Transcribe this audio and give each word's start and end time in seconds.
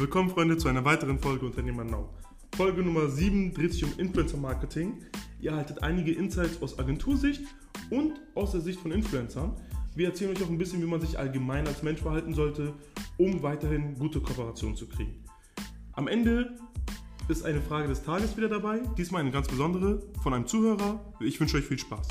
Willkommen, 0.00 0.30
Freunde, 0.30 0.56
zu 0.56 0.66
einer 0.66 0.82
weiteren 0.86 1.18
Folge 1.18 1.44
Unternehmer 1.44 1.84
Now. 1.84 2.08
Folge 2.56 2.82
Nummer 2.82 3.10
7 3.10 3.52
dreht 3.52 3.74
sich 3.74 3.84
um 3.84 3.92
Influencer 3.98 4.38
Marketing. 4.38 5.04
Ihr 5.42 5.50
erhaltet 5.50 5.82
einige 5.82 6.12
Insights 6.12 6.62
aus 6.62 6.78
Agentursicht 6.78 7.42
und 7.90 8.14
aus 8.34 8.52
der 8.52 8.62
Sicht 8.62 8.80
von 8.80 8.92
Influencern. 8.92 9.54
Wir 9.94 10.08
erzählen 10.08 10.34
euch 10.34 10.42
auch 10.42 10.48
ein 10.48 10.56
bisschen, 10.56 10.80
wie 10.80 10.86
man 10.86 11.02
sich 11.02 11.18
allgemein 11.18 11.66
als 11.66 11.82
Mensch 11.82 12.00
verhalten 12.00 12.32
sollte, 12.32 12.72
um 13.18 13.42
weiterhin 13.42 13.94
gute 13.98 14.22
Kooperationen 14.22 14.74
zu 14.74 14.88
kriegen. 14.88 15.22
Am 15.92 16.08
Ende 16.08 16.56
ist 17.28 17.44
eine 17.44 17.60
Frage 17.60 17.88
des 17.88 18.02
Tages 18.02 18.34
wieder 18.38 18.48
dabei, 18.48 18.80
diesmal 18.96 19.20
eine 19.20 19.30
ganz 19.30 19.48
besondere 19.48 20.00
von 20.22 20.32
einem 20.32 20.46
Zuhörer. 20.46 21.12
Ich 21.20 21.38
wünsche 21.38 21.58
euch 21.58 21.66
viel 21.66 21.78
Spaß. 21.78 22.08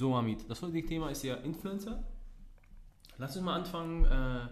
So, 0.00 0.16
Hamid, 0.16 0.48
das 0.48 0.62
heutige 0.62 0.86
Thema 0.86 1.10
ist 1.10 1.22
ja 1.24 1.34
Influencer. 1.34 2.02
Lass 3.20 3.36
uns 3.36 3.44
mal 3.44 3.54
anfangen. 3.54 4.06
Äh, 4.06 4.48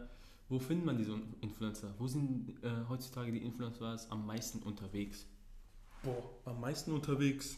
wo 0.51 0.59
findet 0.59 0.85
man 0.85 0.99
diese 0.99 1.19
Influencer? 1.41 1.95
Wo 1.99 2.07
sind 2.07 2.51
äh, 2.63 2.71
heutzutage 2.89 3.33
die 3.33 3.39
Influencers 3.39 4.11
am 4.11 4.27
meisten 4.27 4.59
unterwegs? 4.59 5.27
Boah, 6.03 6.23
am 6.45 6.61
meisten 6.61 6.93
unterwegs, 6.93 7.57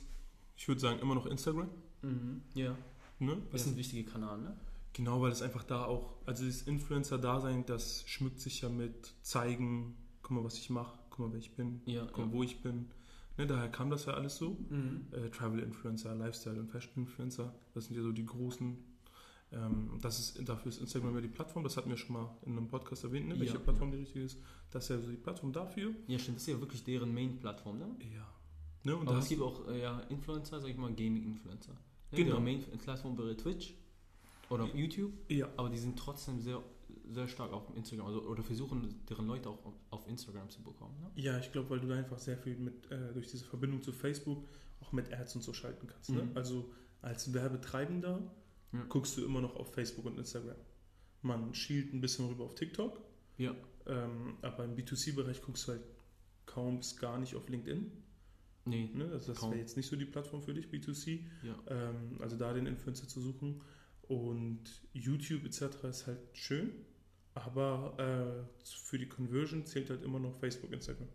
ich 0.57 0.69
würde 0.69 0.81
sagen, 0.81 1.01
immer 1.01 1.17
noch 1.17 1.27
Instagram. 1.27 1.69
Mhm, 2.03 2.43
ja. 2.55 2.77
Ne? 3.19 3.37
Das 3.51 3.63
ist 3.63 3.73
ein 3.73 3.77
wichtiger 3.77 4.09
Kanal, 4.11 4.39
ne? 4.39 4.57
Genau, 4.93 5.21
weil 5.21 5.33
es 5.33 5.43
einfach 5.43 5.65
da 5.65 5.85
auch, 5.85 6.15
also 6.27 6.47
das 6.47 6.63
Influencer-Dasein, 6.63 7.67
das 7.67 8.05
schmückt 8.09 8.41
sich 8.41 8.61
ja 8.61 8.69
mit 8.69 9.13
zeigen, 9.23 9.97
guck 10.23 10.37
mal, 10.37 10.45
was 10.45 10.55
ich 10.59 10.71
mache, 10.71 10.97
guck 11.11 11.27
mal, 11.27 11.33
wer 11.33 11.41
ich 11.41 11.55
bin, 11.57 11.81
Ja, 11.87 12.07
guck 12.07 12.19
mal, 12.19 12.27
ja. 12.27 12.33
wo 12.33 12.43
ich 12.45 12.63
bin. 12.63 12.87
Ne, 13.37 13.47
daher 13.49 13.69
kam 13.69 13.91
das 13.91 14.07
ja 14.07 14.15
alles 14.15 14.37
so. 14.37 14.57
Mhm. 14.69 15.07
Äh, 15.11 15.29
Travel-Influencer, 15.31 16.15
Lifestyle- 16.15 16.61
und 16.61 16.69
Fashion-Influencer, 16.71 17.53
das 17.75 17.87
sind 17.87 17.97
ja 17.97 18.03
so 18.03 18.13
die 18.13 18.27
großen. 18.27 18.79
Ähm, 19.53 19.99
das 20.01 20.19
ist, 20.21 20.49
dafür 20.49 20.71
ist 20.71 20.81
Instagram 20.81 21.15
ja 21.17 21.21
die 21.21 21.29
Plattform, 21.29 21.65
das 21.65 21.77
hatten 21.77 21.91
wir 21.91 21.97
schon 21.97 22.13
mal 22.13 22.37
in 22.47 22.53
einem 22.53 22.69
Podcast 22.69 23.03
erwähnt, 23.05 23.29
ne, 23.29 23.39
welche 23.39 23.55
Ja, 23.55 23.59
Plattform 23.59 23.91
die 23.91 23.99
richtige 23.99 24.25
ist. 24.25 24.39
Das 24.71 24.85
ist 24.85 24.91
ja 24.91 24.99
so 24.99 25.11
die 25.11 25.17
Plattform 25.17 25.53
dafür. 25.53 25.93
Ja, 26.07 26.19
stimmt. 26.19 26.37
Das 26.37 26.43
ist 26.45 26.55
ja 26.55 26.61
wirklich 26.61 26.85
deren 26.85 27.13
Main-Plattform, 27.13 27.79
ne? 27.79 27.89
Ja. 28.15 28.27
Ne, 28.85 28.97
und 28.97 29.09
Aber 29.09 29.17
das, 29.17 29.25
es 29.25 29.31
gibt 29.31 29.43
auch 29.43 29.67
äh, 29.69 29.83
ja, 29.83 30.01
Influencer, 30.09 30.61
sag 30.61 30.71
ich 30.71 30.77
mal, 30.77 30.93
Gaming-Influencer. 30.93 31.73
Ne? 31.73 31.79
Genau. 32.13 32.31
Deren 32.31 32.45
Main-Plattform 32.45 33.19
wäre 33.19 33.37
Twitch 33.37 33.75
oder 34.51 34.67
Ja. 34.67 34.75
YouTube, 34.75 35.13
ja, 35.29 35.49
aber 35.57 35.69
die 35.69 35.79
sind 35.79 35.99
trotzdem 35.99 36.41
sehr, 36.41 36.63
sehr 37.13 37.27
stark 37.27 37.53
auf 37.53 37.65
Instagram 37.77 38.07
also, 38.07 38.23
oder 38.23 38.43
versuchen, 38.45 39.01
deren 39.09 39.27
Leute 39.27 39.49
auch 39.49 39.65
auf, 39.65 39.75
auf 39.91 40.09
Instagram 40.09 40.49
zu 40.49 40.63
bekommen. 40.63 40.95
Ne? 41.01 41.11
Ja, 41.17 41.39
ich 41.39 41.51
glaube, 41.51 41.71
weil 41.71 41.81
du 41.81 41.89
da 41.89 41.97
einfach 41.97 42.19
sehr 42.19 42.39
viel 42.39 42.57
mit, 42.57 42.91
äh, 42.91 43.13
durch 43.13 43.29
diese 43.31 43.45
Verbindung 43.45 43.83
zu 43.83 43.93
Facebook 43.93 44.47
auch 44.81 44.93
mit 44.93 45.13
Ads 45.13 45.37
und 45.37 45.43
so 45.43 45.53
schalten 45.53 45.89
kannst. 45.89 46.11
Ne? 46.11 46.23
Mhm. 46.23 46.37
Also 46.37 46.71
als 47.03 47.33
Werbetreibender 47.35 48.23
Ja. 48.73 48.85
guckst 48.89 49.17
du 49.17 49.25
immer 49.25 49.41
noch 49.41 49.57
auf 49.57 49.73
Facebook 49.75 50.07
und 50.07 50.19
Instagram. 50.19 50.57
Man 51.23 51.55
schielt 51.55 51.93
ein 51.93 52.01
bisschen 52.01 52.27
rüber 52.29 52.45
auf 52.45 52.55
TikTok, 52.55 53.01
Ja. 53.37 53.55
ähm, 53.87 54.37
aber 54.43 54.65
im 54.65 54.77
B2C-Bereich 54.77 55.43
guckst 55.43 55.67
du 55.69 55.73
halt 55.73 55.83
kaum 56.47 56.79
bis 56.79 56.97
gar 56.97 57.19
nicht 57.19 57.35
auf 57.35 57.49
LinkedIn. 57.49 57.91
Nee. 58.67 58.91
Ne? 58.95 59.09
Also 59.13 59.33
das 59.33 59.43
wäre 59.43 59.57
jetzt 59.59 59.77
nicht 59.77 59.89
so 59.89 59.97
die 59.97 60.05
Plattform 60.05 60.43
für 60.43 60.55
dich, 60.55 60.67
B2C. 60.67 61.21
Ja. 61.43 61.59
Ähm, 61.69 62.19
also 62.21 62.37
da 62.37 62.53
den 62.53 62.67
Influencer 62.67 63.09
zu 63.09 63.21
suchen. 63.21 63.61
Und 64.03 64.61
YouTube 64.93 65.45
etc. 65.45 65.85
ist 65.85 66.07
halt 66.07 66.19
schön, 66.33 66.73
aber 67.35 67.95
äh, 67.99 68.65
für 68.65 68.99
die 68.99 69.09
Conversion 69.09 69.65
zählt 69.67 69.89
halt 69.91 70.03
immer 70.03 70.19
noch 70.19 70.35
Facebook, 70.35 70.73
Instagram. 70.73 71.09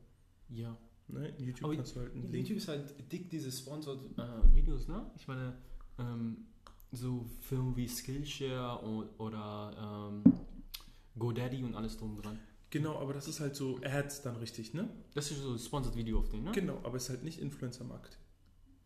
Ja. 0.49 0.77
Ne? 1.07 1.27
In 1.37 1.45
YouTube 1.45 1.65
Aber 1.65 1.75
kannst 1.75 1.95
du 1.95 1.99
halt 1.99 2.13
einen 2.13 2.23
Link 2.31 2.35
YouTube 2.47 2.57
ist 2.57 2.67
halt 2.67 3.11
dick 3.11 3.29
diese 3.29 3.51
Sponsored 3.51 3.99
äh, 4.17 4.55
Videos, 4.55 4.87
ne? 4.87 5.11
Ich 5.17 5.27
meine, 5.27 5.55
ähm, 5.99 6.47
so 6.91 7.25
Filme 7.41 7.75
wie 7.75 7.87
Skillshare 7.87 8.83
oder 9.17 10.11
ähm, 10.25 10.33
GoDaddy 11.17 11.63
und 11.63 11.75
alles 11.75 11.97
drum 11.97 12.21
dran. 12.21 12.39
Genau, 12.69 12.99
aber 12.99 13.13
das 13.13 13.27
ist 13.27 13.39
halt 13.39 13.55
so 13.55 13.79
Ads 13.83 14.23
dann 14.23 14.35
richtig, 14.37 14.73
ne? 14.73 14.89
Das 15.13 15.31
ist 15.31 15.41
so 15.41 15.53
ein 15.53 15.59
Sponsored 15.59 15.95
Video 15.95 16.19
auf 16.19 16.29
den, 16.29 16.43
ne? 16.43 16.51
Genau, 16.51 16.79
aber 16.83 16.97
es 16.97 17.03
ist 17.03 17.09
halt 17.09 17.23
nicht 17.23 17.39
Influencer-Marketing. 17.39 18.19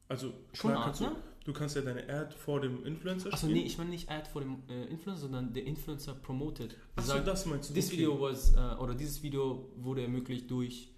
Also 0.08 0.34
Schon 0.54 0.72
klar 0.72 0.78
Art, 0.78 0.86
kannst 0.86 1.02
du, 1.02 1.06
ne? 1.06 1.16
du 1.46 1.54
kannst 1.54 1.76
ja 1.76 1.82
deine 1.84 2.08
Ad 2.10 2.36
vor 2.36 2.62
dem 2.62 2.84
Influencer 2.84 3.32
Achso, 3.32 3.48
nee, 3.48 3.62
ich 3.62 3.78
meine 3.78 3.92
nicht 3.92 4.10
Ad 4.10 4.28
vor 4.30 4.42
dem 4.42 4.64
äh, 4.68 4.86
Influencer, 4.86 5.22
sondern 5.22 5.54
der 5.54 5.66
Influencer 5.66 6.16
promoted. 6.16 6.76
Achso, 6.96 7.14
Sagt, 7.14 7.28
das 7.28 7.46
meinst 7.46 7.70
du. 7.70 7.74
This 7.76 7.88
okay. 7.88 7.98
video 7.98 8.20
was, 8.20 8.54
äh, 8.56 8.58
oder 8.80 8.96
dieses 8.96 9.22
Video 9.22 9.72
wurde 9.76 10.02
ermöglicht 10.02 10.50
durch 10.50 10.92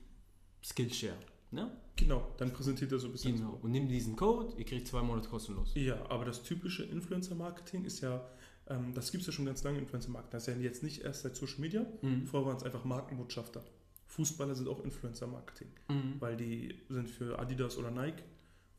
Skillshare, 0.64 1.18
ne? 1.51 1.72
Genau, 1.95 2.28
dann 2.38 2.51
präsentiert 2.51 2.91
er 2.91 3.00
so 3.00 3.07
ein 3.07 3.12
bisschen. 3.12 3.35
Genau. 3.38 3.59
Und 3.62 3.72
nimm 3.72 3.88
diesen 3.88 4.16
Code, 4.16 4.53
ihr 4.57 4.66
kriegt 4.66 4.88
zwei 4.88 5.01
Monate 5.01 5.29
kostenlos. 5.29 5.72
Ja, 5.75 6.03
aber 6.09 6.25
das 6.25 6.41
typische 6.44 6.84
Influencer-Marketing 6.84 7.85
ist 7.85 8.01
ja, 8.01 8.25
ähm, 8.67 8.94
das 8.94 9.12
gibt 9.12 9.22
es 9.22 9.28
ja 9.28 9.34
schon 9.34 9.45
ganz 9.45 9.63
lange, 9.63 9.78
Influencer-Marketing. 9.79 10.31
Das 10.31 10.47
ist 10.47 10.56
ja 10.56 10.62
jetzt 10.62 10.81
nicht 10.84 11.01
erst 11.03 11.22
seit 11.23 11.35
Social 11.35 11.59
Media. 11.59 11.85
Mhm. 12.01 12.25
Vorher 12.25 12.47
waren 12.47 12.57
es 12.57 12.63
einfach 12.63 12.85
Markenbotschafter. 12.85 13.63
Fußballer 14.07 14.56
sind 14.56 14.67
auch 14.67 14.84
Influencer-Marketing, 14.84 15.67
Mhm. 15.89 16.16
weil 16.19 16.35
die 16.38 16.75
sind 16.89 17.09
für 17.09 17.38
Adidas 17.39 17.78
oder 17.78 17.91
Nike 17.91 18.23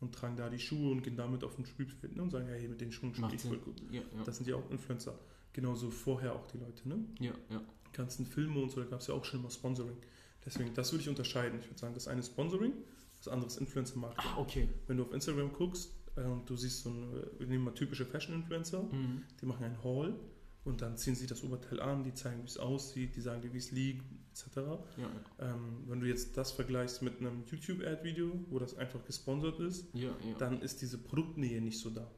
und 0.00 0.14
tragen 0.14 0.36
da 0.36 0.50
die 0.50 0.58
Schuhe 0.58 0.90
und 0.90 1.02
gehen 1.02 1.16
damit 1.16 1.44
auf 1.44 1.54
den 1.54 1.64
Spielfeld 1.64 2.16
ne, 2.16 2.22
und 2.22 2.30
sagen, 2.30 2.46
hey, 2.48 2.66
mit 2.68 2.80
den 2.80 2.90
Schuhen 2.92 3.14
spiele 3.14 3.34
ich 3.34 3.40
voll 3.40 3.58
gut. 3.58 3.80
Ja, 3.92 4.00
ja. 4.00 4.24
Das 4.24 4.36
sind 4.38 4.48
ja 4.48 4.56
auch 4.56 4.68
Influencer. 4.70 5.18
Genauso 5.52 5.90
vorher 5.90 6.34
auch 6.34 6.46
die 6.48 6.58
Leute, 6.58 6.88
ne? 6.88 7.04
ja, 7.20 7.32
ja. 7.50 7.60
Die 7.88 7.96
ganzen 7.96 8.26
Filme 8.26 8.58
und 8.60 8.70
so, 8.70 8.80
da 8.80 8.86
gab 8.86 9.00
es 9.00 9.06
ja 9.06 9.14
auch 9.14 9.24
schon 9.24 9.40
immer 9.40 9.50
Sponsoring. 9.50 9.96
Deswegen, 10.44 10.74
das 10.74 10.92
würde 10.92 11.02
ich 11.02 11.08
unterscheiden. 11.08 11.60
Ich 11.60 11.66
würde 11.66 11.78
sagen, 11.78 11.94
das 11.94 12.08
eine 12.08 12.20
ist 12.20 12.28
Sponsoring, 12.32 12.72
das 13.18 13.28
andere 13.28 13.46
ist 13.48 13.56
Influencer-Marketing. 13.58 14.30
Ah, 14.34 14.38
okay. 14.38 14.68
Wenn 14.86 14.96
du 14.96 15.04
auf 15.04 15.12
Instagram 15.12 15.52
guckst 15.52 15.92
äh, 16.16 16.22
und 16.22 16.48
du 16.50 16.56
siehst 16.56 16.82
so 16.82 16.90
eine, 16.90 17.30
wir 17.38 17.46
nehmen 17.46 17.64
mal 17.64 17.74
typische 17.74 18.04
Fashion-Influencer, 18.04 18.82
Mhm. 18.82 19.22
die 19.40 19.46
machen 19.46 19.64
einen 19.64 19.82
Haul 19.84 20.18
und 20.64 20.82
dann 20.82 20.96
ziehen 20.96 21.14
sie 21.14 21.26
das 21.26 21.42
Oberteil 21.44 21.80
an, 21.80 22.02
die 22.04 22.12
zeigen, 22.14 22.42
wie 22.42 22.46
es 22.46 22.56
aussieht, 22.58 23.14
die 23.16 23.20
sagen 23.20 23.40
dir, 23.42 23.52
wie 23.52 23.58
es 23.58 23.70
liegt, 23.70 24.04
etc. 24.32 24.56
Ja. 24.96 25.10
Ähm, 25.38 25.84
wenn 25.86 26.00
du 26.00 26.06
jetzt 26.08 26.36
das 26.36 26.50
vergleichst 26.52 27.02
mit 27.02 27.20
einem 27.20 27.44
YouTube-Ad-Video, 27.50 28.32
wo 28.50 28.58
das 28.58 28.76
einfach 28.76 29.04
gesponsert 29.04 29.60
ist, 29.60 29.86
Ja, 29.94 30.08
ja. 30.10 30.14
dann 30.38 30.60
ist 30.62 30.82
diese 30.82 30.98
Produktnähe 30.98 31.60
nicht 31.60 31.78
so 31.78 31.90
da. 31.90 32.10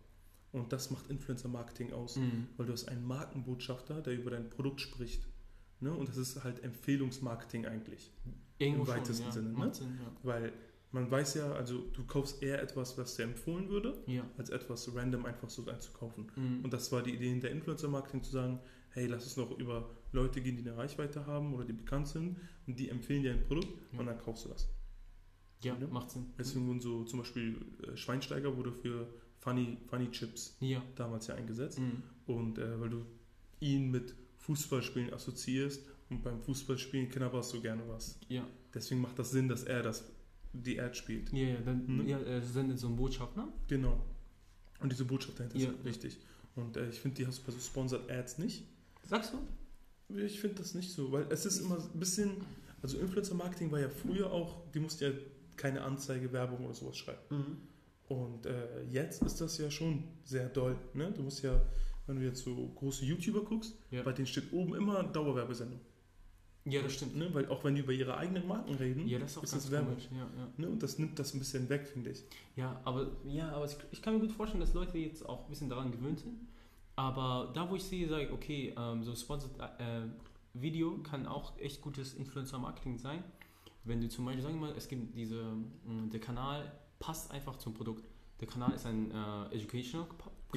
Und 0.53 0.73
das 0.73 0.91
macht 0.91 1.09
Influencer-Marketing 1.11 1.93
aus, 1.93 2.17
Mhm. 2.17 2.47
weil 2.57 2.67
du 2.67 2.73
hast 2.73 2.89
einen 2.89 3.05
Markenbotschafter, 3.07 4.01
der 4.01 4.15
über 4.15 4.31
dein 4.31 4.49
Produkt 4.51 4.81
spricht. 4.81 5.27
Ne? 5.85 5.93
Und 5.95 6.09
das 6.09 6.17
ist 6.17 6.43
halt 6.43 6.63
Empfehlungsmarketing 6.65 7.67
eigentlich. 7.67 8.11
Irgendwo 8.59 8.83
im 8.83 8.89
weitesten 8.89 9.27
ja. 9.27 9.33
Sinne, 9.33 9.51
ne? 9.51 9.75
Sinn, 9.75 9.99
ja. 10.01 10.11
Weil 10.23 10.53
man 10.93 11.11
weiß 11.11 11.35
ja, 11.35 11.53
also 11.53 11.81
du 11.93 12.05
kaufst 12.05 12.43
eher 12.43 12.63
etwas, 12.63 12.97
was 12.99 13.17
dir 13.17 13.25
empfohlen 13.25 13.69
würde, 13.69 13.99
Ja. 14.07 14.25
als 14.39 14.51
etwas 14.51 14.95
random 14.95 15.27
einfach 15.27 15.51
so 15.51 15.67
einzukaufen. 15.67 16.31
Mhm. 16.37 16.65
Und 16.65 16.73
das 16.73 16.91
war 16.93 17.03
die 17.03 17.15
Idee 17.15 17.31
hinter 17.31 17.51
Influencer-Marketing, 17.51 18.23
zu 18.23 18.31
sagen, 18.31 18.61
hey, 18.91 19.07
lass 19.07 19.27
es 19.27 19.37
noch 19.37 19.59
über 19.59 19.91
Leute 20.13 20.41
gehen, 20.41 20.57
die 20.57 20.63
eine 20.63 20.77
Reichweite 20.77 21.27
haben 21.27 21.53
oder 21.53 21.65
die 21.65 21.73
bekannt 21.73 22.07
sind 22.09 22.37
und 22.69 22.79
die 22.79 22.89
empfehlen 22.91 23.23
dir 23.25 23.33
ein 23.33 23.43
Produkt 23.43 23.69
Ja. 23.93 23.99
und 24.01 24.07
dann 24.07 24.19
kaufst 24.19 24.45
du 24.45 24.49
das. 24.51 24.69
ja, 25.65 25.77
ne? 25.77 25.87
macht 25.89 26.11
Sinn. 26.11 26.27
Deswegen 26.39 26.67
wurden 26.69 26.81
so 26.81 27.05
zum 27.05 27.19
Beispiel 27.21 27.57
äh, 27.83 27.97
Schweinsteiger 27.97 28.57
wurde 28.57 28.71
für 28.73 29.09
Funny, 29.41 29.79
Funny 29.89 30.11
Chips 30.13 30.57
Ja. 30.61 30.81
damals 30.95 31.27
ja 31.27 31.35
eingesetzt. 31.35 31.79
Mhm. 31.81 32.03
Und 32.27 32.59
äh, 32.59 32.81
weil 32.81 32.91
du 32.91 33.05
ihn 33.61 33.91
mit 33.91 34.15
Fußballspielen 34.47 35.13
assoziierst 35.13 35.83
und 36.11 36.23
beim 36.23 36.41
Fußballspielen 36.41 37.09
knabberst 37.09 37.53
du 37.55 37.61
gerne 37.61 37.83
was. 37.89 38.19
Ja. 38.29 38.47
Deswegen 38.75 39.01
macht 39.01 39.19
das 39.19 39.31
Sinn, 39.31 39.49
dass 39.49 39.65
er 39.65 39.83
das, 39.83 40.05
die 40.53 40.81
Ad 40.81 40.95
spielt. 40.95 41.33
Ja, 41.33 41.45
ja, 41.49 41.61
dann 41.61 41.87
Mhm. 41.87 42.07
ja, 42.09 42.19
er 42.19 42.43
sendet 42.43 42.79
so 42.79 42.89
eine 42.89 42.97
Botschaft, 42.97 43.37
ne? 43.37 43.49
Genau. 43.69 44.05
Und 44.81 44.93
diese 44.93 45.05
Botschaft 45.05 45.39
dahinter 45.41 45.59
Ja. 45.59 45.71
ist 45.71 45.85
wichtig. 45.85 46.19
Und 46.57 46.77
äh, 46.77 46.89
ich 46.91 47.01
finde, 47.01 47.17
die 47.17 47.27
hast 47.27 47.39
du 47.41 47.47
bei 47.47 47.53
so 47.53 47.59
Sponsored 47.59 48.11
Ads 48.11 48.39
nicht. 48.39 48.65
Sagst 49.03 49.33
du? 49.33 49.39
Ich 50.17 50.39
finde 50.41 50.57
das 50.57 50.75
nicht 50.75 50.93
so, 50.93 51.11
weil 51.11 51.27
es 51.31 51.47
ist 51.47 51.61
immer 51.61 51.79
ein 51.79 51.99
bisschen, 51.99 52.33
also 52.83 52.99
Influencer-Marketing 52.99 53.73
war 53.73 53.81
ja 53.81 53.89
früher 53.89 54.31
auch, 54.31 54.71
die 54.73 54.81
mussten 54.81 55.05
ja 55.05 55.11
keine 55.57 55.83
Anzeige, 55.83 56.31
Werbung 56.33 56.65
oder 56.67 56.75
sowas 56.75 56.99
schreiben. 56.99 57.19
Mhm. 57.31 57.57
Und 58.09 58.45
äh, 58.47 58.83
jetzt 58.91 59.23
ist 59.23 59.41
das 59.41 59.57
ja 59.59 59.71
schon 59.71 60.05
sehr 60.25 60.49
doll. 60.51 60.77
Ne? 60.93 61.11
Du 61.13 61.23
musst 61.23 61.43
ja, 61.43 61.59
wenn 62.07 62.17
du 62.17 62.23
jetzt 62.25 62.43
so 62.45 62.55
große 62.77 63.05
YouTuber 63.05 63.43
guckst, 63.45 63.77
Ja. 63.91 64.03
bei 64.03 64.13
denen 64.13 64.27
steht 64.27 64.53
oben 64.53 64.75
immer 64.75 65.03
Dauerwerbesendung. 65.05 65.81
Ja, 66.67 66.81
das 66.81 66.95
stimmt. 66.95 67.17
Ne? 67.17 67.29
Weil 67.35 67.47
auch 67.49 67.63
wenn 67.65 67.75
die 67.75 67.83
über 67.83 67.93
ihre 67.93 68.17
eigenen 68.17 68.47
Marken 68.49 68.75
reden, 68.75 69.07
Ja, 69.07 69.19
das 69.19 69.33
ist 69.33 69.39
auch 69.39 69.43
ist 69.43 69.51
ganz 69.53 69.65
das 69.65 69.73
Werbung. 69.73 69.97
Ja, 70.11 70.17
ja. 70.19 70.49
Ne? 70.57 70.69
Und 70.71 70.83
das 70.83 70.99
nimmt 70.99 71.19
das 71.19 71.35
ein 71.35 71.39
bisschen 71.39 71.69
weg, 71.69 71.87
finde 71.87 72.11
ich. 72.11 72.23
ja, 72.57 72.81
aber, 72.85 73.09
ja, 73.27 73.51
aber 73.53 73.67
ich, 73.91 74.01
kann 74.01 74.15
mir 74.15 74.21
gut 74.21 74.33
vorstellen, 74.33 74.61
dass 74.61 74.73
Leute 74.73 74.97
jetzt 74.97 75.29
auch 75.29 75.45
ein 75.45 75.51
bisschen 75.51 75.69
daran 75.69 75.93
gewöhnt 75.93 76.21
sind. 76.21 76.39
Aber 76.97 77.51
da, 77.55 77.69
wo 77.69 77.77
ich 77.77 77.83
sehe, 77.85 78.09
sage 78.09 78.25
ich, 78.25 78.31
okay, 78.33 78.75
ähm, 78.79 79.03
so 79.05 79.15
Sponsored 79.15 79.59
äh, 79.79 80.03
Video 80.55 80.99
kann 81.03 81.27
auch 81.27 81.59
echt 81.59 81.83
gutes 81.83 82.15
Influencer-Marketing 82.15 82.97
sein. 82.99 83.23
Wenn 83.83 84.01
du 84.01 84.09
zum 84.09 84.25
Beispiel, 84.25 84.43
sagen 84.43 84.55
wir 84.61 84.69
mal, 84.69 84.75
es 84.77 84.89
gibt 84.89 85.15
diese, 85.17 85.43
mh, 85.43 86.11
der 86.13 86.21
Kanal 86.21 86.73
passt 86.99 87.31
einfach 87.31 87.57
zum 87.59 87.75
Produkt. 87.75 88.07
Der 88.41 88.49
Kanal 88.49 88.73
ist 88.73 88.87
ein 88.87 89.11
äh, 89.11 89.55
Educational 89.55 90.07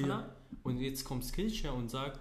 Pa- 0.02 0.08
Kanal 0.08 0.36
und 0.62 0.78
jetzt 0.78 1.04
kommt 1.04 1.24
Skillshare 1.24 1.74
und 1.74 1.90
sagt, 1.90 2.20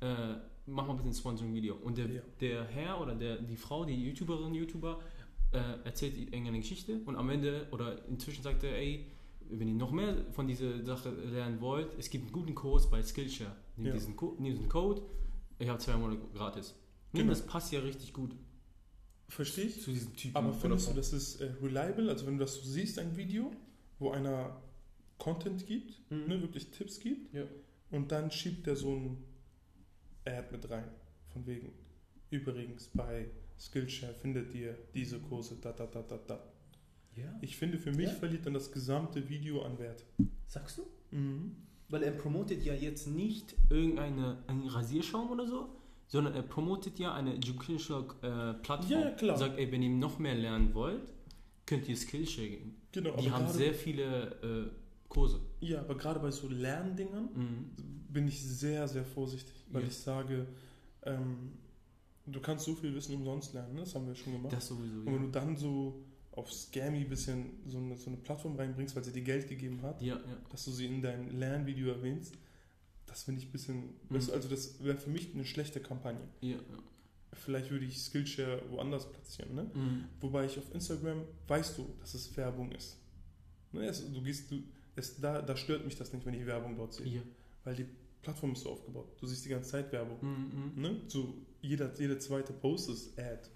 äh, 0.00 0.34
mach 0.66 0.86
mal 0.86 0.94
bitte 0.94 1.08
ein 1.10 1.14
Sponsoring-Video. 1.14 1.76
Und 1.76 1.98
der, 1.98 2.06
Ja. 2.10 2.22
der 2.40 2.64
Herr 2.64 3.00
oder 3.00 3.14
der, 3.14 3.36
die 3.38 3.56
Frau, 3.56 3.84
die 3.84 3.94
YouTuberin, 3.94 4.54
YouTuber, 4.54 5.00
äh, 5.52 5.58
erzählt 5.84 6.16
irgendeine 6.16 6.58
Geschichte 6.60 7.00
und 7.06 7.16
am 7.16 7.30
Ende 7.30 7.68
oder 7.70 8.04
inzwischen 8.08 8.42
sagt 8.42 8.64
er, 8.64 8.76
ey, 8.76 9.06
wenn 9.48 9.68
ihr 9.68 9.74
noch 9.74 9.92
mehr 9.92 10.16
von 10.32 10.48
dieser 10.48 10.84
Sache 10.84 11.10
lernen 11.10 11.60
wollt, 11.60 11.88
es 11.98 12.10
gibt 12.10 12.24
einen 12.24 12.32
guten 12.32 12.54
Kurs 12.54 12.90
bei 12.90 13.00
Skillshare. 13.02 13.54
Nehmt 13.76 13.88
Ja. 13.88 13.94
diesen, 13.94 14.16
Co 14.16 14.34
nehmt 14.40 14.56
diesen 14.56 14.68
Code, 14.68 15.02
ihr 15.60 15.70
habt 15.70 15.82
zwei 15.82 15.96
Monate 15.96 16.20
gratis. 16.34 16.74
Genau. 17.12 17.28
Das 17.30 17.46
passt 17.46 17.72
ja 17.72 17.78
richtig 17.80 18.12
gut 18.12 18.34
Verstehe 19.28 19.66
ich? 19.66 19.82
zu 19.82 19.90
diesem 19.92 20.14
Typen. 20.16 20.36
Aber 20.36 20.52
findest 20.52 20.90
du, 20.90 20.94
das 20.94 21.12
ist 21.12 21.40
äh, 21.40 21.50
reliable? 21.62 22.08
Also 22.10 22.26
wenn 22.26 22.38
du 22.38 22.44
das 22.44 22.56
so 22.56 22.62
siehst, 22.68 22.98
ein 22.98 23.16
Video, 23.16 23.52
wo 24.00 24.10
einer 24.10 24.60
Content 25.18 25.66
gibt. 25.66 26.00
Mhm. 26.10 26.26
ne, 26.28 26.42
wirklich 26.42 26.70
Tipps 26.70 27.00
gibt, 27.00 27.32
Ja. 27.34 27.44
und 27.90 28.12
dann 28.12 28.30
schiebt 28.30 28.66
der 28.66 28.76
so 28.76 28.94
ein 28.94 29.16
Ad 30.24 30.48
mit 30.52 30.68
rein. 30.70 30.88
Von 31.32 31.46
wegen. 31.46 31.72
Übrigens, 32.30 32.88
bei 32.94 33.26
Skillshare 33.58 34.14
findet 34.14 34.54
ihr 34.54 34.76
diese 34.94 35.18
Kurse, 35.20 35.56
da, 35.60 35.72
da, 35.72 35.86
da, 35.86 36.02
da, 36.02 36.18
da. 36.26 36.42
Ja. 37.14 37.34
Ich 37.40 37.56
finde, 37.56 37.78
für 37.78 37.92
mich 37.92 38.08
Ja. 38.08 38.14
verliert 38.14 38.44
dann 38.46 38.54
das 38.54 38.70
gesamte 38.72 39.28
Video 39.28 39.62
an 39.62 39.78
Wert. 39.78 40.04
Sagst 40.46 40.78
du? 40.78 41.16
Mhm. 41.16 41.56
Weil 41.88 42.02
er 42.02 42.10
promotet 42.10 42.64
ja 42.64 42.74
jetzt 42.74 43.06
nicht 43.06 43.54
irgendeine 43.70 44.42
einen 44.48 44.66
Rasierschaum 44.68 45.30
oder 45.30 45.46
so, 45.46 45.68
sondern 46.08 46.34
er 46.34 46.42
promotet 46.42 46.98
ja 46.98 47.14
eine 47.14 47.34
educational 47.34 48.04
äh, 48.22 48.54
Plattform. 48.62 48.90
Ja, 48.90 49.10
klar. 49.12 49.36
Sagt, 49.38 49.58
ey, 49.58 49.70
wenn 49.72 49.82
ihr 49.82 49.90
noch 49.90 50.18
mehr 50.18 50.34
lernen 50.34 50.74
wollt, 50.74 51.12
könnt 51.64 51.88
ihr 51.88 51.96
Skillshare 51.96 52.48
gehen. 52.48 52.74
Genau, 52.92 53.16
Die 53.16 53.30
haben 53.30 53.48
sehr 53.48 53.72
viele 53.72 54.70
äh, 54.72 54.85
Kurse. 55.16 55.40
Ja, 55.60 55.80
aber 55.80 55.96
gerade 55.96 56.20
bei 56.20 56.30
so 56.30 56.46
Lerndingern 56.48 57.28
Mhm. 57.34 57.70
bin 58.12 58.28
ich 58.28 58.38
sehr, 58.42 58.86
sehr 58.86 59.04
vorsichtig, 59.04 59.54
weil 59.72 59.82
Ja. 59.82 59.88
ich 59.88 59.96
sage, 59.96 60.46
ähm, 61.04 61.52
du 62.26 62.40
kannst 62.40 62.66
so 62.66 62.74
viel 62.74 62.94
Wissen 62.94 63.14
umsonst 63.14 63.54
lernen, 63.54 63.74
ne? 63.74 63.80
das 63.80 63.94
haben 63.94 64.06
wir 64.06 64.14
schon 64.14 64.34
gemacht. 64.34 64.52
Das 64.52 64.66
sowieso, 64.66 64.98
Und 65.00 65.06
wenn 65.06 65.14
ja. 65.14 65.20
du 65.20 65.28
dann 65.30 65.56
so 65.56 66.02
auf 66.32 66.52
Scammy 66.52 67.04
bisschen 67.04 67.46
so 67.66 67.78
eine, 67.78 67.96
so 67.96 68.08
eine 68.10 68.18
Plattform 68.18 68.56
reinbringst, 68.56 68.94
weil 68.94 69.04
sie 69.04 69.12
dir 69.12 69.22
Geld 69.22 69.48
gegeben 69.48 69.80
hat, 69.82 70.02
Ja, 70.02 70.20
dass 70.50 70.64
du 70.66 70.70
sie 70.70 70.84
in 70.86 71.00
deinem 71.00 71.38
Lernvideo 71.38 71.88
erwähnst, 71.88 72.34
das 73.06 73.22
finde 73.22 73.40
ich 73.40 73.48
ein 73.48 73.52
bisschen, 73.52 73.76
Mhm. 74.10 74.16
also 74.34 74.48
das 74.48 74.84
wäre 74.84 74.98
für 74.98 75.08
mich 75.10 75.32
eine 75.34 75.44
schlechte 75.46 75.80
Kampagne. 75.80 76.20
ja, 76.42 76.50
ja. 76.56 76.58
Vielleicht 77.32 77.70
würde 77.70 77.84
ich 77.84 77.98
Skillshare 78.00 78.62
woanders 78.70 79.10
platzieren, 79.10 79.54
ne? 79.54 79.70
Mhm. 79.74 80.04
Wobei 80.20 80.46
ich 80.46 80.56
auf 80.58 80.72
Instagram 80.74 81.22
weißt 81.48 81.76
du, 81.76 81.86
dass 82.00 82.14
es 82.14 82.34
Werbung 82.36 82.72
ist. 82.72 82.96
Ne? 83.72 83.84
Es, 83.86 84.10
du 84.10 84.22
gehst, 84.22 84.50
du, 84.50 84.62
es, 84.96 85.20
da, 85.20 85.42
da 85.42 85.56
stört 85.56 85.84
mich 85.84 85.96
das 85.96 86.12
nicht, 86.12 86.26
wenn 86.26 86.34
ich 86.34 86.46
Werbung 86.46 86.76
dort 86.76 86.94
sehe. 86.94 87.06
Ja. 87.06 87.22
Weil 87.64 87.76
die 87.76 87.86
Plattform 88.22 88.52
ist 88.52 88.62
so 88.62 88.70
aufgebaut. 88.70 89.16
Du 89.20 89.26
siehst 89.26 89.44
die 89.44 89.50
ganze 89.50 89.70
Zeit 89.70 89.92
Werbung. 89.92 90.18
Mhm. 90.20 90.72
mhm. 90.74 90.82
Ne? 90.82 91.00
So 91.08 91.34
jeder, 91.60 91.92
jeder 91.98 92.18
zweite 92.18 92.52
Post 92.52 92.90
ist 92.90 93.18
Ad. 93.18 93.48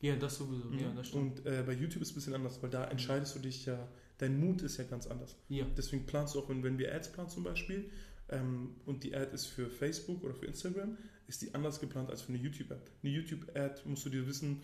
Ja, 0.00 0.16
das 0.16 0.36
sowieso. 0.36 0.70
Ja, 0.72 0.90
Mhm. 0.90 0.96
das 0.96 1.08
stimmt. 1.08 1.40
Und 1.40 1.46
äh, 1.46 1.62
bei 1.66 1.72
YouTube 1.72 2.02
ist 2.02 2.08
es 2.08 2.12
ein 2.12 2.14
bisschen 2.16 2.34
anders, 2.34 2.62
weil 2.62 2.70
da 2.70 2.84
entscheidest 2.84 3.34
du 3.34 3.40
dich 3.40 3.66
ja, 3.66 3.88
dein 4.18 4.38
Mut 4.38 4.62
ist 4.62 4.76
ja 4.76 4.84
ganz 4.84 5.06
anders. 5.06 5.36
Ja. 5.48 5.66
Deswegen 5.76 6.06
planst 6.06 6.34
du 6.34 6.40
auch, 6.40 6.48
wenn, 6.48 6.62
wenn 6.62 6.78
wir 6.78 6.94
Ads 6.94 7.12
planen 7.12 7.30
zum 7.30 7.44
Beispiel, 7.44 7.90
ähm, 8.30 8.76
und 8.84 9.04
die 9.04 9.14
Ad 9.14 9.32
ist 9.32 9.46
für 9.46 9.70
Facebook 9.70 10.22
oder 10.22 10.34
für 10.34 10.46
Instagram, 10.46 10.98
ist 11.26 11.42
die 11.42 11.54
anders 11.54 11.80
geplant 11.80 12.10
als 12.10 12.22
für 12.22 12.28
eine 12.32 12.38
YouTube-Ad. 12.38 12.82
Eine 13.02 13.12
YouTube-Ad 13.12 13.82
musst 13.86 14.04
du 14.04 14.10
dir 14.10 14.26
wissen, 14.26 14.62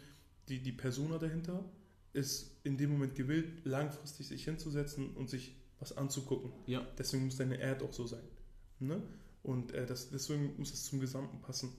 die, 0.49 0.61
die 0.63 0.73
Persona 0.73 1.19
dahinter 1.19 1.65
ist 2.13 2.59
in 2.65 2.77
dem 2.77 2.91
Moment 2.93 3.15
gewillt, 3.15 3.65
langfristig 3.65 4.29
sich 4.29 4.45
hinzusetzen 4.45 5.15
und 5.17 5.29
sich 5.29 5.57
was 5.85 5.97
anzugucken. 5.97 6.51
Ja. 6.67 6.81
Deswegen 6.99 7.27
muss 7.27 7.37
deine 7.37 7.63
Ad 7.63 7.85
auch 7.85 7.93
so 7.93 8.07
sein. 8.07 8.23
Ne? 8.81 9.03
Und 9.43 9.73
äh, 9.73 9.85
das, 9.87 10.11
deswegen 10.11 10.55
muss 10.57 10.73
es 10.73 10.85
zum 10.85 11.01
Gesamten 11.01 11.41
passen. 11.41 11.73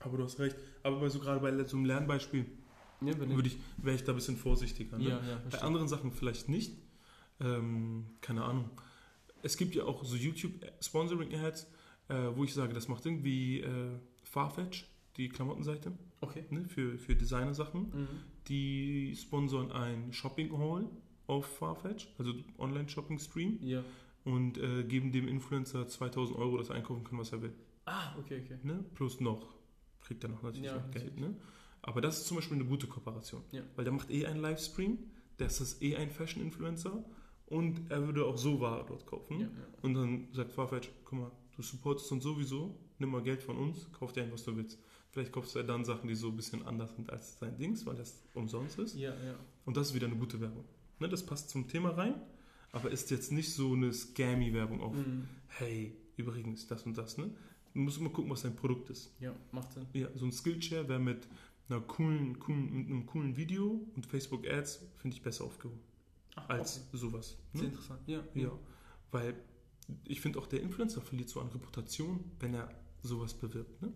Aber 0.00 0.16
du 0.16 0.24
hast 0.24 0.38
recht. 0.40 0.56
Aber 0.82 1.00
bei 1.00 1.08
so 1.10 1.18
gerade 1.20 1.40
bei 1.40 1.64
so 1.64 1.76
einem 1.76 1.84
Lernbeispiel 1.84 2.46
Ja, 3.02 3.18
würde 3.18 3.48
ich, 3.48 3.58
wäre 3.76 3.96
ich 3.96 4.04
da 4.04 4.12
ein 4.12 4.16
bisschen 4.16 4.36
vorsichtiger. 4.38 4.96
Ne? 4.98 5.10
ja, 5.10 5.20
ja, 5.28 5.42
Bei 5.50 5.60
anderen 5.60 5.88
Sachen 5.88 6.12
vielleicht 6.12 6.48
nicht. 6.48 6.78
Ähm, 7.40 8.06
keine 8.22 8.44
Ahnung. 8.44 8.70
Es 9.42 9.56
gibt 9.56 9.74
ja 9.74 9.84
auch 9.84 10.04
so 10.04 10.16
YouTube-Sponsoring-Ads, 10.16 11.66
äh, 12.08 12.14
wo 12.34 12.44
ich 12.44 12.54
sage, 12.54 12.72
das 12.74 12.88
macht 12.88 13.04
irgendwie 13.06 13.60
äh, 13.60 13.98
Farfetch, 14.24 14.86
die 15.16 15.28
Klamottenseite, 15.28 15.92
Okay. 16.22 16.44
ne, 16.50 16.64
für, 16.66 16.98
für 16.98 17.14
Designer-Sachen. 17.14 17.82
Mhm. 17.82 18.08
Die 18.48 19.16
sponsern 19.16 19.70
ein 19.72 20.12
Shopping-Haul 20.12 20.88
auf 21.30 21.46
Farfetch, 21.46 22.08
also 22.18 22.32
Online-Shopping-Stream, 22.58 23.58
Ja. 23.62 23.82
und 24.24 24.58
äh, 24.58 24.84
geben 24.84 25.12
dem 25.12 25.28
Influencer 25.28 25.86
2000 25.88 26.36
Euro, 26.38 26.58
dass 26.58 26.68
er 26.70 26.74
einkaufen 26.76 27.04
kann, 27.04 27.18
was 27.18 27.32
er 27.32 27.40
will. 27.42 27.52
Ah, 27.86 28.16
okay, 28.18 28.42
okay. 28.44 28.58
Ne? 28.62 28.84
Plus 28.94 29.20
noch, 29.20 29.54
kriegt 30.00 30.22
er 30.24 30.30
noch 30.30 30.42
natürlich 30.42 30.66
Ja, 30.66 30.76
noch 30.76 30.90
Geld. 30.90 31.18
Ne? 31.18 31.34
Aber 31.82 32.00
das 32.00 32.18
ist 32.18 32.26
zum 32.26 32.36
Beispiel 32.36 32.56
eine 32.56 32.66
gute 32.66 32.86
Kooperation. 32.86 33.42
Ja. 33.52 33.62
Weil 33.76 33.84
der 33.84 33.92
macht 33.94 34.10
eh 34.10 34.26
einen 34.26 34.40
Livestream, 34.40 34.98
der 35.38 35.46
ist 35.46 35.60
das 35.60 35.80
eh 35.80 35.96
ein 35.96 36.10
Fashion-Influencer 36.10 37.02
und 37.46 37.90
er 37.90 38.04
würde 38.06 38.26
auch 38.26 38.36
so 38.36 38.60
Ware 38.60 38.84
dort 38.86 39.06
kaufen. 39.06 39.40
Ja. 39.40 39.48
Und 39.82 39.94
dann 39.94 40.28
sagt 40.32 40.52
Farfetch, 40.52 40.90
guck 41.04 41.18
mal, 41.18 41.30
du 41.56 41.62
supportest 41.62 42.12
uns 42.12 42.22
sowieso, 42.22 42.74
nimm 42.98 43.10
mal 43.10 43.22
Geld 43.22 43.42
von 43.42 43.56
uns, 43.56 43.90
kauf 43.92 44.12
dir 44.12 44.24
ein, 44.24 44.32
was 44.32 44.44
du 44.44 44.54
willst. 44.56 44.78
Vielleicht 45.12 45.32
kaufst 45.32 45.54
du 45.54 45.58
ja 45.60 45.64
dann 45.64 45.84
Sachen, 45.84 46.06
die 46.06 46.14
so 46.14 46.28
ein 46.28 46.36
bisschen 46.36 46.64
anders 46.66 46.94
sind 46.94 47.10
als 47.10 47.38
sein 47.38 47.56
Dings, 47.56 47.84
weil 47.86 47.96
das 47.96 48.22
umsonst 48.34 48.78
ist. 48.78 48.94
Ja, 48.94 49.10
ja. 49.10 49.34
Und 49.64 49.76
das 49.76 49.88
ist 49.88 49.94
wieder 49.94 50.06
eine 50.06 50.14
gute 50.16 50.40
Werbung. 50.40 50.64
Ne, 51.00 51.08
das 51.08 51.24
passt 51.24 51.50
zum 51.50 51.66
Thema 51.68 51.90
rein, 51.90 52.14
aber 52.72 52.90
ist 52.90 53.10
jetzt 53.10 53.32
nicht 53.32 53.52
so 53.52 53.72
eine 53.72 53.92
Scammy-Werbung 53.92 54.80
auf, 54.80 54.94
Mhm. 54.94 55.26
hey, 55.48 55.96
übrigens, 56.16 56.66
das 56.66 56.84
und 56.84 56.96
das. 56.98 57.16
Ne? 57.18 57.30
Du 57.74 57.80
musst 57.80 57.98
immer 57.98 58.10
gucken, 58.10 58.30
was 58.30 58.42
dein 58.42 58.54
Produkt 58.54 58.90
ist. 58.90 59.12
Ja, 59.20 59.34
macht 59.52 59.72
Sinn. 59.72 59.86
Ja, 59.94 60.08
so 60.14 60.26
ein 60.26 60.32
Skillshare 60.32 60.88
wäre 60.88 60.98
mit 61.00 61.26
einer 61.68 61.80
coolen, 61.80 62.38
coolen, 62.38 62.72
mit 62.72 62.86
einem 62.88 63.06
coolen 63.06 63.36
Video 63.36 63.80
und 63.96 64.04
Facebook 64.06 64.46
Ads 64.46 64.84
finde 64.98 65.16
ich 65.16 65.22
besser 65.22 65.44
aufgehoben 65.44 65.80
Ach, 66.34 66.48
als 66.48 66.86
sowas. 66.92 67.38
okay. 67.38 67.58
Sehr 67.58 67.62
Ne? 67.62 67.68
interessant. 67.68 68.00
Ja. 68.06 68.22
Ja, 68.34 68.52
weil 69.12 69.34
ich 70.04 70.20
finde 70.20 70.38
auch 70.38 70.46
der 70.46 70.60
Influencer 70.62 71.00
verliert 71.00 71.28
so 71.28 71.40
an 71.40 71.48
Reputation, 71.48 72.24
wenn 72.40 72.54
er 72.54 72.68
sowas 73.02 73.34
bewirbt. 73.34 73.80
Ne? 73.82 73.92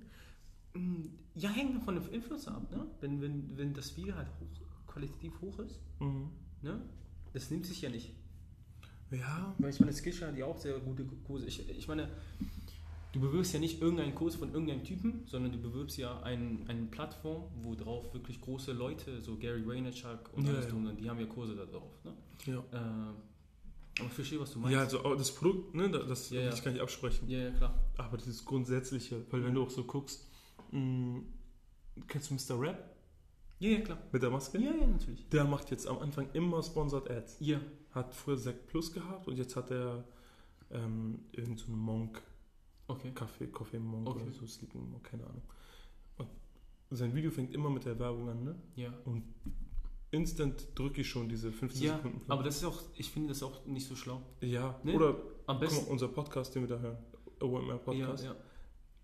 Mm, 0.74 1.04
Ja, 1.36 1.50
hängt 1.50 1.82
von 1.84 1.96
dem 1.96 2.08
Influencer 2.12 2.54
ab, 2.54 2.70
ne? 2.70 2.86
Wenn, 3.00 3.20
wenn, 3.20 3.56
wenn 3.58 3.74
das 3.74 3.96
Video 3.96 4.14
halt 4.14 4.28
hoch, 4.40 4.86
qualitativ 4.86 5.40
hoch 5.40 5.58
ist, 5.58 5.80
Mhm. 6.00 6.30
Ne? 6.64 6.80
Das 7.32 7.50
nimmt 7.50 7.66
sich 7.66 7.80
ja 7.82 7.90
nicht. 7.90 8.10
Ja, 9.10 9.54
Weil 9.58 9.70
ich 9.70 9.78
meine, 9.80 9.92
Skillshare 9.92 10.32
hat 10.32 10.38
ja 10.38 10.46
auch 10.46 10.58
sehr 10.58 10.78
gute 10.80 11.04
Kurse. 11.26 11.46
Ich, 11.46 11.68
ich 11.68 11.86
meine, 11.86 12.08
du 13.12 13.20
bewirbst 13.20 13.52
ja 13.52 13.60
nicht 13.60 13.80
irgendeinen 13.80 14.14
Kurs 14.14 14.34
von 14.34 14.52
irgendeinem 14.52 14.82
Typen, 14.82 15.22
sondern 15.26 15.52
du 15.52 15.58
bewirbst 15.58 15.96
ja 15.98 16.20
einen, 16.22 16.64
eine 16.68 16.82
Plattform, 16.86 17.44
wo 17.62 17.74
drauf 17.76 18.12
wirklich 18.12 18.40
große 18.40 18.72
Leute, 18.72 19.20
so 19.22 19.36
Gary 19.36 19.64
Vaynerchuk 19.66 20.30
und 20.32 20.46
Ja, 20.46 20.54
alles 20.54 20.66
ja. 20.66 20.72
und 20.74 20.96
die 21.00 21.08
haben 21.08 21.20
ja 21.20 21.26
Kurse 21.26 21.54
da 21.54 21.64
drauf. 21.66 21.92
Ne? 22.04 22.12
ja. 22.46 22.58
Äh, 22.72 23.14
aber 24.00 24.08
ich 24.08 24.12
verstehe, 24.14 24.40
was 24.40 24.52
du 24.52 24.58
meinst. 24.58 24.72
Ja, 24.74 24.80
also 24.80 25.04
auch 25.04 25.14
das 25.16 25.32
Produkt, 25.32 25.72
ne, 25.76 25.88
da- 25.88 26.02
das 26.02 26.30
Ja, 26.30 26.52
ich 26.52 26.64
gar 26.64 26.72
nicht 26.72 26.80
absprechen. 26.80 27.28
ja, 27.30 27.38
ja, 27.38 27.50
klar. 27.52 27.78
Aber 27.96 28.16
dieses 28.16 28.44
Grundsätzliche, 28.44 29.24
weil 29.30 29.44
wenn 29.44 29.54
du 29.54 29.62
auch 29.62 29.70
so 29.70 29.84
guckst, 29.84 30.26
mh, 30.72 31.20
kennst 32.08 32.30
du 32.30 32.34
Mr. 32.34 32.60
Rap 32.60 32.93
Ja, 33.60 33.70
ja, 33.70 33.80
klar. 33.80 33.98
mit 34.12 34.22
der 34.22 34.30
Maske? 34.30 34.58
Ja, 34.58 34.72
ja, 34.74 34.86
natürlich. 34.86 35.28
Der 35.30 35.44
macht 35.44 35.70
jetzt 35.70 35.86
am 35.86 35.98
Anfang 35.98 36.28
immer 36.32 36.62
Sponsored 36.62 37.10
Ads. 37.10 37.36
Ja. 37.40 37.60
Hat 37.92 38.14
früher 38.14 38.36
Zack 38.36 38.66
Plus 38.66 38.92
gehabt 38.92 39.28
und 39.28 39.36
jetzt 39.36 39.54
hat 39.56 39.70
er 39.70 40.04
ähm, 40.70 41.20
irgend 41.32 41.60
so 41.60 41.70
Monk, 41.70 42.20
Okay. 42.86 43.12
Kaffee, 43.14 43.46
Coffee 43.46 43.78
Monk 43.78 44.08
Okay. 44.10 44.22
oder 44.24 44.32
so, 44.32 44.46
Sleeping 44.46 44.90
Monk, 44.90 45.04
keine 45.04 45.24
Ahnung. 45.24 45.42
Und 46.18 46.28
sein 46.98 47.14
Video 47.14 47.30
fängt 47.30 47.54
immer 47.54 47.70
mit 47.70 47.86
der 47.86 47.98
Werbung 47.98 48.28
an, 48.28 48.44
ne? 48.44 48.54
Ja. 48.76 48.92
Instant 50.10 50.68
drücke 50.78 51.00
ich 51.00 51.08
schon 51.08 51.28
diese 51.28 51.50
15 51.50 51.82
Ja, 51.82 51.96
Sekunden. 51.96 52.20
aber 52.30 52.42
das 52.42 52.56
ist 52.56 52.64
auch, 52.64 52.82
ich 52.96 53.10
finde 53.10 53.30
das 53.30 53.42
auch 53.42 53.64
nicht 53.66 53.86
so 53.86 53.96
schlau. 53.96 54.22
Ja, 54.40 54.78
Ne? 54.84 54.94
oder 54.94 55.16
Am 55.46 55.58
besten. 55.58 55.84
mal, 55.86 55.90
unser 55.92 56.08
Podcast, 56.08 56.54
den 56.54 56.62
wir 56.62 56.68
da 56.68 56.78
hören, 56.78 56.98
OMR 57.40 57.78
Podcast, 57.78 58.24
Ja, 58.24 58.30
ja. 58.32 58.36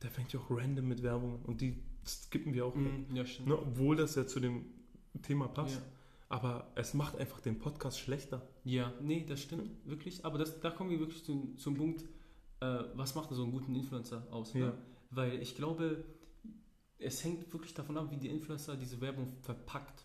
der 0.03 0.11
fängt 0.11 0.33
ja 0.33 0.41
auch 0.41 0.51
random 0.51 0.87
mit 0.87 1.03
Werbung 1.03 1.35
an 1.37 1.43
und 1.47 1.61
die 1.61 1.83
skippen 2.07 2.55
wir 2.55 2.67
auch. 2.67 2.75
Mhm, 2.75 3.07
ja. 3.15 3.25
Ne? 3.45 3.59
Obwohl 3.59 3.97
das 3.97 4.15
ja 4.15 4.27
zu 4.27 4.41
dem 4.41 4.67
Thema 5.23 5.49
passt. 5.49 5.77
Ja. 5.77 5.83
Aber 6.29 6.71
es 6.77 6.95
macht 6.95 7.17
einfach 7.19 7.41
den 7.41 7.59
Podcast 7.59 7.99
schlechter. 7.99 8.47
Ja, 8.65 8.93
nee, 9.03 9.25
das 9.29 9.43
stimmt, 9.43 9.71
wirklich. 9.85 10.25
Aber 10.25 10.39
das, 10.39 10.61
da 10.61 10.71
kommen 10.71 10.91
wir 10.91 11.01
wirklich 11.01 11.25
zum, 11.25 11.59
zum 11.59 11.75
Punkt, 11.77 12.03
äh, 12.61 12.85
was 12.95 13.15
macht 13.17 13.31
so 13.31 13.43
einen 13.43 13.51
guten 13.53 13.75
Influencer 13.75 14.27
aus? 14.31 14.53
Ja. 14.55 14.67
Ne? 14.67 14.75
Weil 15.11 15.43
ich 15.43 15.57
glaube, 15.57 16.05
es 16.99 17.25
hängt 17.25 17.53
wirklich 17.53 17.75
davon 17.75 17.97
ab, 17.97 18.09
wie 18.11 18.17
die 18.17 18.29
Influencer 18.29 18.77
diese 18.77 19.01
Werbung 19.01 19.37
verpackt. 19.43 20.05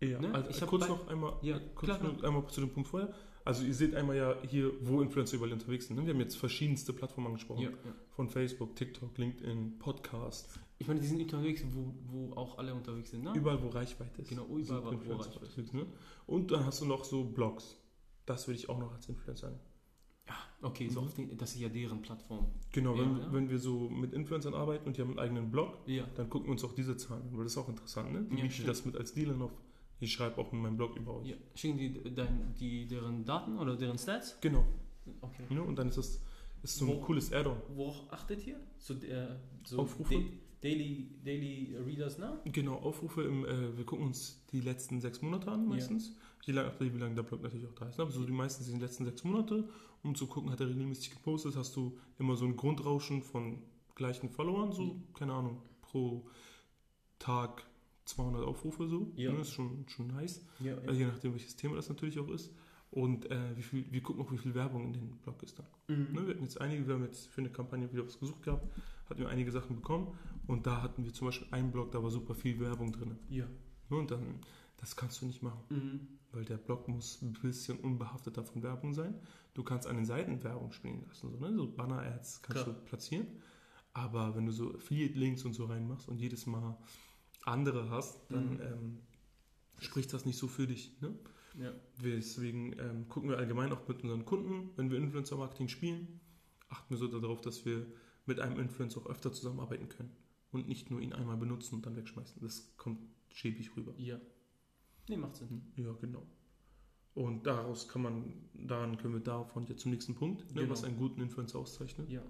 Ja, 0.00 0.20
Ne? 0.20 0.34
also 0.34 0.50
Ich 0.50 0.60
hab 0.60 0.68
kurz 0.68 0.86
noch 0.86 1.06
einmal, 1.08 1.34
Ja, 1.40 1.58
kurz 1.74 1.98
nur 2.02 2.22
einmal 2.22 2.46
zu 2.48 2.60
dem 2.60 2.70
Punkt 2.70 2.88
vorher. 2.90 3.14
Also 3.46 3.64
ihr 3.64 3.74
seht 3.74 3.94
einmal 3.94 4.16
ja 4.16 4.36
hier, 4.42 4.72
wo 4.82 5.00
Influencer 5.00 5.36
überall 5.36 5.52
unterwegs 5.52 5.86
sind. 5.86 5.96
Ne? 5.96 6.04
Wir 6.06 6.12
haben 6.12 6.20
jetzt 6.20 6.36
verschiedenste 6.36 6.92
Plattformen 6.92 7.28
angesprochen. 7.28 7.62
Ja, 7.62 7.70
ja. 7.70 7.94
Von 8.10 8.28
Facebook, 8.28 8.74
TikTok, 8.76 9.16
LinkedIn, 9.16 9.78
Podcast. 9.78 10.58
Ich 10.78 10.88
meine, 10.88 11.00
die 11.00 11.06
sind 11.06 11.20
unterwegs, 11.22 11.64
wo, 11.72 11.94
wo 12.06 12.32
auch 12.34 12.58
alle 12.58 12.74
unterwegs 12.74 13.10
sind, 13.10 13.22
ne? 13.24 13.32
Überall, 13.34 13.62
wo 13.62 13.68
Reichweite 13.68 14.22
ist. 14.22 14.28
Genau, 14.28 14.44
überall, 14.46 14.84
wo 14.84 14.90
Influencer 14.90 15.30
Reichweite 15.40 15.60
ist. 15.60 15.72
Ne? 15.74 15.86
Und 16.26 16.50
dann 16.50 16.66
hast 16.66 16.80
du 16.80 16.84
noch 16.86 17.04
so 17.04 17.24
Blogs. 17.24 17.76
Das 18.26 18.46
würde 18.48 18.58
ich 18.58 18.68
auch 18.68 18.78
noch 18.78 18.92
als 18.92 19.08
Influencer 19.08 19.48
nennen. 19.50 19.60
Okay, 20.62 20.88
so 20.88 21.02
Mhm. 21.02 21.10
die, 21.16 21.36
das 21.36 21.54
ist 21.54 21.60
ja 21.60 21.68
deren 21.68 22.00
Plattform. 22.00 22.46
Genau, 22.72 22.94
Ja, 22.96 23.02
wenn, 23.02 23.18
ja. 23.18 23.32
wenn 23.32 23.50
wir 23.50 23.58
so 23.58 23.90
mit 23.90 24.14
Influencern 24.14 24.54
arbeiten 24.54 24.86
und 24.86 24.96
die 24.96 25.02
haben 25.02 25.10
einen 25.10 25.18
eigenen 25.18 25.50
Blog, 25.50 25.76
Ja. 25.86 26.06
dann 26.16 26.30
gucken 26.30 26.48
wir 26.48 26.52
uns 26.52 26.64
auch 26.64 26.72
diese 26.72 26.96
Zahlen 26.96 27.22
an, 27.22 27.36
weil 27.36 27.44
das 27.44 27.52
ist 27.52 27.58
auch 27.58 27.68
interessant, 27.68 28.12
ne? 28.12 28.26
Wie 28.30 28.40
Ja, 28.40 28.50
stimmt. 28.50 28.68
das 28.68 28.84
mit 28.86 28.96
als 28.96 29.12
Dealer 29.12 29.34
noch 29.34 29.52
Ich 30.00 30.12
schreibe 30.12 30.38
auch 30.38 30.52
in 30.52 30.60
meinem 30.60 30.76
Blog 30.76 30.96
über 30.96 31.14
euch. 31.18 31.28
Ja. 31.28 31.36
Schicken 31.54 31.78
die, 31.78 32.14
dein, 32.14 32.52
die 32.58 32.84
deren 32.86 33.24
Daten 33.24 33.56
oder 33.58 33.76
deren 33.76 33.96
Stats? 33.96 34.38
Genau. 34.40 34.64
Okay. 35.20 35.44
Ja, 35.50 35.60
und 35.60 35.76
dann 35.76 35.88
ist 35.88 35.98
das 35.98 36.20
ist 36.62 36.76
so 36.78 36.86
ein 36.86 36.96
Wo- 36.96 37.00
cooles 37.00 37.32
Add-on. 37.32 37.56
Worauf 37.74 38.02
achtet 38.10 38.44
ihr? 38.46 38.58
So, 38.78 38.94
äh, 38.94 39.28
so 39.64 39.78
Aufrufe? 39.78 40.14
Da- 40.14 40.20
Daily, 40.64 41.10
Daily 41.22 41.76
Readers, 41.84 42.16
ne? 42.18 42.40
Genau, 42.46 42.76
Aufrufe. 42.76 43.22
Im, 43.22 43.44
äh, 43.44 43.76
wir 43.76 43.84
gucken 43.84 44.06
uns 44.06 44.42
die 44.50 44.60
letzten 44.62 45.00
sechs 45.00 45.20
Monate 45.20 45.50
an 45.52 45.68
meistens. 45.68 46.16
Je 46.46 46.54
lang, 46.54 46.72
wie 46.80 46.88
lange 46.98 47.14
der 47.14 47.22
Blog 47.22 47.42
natürlich 47.42 47.66
auch 47.66 47.74
da 47.74 47.86
ist. 47.88 47.98
Ne? 47.98 48.02
Aber 48.04 48.12
so 48.12 48.24
die 48.24 48.32
meisten 48.32 48.64
sind 48.64 48.76
die 48.76 48.80
letzten 48.82 49.04
sechs 49.04 49.22
Monate, 49.24 49.68
um 50.02 50.14
zu 50.14 50.26
gucken, 50.26 50.50
hat 50.50 50.60
er 50.60 50.68
regelmäßig 50.68 51.10
gepostet, 51.10 51.54
hast 51.56 51.76
du 51.76 51.98
immer 52.18 52.34
so 52.36 52.46
ein 52.46 52.56
Grundrauschen 52.56 53.22
von 53.22 53.62
gleichen 53.94 54.28
Followern, 54.30 54.72
so, 54.72 54.82
Mhm. 54.94 55.02
keine 55.14 55.32
Ahnung, 55.34 55.60
pro 55.82 56.26
Tag 57.18 57.64
200 58.06 58.44
Aufrufe 58.44 58.86
so. 58.88 59.12
Ja. 59.16 59.32
Ne? 59.32 59.40
Ist 59.40 59.50
schon, 59.52 59.84
schon 59.88 60.08
nice. 60.08 60.44
Ja, 60.60 60.76
Also 60.86 60.92
je 61.00 61.06
nachdem, 61.06 61.32
welches 61.32 61.56
Thema 61.56 61.76
das 61.76 61.88
natürlich 61.88 62.18
auch 62.18 62.28
ist. 62.28 62.50
Und 62.94 63.28
äh, 63.28 63.56
wie 63.56 63.62
viel, 63.62 63.84
wir 63.90 64.00
gucken 64.04 64.22
auch, 64.24 64.30
wie 64.30 64.38
viel 64.38 64.54
Werbung 64.54 64.84
in 64.84 64.92
den 64.92 65.16
Blog 65.18 65.42
ist 65.42 65.58
dann. 65.58 65.66
Mhm. 65.88 66.12
Ne, 66.14 66.26
wir 66.28 66.34
hatten 66.34 66.44
jetzt 66.44 66.60
einige, 66.60 66.86
wir 66.86 66.94
haben 66.94 67.02
jetzt 67.02 67.26
für 67.26 67.40
eine 67.40 67.50
Kampagne 67.50 67.92
wieder 67.92 68.06
was 68.06 68.20
gesucht 68.20 68.42
gehabt, 68.44 68.68
hatten 69.10 69.18
wir 69.20 69.28
einige 69.28 69.50
Sachen 69.50 69.74
bekommen 69.74 70.16
und 70.46 70.64
da 70.68 70.80
hatten 70.80 71.04
wir 71.04 71.12
zum 71.12 71.26
Beispiel 71.26 71.48
einen 71.50 71.72
Blog, 71.72 71.90
da 71.90 72.00
war 72.00 72.10
super 72.12 72.36
viel 72.36 72.60
Werbung 72.60 72.92
drin. 72.92 73.18
Ja. 73.28 73.46
Ne, 73.90 73.96
und 73.96 74.12
dann, 74.12 74.22
das 74.76 74.94
kannst 74.94 75.20
du 75.20 75.26
nicht 75.26 75.42
machen, 75.42 75.60
Mhm. 75.70 76.00
weil 76.30 76.44
der 76.44 76.56
Blog 76.56 76.86
muss 76.86 77.20
ein 77.20 77.32
bisschen 77.32 77.78
unbehafteter 77.80 78.44
von 78.44 78.62
Werbung 78.62 78.94
sein. 78.94 79.14
Du 79.54 79.64
kannst 79.64 79.88
an 79.88 79.96
den 79.96 80.04
Seiten 80.04 80.44
Werbung 80.44 80.70
spielen 80.70 81.02
lassen, 81.08 81.32
so, 81.32 81.36
ne? 81.36 81.52
so 81.56 81.66
Banner-Ads 81.72 82.42
kannst 82.42 82.62
Klar. 82.62 82.76
du 82.76 82.80
platzieren, 82.84 83.26
aber 83.92 84.36
wenn 84.36 84.46
du 84.46 84.52
so 84.52 84.72
Affiliate-Links 84.72 85.44
und 85.44 85.52
so 85.54 85.64
reinmachst 85.64 86.08
und 86.08 86.20
jedes 86.20 86.46
Mal 86.46 86.76
andere 87.44 87.90
hast, 87.90 88.20
dann 88.30 88.54
Mhm. 88.54 88.60
ähm, 88.62 88.98
spricht 89.80 90.12
das 90.12 90.24
nicht 90.26 90.38
so 90.38 90.46
für 90.46 90.68
dich. 90.68 90.92
Ne? 91.00 91.12
Ja. 91.58 91.72
Deswegen 92.02 92.76
ähm, 92.78 93.08
gucken 93.08 93.30
wir 93.30 93.38
allgemein 93.38 93.72
auch 93.72 93.86
mit 93.86 94.02
unseren 94.02 94.24
Kunden, 94.24 94.70
wenn 94.76 94.90
wir 94.90 94.98
Influencer-Marketing 94.98 95.68
spielen, 95.68 96.20
achten 96.68 96.94
wir 96.94 96.98
so 96.98 97.06
darauf, 97.08 97.40
dass 97.40 97.64
wir 97.64 97.86
mit 98.26 98.40
einem 98.40 98.58
Influencer 98.58 99.00
auch 99.00 99.06
öfter 99.06 99.32
zusammenarbeiten 99.32 99.88
können 99.88 100.10
und 100.50 100.66
nicht 100.68 100.90
nur 100.90 101.00
ihn 101.00 101.12
einmal 101.12 101.36
benutzen 101.36 101.76
und 101.76 101.86
dann 101.86 101.96
wegschmeißen. 101.96 102.40
Das 102.42 102.76
kommt 102.76 102.98
schäbig 103.28 103.76
rüber. 103.76 103.94
Ja. 103.98 104.20
Nee, 105.08 105.16
macht 105.16 105.36
Sinn. 105.36 105.62
Ja, 105.76 105.92
genau. 106.00 106.26
Und 107.14 107.46
daraus 107.46 107.86
kann 107.88 108.02
man, 108.02 108.32
daran 108.54 108.96
können 108.96 109.14
wir 109.14 109.20
davon 109.20 109.66
jetzt 109.66 109.82
zum 109.82 109.92
nächsten 109.92 110.14
Punkt, 110.16 110.46
ne, 110.54 110.62
Genau. 110.62 110.72
was 110.72 110.82
einen 110.82 110.96
guten 110.96 111.20
Influencer 111.20 111.58
auszeichnet, 111.60 112.10
Ja. 112.10 112.22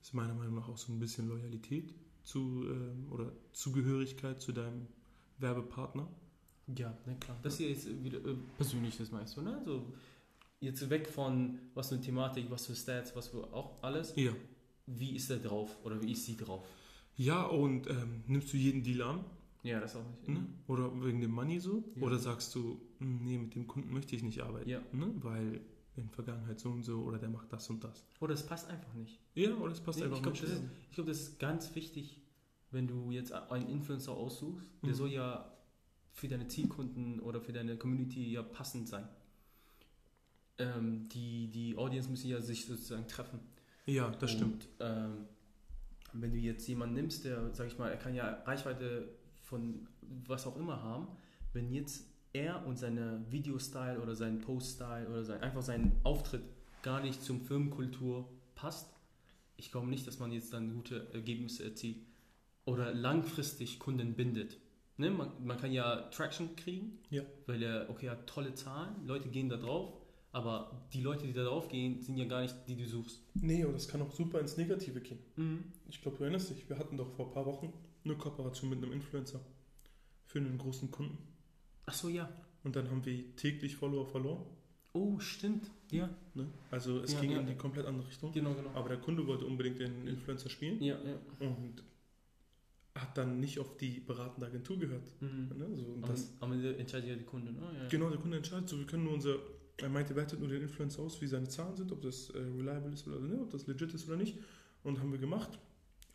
ist 0.00 0.14
meiner 0.14 0.34
Meinung 0.34 0.54
nach 0.56 0.68
auch 0.68 0.78
so 0.78 0.92
ein 0.92 0.98
bisschen 0.98 1.28
Loyalität 1.28 1.94
zu 2.24 2.64
ähm, 2.68 3.06
oder 3.12 3.32
Zugehörigkeit 3.52 4.40
zu 4.40 4.50
deinem 4.52 4.88
Werbepartner. 5.38 6.08
Ja, 6.74 6.96
na 7.06 7.14
klar. 7.14 7.36
Das 7.42 7.58
hier 7.58 7.70
ist 7.70 8.02
wieder 8.02 8.18
äh, 8.18 8.34
persönliches 8.56 9.10
meinst 9.12 9.36
du, 9.36 9.42
ne? 9.42 9.60
So, 9.64 9.92
jetzt 10.60 10.88
weg 10.90 11.06
von 11.06 11.58
was 11.74 11.88
für 11.90 11.94
eine 11.96 12.04
Thematik, 12.04 12.50
was 12.50 12.66
für 12.66 12.74
Stats, 12.74 13.14
was 13.14 13.28
für 13.28 13.44
auch 13.52 13.82
alles. 13.82 14.14
Ja. 14.16 14.32
Wie 14.86 15.14
ist 15.16 15.30
der 15.30 15.38
drauf 15.38 15.76
oder 15.84 16.00
wie 16.02 16.12
ist 16.12 16.24
sie 16.26 16.36
drauf? 16.36 16.64
Ja, 17.16 17.44
und 17.44 17.88
ähm, 17.88 18.22
nimmst 18.26 18.52
du 18.52 18.56
jeden 18.56 18.82
Deal 18.82 19.02
an? 19.02 19.24
Ja, 19.62 19.80
das 19.80 19.96
auch 19.96 20.04
nicht. 20.10 20.28
Ne? 20.28 20.46
Oder 20.68 20.90
wegen 21.04 21.20
dem 21.20 21.32
Money 21.32 21.58
so? 21.58 21.82
Ja. 21.96 22.02
Oder 22.02 22.18
sagst 22.18 22.54
du, 22.54 22.80
"Hm, 22.98 23.20
nee, 23.24 23.38
mit 23.38 23.54
dem 23.54 23.66
Kunden 23.66 23.92
möchte 23.92 24.14
ich 24.14 24.22
nicht 24.22 24.40
arbeiten, 24.42 24.68
Ja. 24.68 24.80
ne? 24.92 25.12
weil 25.22 25.60
in 25.96 26.04
der 26.04 26.12
Vergangenheit 26.12 26.60
so 26.60 26.70
und 26.70 26.82
so 26.82 27.02
oder 27.02 27.18
der 27.18 27.30
macht 27.30 27.52
das 27.52 27.68
und 27.70 27.82
das. 27.82 28.04
Oder 28.20 28.34
es 28.34 28.44
passt 28.44 28.68
einfach 28.68 28.92
nicht. 28.94 29.18
Ja, 29.34 29.54
oder 29.56 29.72
es 29.72 29.80
passt 29.80 29.98
Nee, 29.98 30.04
einfach 30.04 30.18
ich 30.18 30.22
glaube, 30.22 30.38
nicht. 30.38 30.48
ist- 30.52 30.62
ich 30.90 30.94
glaub, 30.94 31.06
das 31.06 31.20
ist 31.20 31.38
ganz 31.40 31.74
wichtig, 31.74 32.20
wenn 32.70 32.86
du 32.86 33.10
jetzt 33.12 33.32
einen 33.32 33.68
Influencer 33.68 34.12
aussuchst. 34.12 34.66
Der 34.82 34.90
Mhm. 34.90 34.94
soll 34.94 35.10
ja 35.12 35.50
für 36.16 36.28
deine 36.28 36.48
Zielkunden 36.48 37.20
oder 37.20 37.40
für 37.42 37.52
deine 37.52 37.76
Community 37.76 38.32
ja 38.32 38.42
passend 38.42 38.88
sein. 38.88 39.06
Ähm, 40.58 41.08
die, 41.10 41.48
die 41.48 41.76
Audience 41.76 42.08
müssen 42.08 42.28
ja 42.28 42.40
sich 42.40 42.64
sozusagen 42.64 43.06
treffen. 43.06 43.38
ja, 43.84 44.10
das 44.10 44.32
stimmt. 44.32 44.66
Und, 44.78 44.86
ähm, 44.86 45.26
wenn 46.14 46.32
du 46.32 46.38
jetzt 46.38 46.66
jemanden 46.66 46.94
nimmst, 46.94 47.26
der, 47.26 47.54
sag 47.54 47.66
ich 47.66 47.78
mal, 47.78 47.90
er 47.90 47.98
kann 47.98 48.14
ja 48.14 48.42
Reichweite 48.46 49.10
von 49.42 49.86
was 50.26 50.46
auch 50.46 50.56
immer 50.56 50.82
haben, 50.82 51.06
wenn 51.52 51.70
jetzt 51.70 52.06
er 52.32 52.66
und 52.66 52.78
seine 52.78 53.22
Videostyle 53.28 54.00
oder 54.00 54.14
sein 54.14 54.40
Post-Style 54.40 55.08
oder 55.10 55.22
sein, 55.22 55.42
einfach 55.42 55.62
sein 55.62 55.92
Auftritt 56.02 56.42
gar 56.82 57.02
nicht 57.02 57.22
zum 57.22 57.42
Firmenkultur 57.42 58.26
passt, 58.54 58.88
ich 59.58 59.70
glaube 59.70 59.88
nicht, 59.88 60.06
dass 60.06 60.18
man 60.18 60.32
jetzt 60.32 60.54
dann 60.54 60.72
gute 60.72 61.12
Ergebnisse 61.12 61.64
erzielt 61.64 61.98
oder 62.64 62.94
langfristig 62.94 63.78
Kunden 63.78 64.14
bindet. 64.14 64.56
Ne? 64.98 65.10
Man, 65.10 65.30
man 65.44 65.58
kann 65.58 65.72
ja 65.72 66.02
Traction 66.10 66.56
kriegen, 66.56 66.98
Ja. 67.10 67.22
weil 67.46 67.62
er, 67.62 67.90
okay, 67.90 68.08
hat 68.10 68.26
tolle 68.26 68.54
Zahlen, 68.54 69.06
Leute 69.06 69.28
gehen 69.28 69.48
da 69.48 69.56
drauf, 69.56 69.92
aber 70.32 70.86
die 70.92 71.00
Leute, 71.02 71.26
die 71.26 71.32
da 71.32 71.44
drauf 71.44 71.68
gehen, 71.68 72.00
sind 72.02 72.16
ja 72.16 72.24
gar 72.24 72.42
nicht 72.42 72.54
die, 72.66 72.74
die 72.76 72.82
du 72.84 72.88
suchst. 72.88 73.20
Nee, 73.34 73.64
und 73.64 73.74
das 73.74 73.88
kann 73.88 74.00
auch 74.02 74.12
super 74.12 74.40
ins 74.40 74.56
Negative 74.56 75.00
gehen. 75.00 75.18
Mhm. 75.36 75.64
Ich 75.88 76.00
glaube, 76.02 76.16
du 76.18 76.24
erinnerst 76.24 76.50
dich, 76.50 76.68
wir 76.68 76.78
hatten 76.78 76.96
doch 76.96 77.10
vor 77.14 77.26
ein 77.28 77.32
paar 77.32 77.46
Wochen 77.46 77.72
eine 78.04 78.14
Kooperation 78.16 78.70
mit 78.70 78.82
einem 78.82 78.92
Influencer 78.92 79.40
für 80.26 80.38
einen 80.38 80.58
großen 80.58 80.90
Kunden. 80.90 81.18
Ach 81.86 81.94
so, 81.94 82.08
ja. 82.08 82.28
Und 82.64 82.74
dann 82.76 82.90
haben 82.90 83.04
wir 83.04 83.36
täglich 83.36 83.76
Follower 83.76 84.06
verloren. 84.06 84.44
Oh, 84.92 85.18
stimmt. 85.18 85.70
Ja, 85.92 86.08
Ne? 86.34 86.48
Also 86.70 87.00
es 87.00 87.12
Ja, 87.12 87.20
ging 87.20 87.30
ja, 87.32 87.38
in 87.40 87.46
die 87.46 87.54
komplett 87.54 87.86
andere 87.86 88.08
Richtung. 88.08 88.32
genau, 88.32 88.54
genau. 88.54 88.70
Aber 88.74 88.88
der 88.88 88.98
Kunde 88.98 89.26
wollte 89.26 89.44
unbedingt 89.46 89.78
den 89.78 90.06
Influencer 90.08 90.48
spielen 90.50 90.82
Ja, 90.82 90.96
ja. 91.04 91.16
und 91.40 91.82
hat 93.00 93.16
dann 93.16 93.40
nicht 93.40 93.58
auf 93.58 93.76
die 93.76 94.00
beratende 94.00 94.46
Agentur 94.46 94.78
gehört. 94.78 95.04
Mhm. 95.20 95.50
Ne? 95.56 95.68
So, 95.74 95.84
und 95.84 96.04
Aber, 96.04 96.12
das, 96.12 96.32
aber 96.40 96.56
der 96.56 96.78
entscheidet 96.78 97.08
ja 97.08 97.16
die 97.16 97.24
Kunden, 97.24 97.54
ne? 97.54 97.62
Ja. 97.82 97.88
Genau, 97.88 98.08
der 98.10 98.18
Kunde 98.18 98.38
entscheidet. 98.38 98.68
So, 98.68 98.78
wir 98.78 98.86
können 98.86 99.04
nur 99.04 99.14
unser, 99.14 99.36
er 99.76 99.88
meinte, 99.88 100.14
wertet 100.16 100.40
nur 100.40 100.48
den 100.48 100.62
Influencer 100.62 101.02
aus, 101.02 101.20
wie 101.20 101.26
seine 101.26 101.48
Zahlen 101.48 101.76
sind, 101.76 101.92
ob 101.92 102.02
das 102.02 102.30
äh, 102.30 102.38
reliable 102.38 102.92
ist 102.92 103.06
oder 103.06 103.20
nicht, 103.20 103.40
ob 103.40 103.50
das 103.50 103.66
legit 103.66 103.92
ist 103.94 104.08
oder 104.08 104.16
nicht. 104.16 104.38
Und 104.82 105.00
haben 105.00 105.12
wir 105.12 105.18
gemacht. 105.18 105.58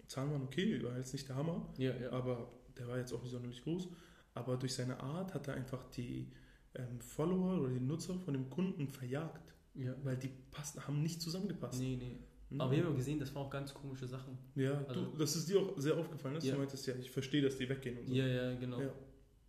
Zahlen 0.07 0.31
waren 0.31 0.43
okay, 0.43 0.81
war 0.83 0.97
jetzt 0.97 1.13
nicht 1.13 1.27
der 1.29 1.35
Hammer, 1.35 1.71
Ja, 1.77 1.95
ja. 1.95 2.11
aber 2.11 2.51
der 2.77 2.87
war 2.87 2.97
jetzt 2.97 3.13
auch 3.13 3.21
nicht 3.21 3.31
sonderlich 3.31 3.63
groß. 3.63 3.87
Aber 4.33 4.57
durch 4.57 4.73
seine 4.73 4.99
Art 5.01 5.33
hat 5.33 5.47
er 5.47 5.55
einfach 5.55 5.83
die 5.91 6.31
ähm, 6.75 6.99
Follower 7.01 7.61
oder 7.61 7.69
die 7.69 7.79
Nutzer 7.79 8.17
von 8.19 8.33
dem 8.33 8.49
Kunden 8.49 8.87
verjagt, 8.87 9.53
ja. 9.75 9.93
weil 10.03 10.17
die 10.17 10.29
passen, 10.51 10.85
haben 10.87 11.01
nicht 11.01 11.21
zusammengepasst. 11.21 11.79
Nee, 11.79 11.97
nee. 11.97 12.17
Ne? 12.51 12.61
Aber 12.61 12.71
wir 12.71 12.79
haben 12.83 12.91
ja 12.91 12.95
gesehen, 12.97 13.19
das 13.19 13.33
waren 13.33 13.45
auch 13.45 13.49
ganz 13.49 13.73
komische 13.73 14.07
Sachen. 14.07 14.37
ja, 14.55 14.83
also- 14.87 15.05
du, 15.11 15.17
das 15.17 15.35
ist 15.35 15.49
dir 15.49 15.59
auch 15.59 15.73
sehr 15.77 15.97
aufgefallen, 15.97 16.35
dass 16.35 16.45
Ja. 16.45 16.53
du 16.53 16.59
meintest, 16.59 16.85
ja, 16.87 16.93
ich 16.95 17.09
verstehe, 17.11 17.41
dass 17.41 17.57
die 17.57 17.67
weggehen 17.69 17.97
und 17.97 18.07
so. 18.07 18.13
Ja, 18.13 18.27
ja, 18.27 18.55
genau. 18.59 18.79
Ja. 18.81 18.93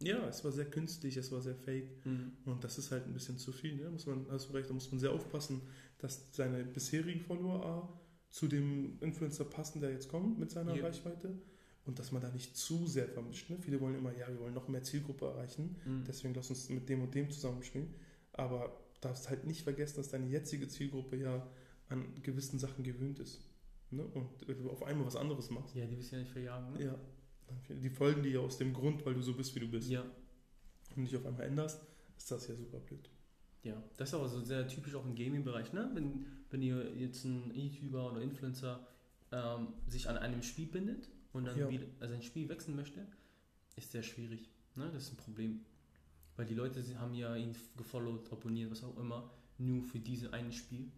Ja, 0.04 0.28
es 0.28 0.42
war 0.44 0.50
sehr 0.50 0.64
künstlich, 0.64 1.16
es 1.16 1.30
war 1.30 1.40
sehr 1.40 1.54
fake. 1.54 2.04
Mhm. 2.04 2.32
Und 2.46 2.64
das 2.64 2.76
ist 2.78 2.90
halt 2.90 3.06
ein 3.06 3.12
bisschen 3.12 3.38
zu 3.38 3.52
viel. 3.52 3.76
Ne? 3.76 3.88
Muss 3.90 4.06
man, 4.06 4.26
hast 4.30 4.48
du 4.48 4.52
recht, 4.54 4.68
da 4.68 4.74
muss 4.74 4.90
man 4.90 4.98
sehr 4.98 5.12
aufpassen, 5.12 5.60
dass 5.98 6.26
seine 6.32 6.64
bisherigen 6.64 7.20
Follower 7.20 7.64
A, 7.64 8.00
zu 8.30 8.48
dem 8.48 8.98
Influencer 9.00 9.44
passen, 9.44 9.80
der 9.80 9.92
jetzt 9.92 10.08
kommt 10.08 10.38
mit 10.40 10.50
seiner 10.50 10.74
Ja. 10.74 10.84
Reichweite. 10.84 11.36
Und 11.84 11.98
dass 11.98 12.10
man 12.12 12.22
da 12.22 12.30
nicht 12.30 12.56
zu 12.56 12.86
sehr 12.86 13.06
vermischt. 13.08 13.50
Ne? 13.50 13.58
Viele 13.60 13.80
wollen 13.80 13.94
immer, 13.96 14.16
ja, 14.16 14.26
wir 14.28 14.38
wollen 14.40 14.54
noch 14.54 14.68
mehr 14.68 14.82
Zielgruppe 14.82 15.26
erreichen, 15.26 15.76
Mhm. 15.84 16.04
deswegen 16.06 16.32
lass 16.34 16.48
uns 16.50 16.68
mit 16.68 16.88
dem 16.88 17.02
und 17.02 17.14
dem 17.14 17.30
zusammenspielen. 17.30 17.94
Aber 18.32 18.76
darfst 19.00 19.28
halt 19.28 19.44
nicht 19.46 19.62
vergessen, 19.62 19.96
dass 19.96 20.08
deine 20.08 20.26
jetzige 20.26 20.66
Zielgruppe 20.68 21.16
ja 21.16 21.46
an 21.92 22.22
gewissen 22.22 22.58
Sachen 22.58 22.82
gewöhnt 22.84 23.18
ist. 23.18 23.40
Ne? 23.90 24.04
Und 24.04 24.28
wenn 24.48 24.58
du 24.58 24.70
auf 24.70 24.82
einmal 24.82 25.06
was 25.06 25.16
anderes 25.16 25.50
machst, 25.50 25.74
Ja, 25.74 25.86
die 25.86 25.98
wissen 25.98 26.14
ja 26.14 26.20
nicht 26.20 26.32
verjagen, 26.32 26.72
ne? 26.72 26.84
ja, 26.84 26.98
die 27.68 27.90
folgen 27.90 28.22
dir 28.22 28.32
ja 28.32 28.40
aus 28.40 28.56
dem 28.58 28.72
Grund, 28.72 29.04
weil 29.04 29.14
du 29.14 29.22
so 29.22 29.34
bist, 29.34 29.54
wie 29.54 29.60
du 29.60 29.68
bist. 29.68 29.90
Ja. 29.90 30.04
Und 30.96 31.04
dich 31.04 31.16
auf 31.16 31.26
einmal 31.26 31.46
änderst, 31.46 31.80
ist 32.16 32.30
das 32.30 32.46
ja 32.48 32.54
super 32.54 32.78
blöd. 32.80 33.08
Ja, 33.62 33.82
das 33.96 34.08
ist 34.08 34.14
aber 34.14 34.28
so 34.28 34.40
sehr 34.40 34.66
typisch 34.66 34.94
auch 34.94 35.04
im 35.04 35.14
Gaming-Bereich, 35.14 35.72
ne? 35.72 35.90
Wenn, 35.94 36.26
wenn 36.50 36.62
ihr 36.62 36.94
jetzt 36.96 37.24
ein 37.24 37.54
YouTuber 37.54 38.10
oder 38.10 38.20
Influencer 38.20 38.86
ähm, 39.30 39.68
sich 39.86 40.08
an 40.08 40.16
einem 40.16 40.42
Spiel 40.42 40.66
bindet 40.66 41.08
und 41.32 41.44
dann 41.46 41.56
Ja. 41.58 41.70
wieder 41.70 41.86
also 42.00 42.14
ein 42.14 42.22
Spiel 42.22 42.48
wechseln 42.48 42.74
möchte, 42.76 43.06
ist 43.76 43.92
sehr 43.92 44.02
schwierig. 44.02 44.50
Ne? 44.74 44.90
Das 44.92 45.04
ist 45.04 45.12
ein 45.12 45.16
Problem. 45.16 45.60
Weil 46.36 46.46
die 46.46 46.54
Leute 46.54 46.82
sie 46.82 46.96
haben 46.96 47.14
ja 47.14 47.36
ihn 47.36 47.54
gefollowt, 47.76 48.32
abonniert, 48.32 48.70
was 48.70 48.82
auch 48.82 48.98
immer, 48.98 49.30
nur 49.58 49.82
für 49.84 50.00
dieses 50.00 50.32
eine 50.32 50.52
Spiel. 50.52 50.90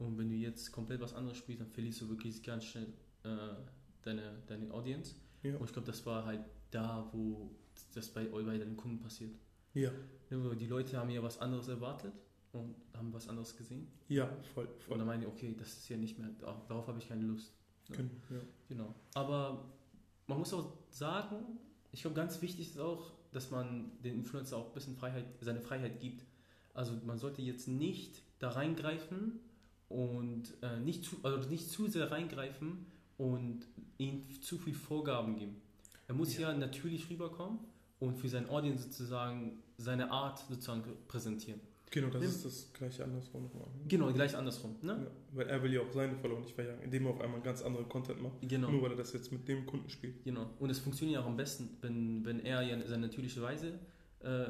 Und 0.00 0.18
wenn 0.18 0.28
du 0.28 0.34
jetzt 0.34 0.72
komplett 0.72 1.00
was 1.00 1.14
anderes 1.14 1.36
spielst, 1.38 1.60
dann 1.60 1.68
verlierst 1.70 2.00
du 2.00 2.08
wirklich 2.08 2.42
ganz 2.42 2.64
schnell 2.64 2.86
äh, 3.24 3.36
deine, 4.02 4.42
deine 4.46 4.72
Audience. 4.72 5.14
Ja. 5.42 5.56
Und 5.56 5.64
ich 5.66 5.72
glaube, 5.72 5.86
das 5.86 6.04
war 6.06 6.24
halt 6.24 6.40
da, 6.70 7.08
wo 7.12 7.50
das 7.94 8.08
bei, 8.08 8.24
bei 8.24 8.58
deinen 8.58 8.76
Kunden 8.76 8.98
passiert. 9.00 9.32
Ja, 9.74 9.90
Die 10.30 10.66
Leute 10.66 10.96
haben 10.98 11.10
ja 11.10 11.22
was 11.22 11.38
anderes 11.38 11.68
erwartet 11.68 12.12
und 12.52 12.74
haben 12.94 13.12
was 13.12 13.28
anderes 13.28 13.56
gesehen. 13.56 13.86
ja, 14.08 14.28
voll, 14.54 14.66
Und 14.66 14.82
voll. 14.82 14.98
dann 14.98 15.06
meinen 15.06 15.20
die, 15.20 15.26
okay, 15.26 15.54
das 15.56 15.68
ist 15.78 15.88
ja 15.88 15.96
nicht 15.96 16.18
mehr, 16.18 16.28
da- 16.40 16.60
darauf 16.68 16.88
habe 16.88 16.98
ich 16.98 17.08
keine 17.08 17.22
Lust. 17.24 17.52
Ja. 17.88 17.96
Können, 17.96 18.20
ja. 18.30 18.40
Genau. 18.68 18.94
Aber 19.14 19.64
man 20.26 20.38
muss 20.38 20.52
auch 20.54 20.72
sagen, 20.90 21.36
ich 21.92 22.00
glaube, 22.02 22.16
ganz 22.16 22.40
wichtig 22.42 22.70
ist 22.70 22.78
auch, 22.80 23.12
dass 23.32 23.50
man 23.50 23.92
den 24.02 24.14
Influencer 24.16 24.56
auch 24.56 24.68
ein 24.68 24.74
bisschen 24.74 24.96
Freiheit, 24.96 25.24
seine 25.40 25.60
Freiheit 25.60 26.00
gibt. 26.00 26.24
Also 26.74 26.94
man 27.04 27.18
sollte 27.18 27.42
jetzt 27.42 27.68
nicht 27.68 28.22
da 28.38 28.50
reingreifen 28.50 29.38
und 29.90 30.54
äh, 30.62 30.78
nicht, 30.80 31.04
zu, 31.04 31.16
also 31.22 31.48
nicht 31.50 31.68
zu 31.68 31.88
sehr 31.88 32.10
reingreifen 32.10 32.86
und 33.18 33.66
ihm 33.98 34.22
zu 34.40 34.56
viel 34.56 34.72
Vorgaben 34.74 35.36
geben. 35.36 35.56
Er 36.08 36.14
muss 36.14 36.36
ja, 36.38 36.54
natürlich 36.54 37.10
rüberkommen 37.10 37.58
und 37.98 38.16
für 38.16 38.28
sein 38.28 38.48
Audience 38.48 38.84
sozusagen 38.84 39.58
seine 39.76 40.10
Art 40.10 40.38
sozusagen 40.48 40.82
präsentieren. 41.08 41.60
Genau, 41.90 42.08
das 42.08 42.22
Ja. 42.22 42.28
ist 42.28 42.44
das 42.44 42.72
gleiche 42.72 43.02
andersrum 43.02 43.42
nochmal. 43.42 43.66
Genau, 43.88 44.12
gleich 44.12 44.36
andersrum. 44.36 44.76
Ne? 44.80 44.92
Ja, 44.92 45.10
weil 45.36 45.48
er 45.48 45.60
will 45.60 45.72
ja 45.72 45.80
auch 45.80 45.90
seine 45.92 46.16
Follower 46.16 46.38
nicht 46.40 46.54
verjagen, 46.54 46.82
indem 46.84 47.06
er 47.06 47.10
auf 47.10 47.20
einmal 47.20 47.40
ganz 47.40 47.62
andere 47.62 47.82
Content 47.84 48.22
macht. 48.22 48.36
Genau. 48.42 48.70
Nur 48.70 48.82
weil 48.82 48.92
er 48.92 48.96
das 48.96 49.12
jetzt 49.12 49.32
mit 49.32 49.48
dem 49.48 49.66
Kunden 49.66 49.90
spielt. 49.90 50.22
Genau. 50.22 50.48
Und 50.60 50.70
es 50.70 50.78
funktioniert 50.78 51.20
auch 51.20 51.26
am 51.26 51.36
besten, 51.36 51.76
wenn, 51.80 52.24
wenn 52.24 52.38
er 52.38 52.62
ja 52.62 52.80
seine 52.86 53.08
natürliche 53.08 53.42
Weise 53.42 53.80
äh, 54.20 54.44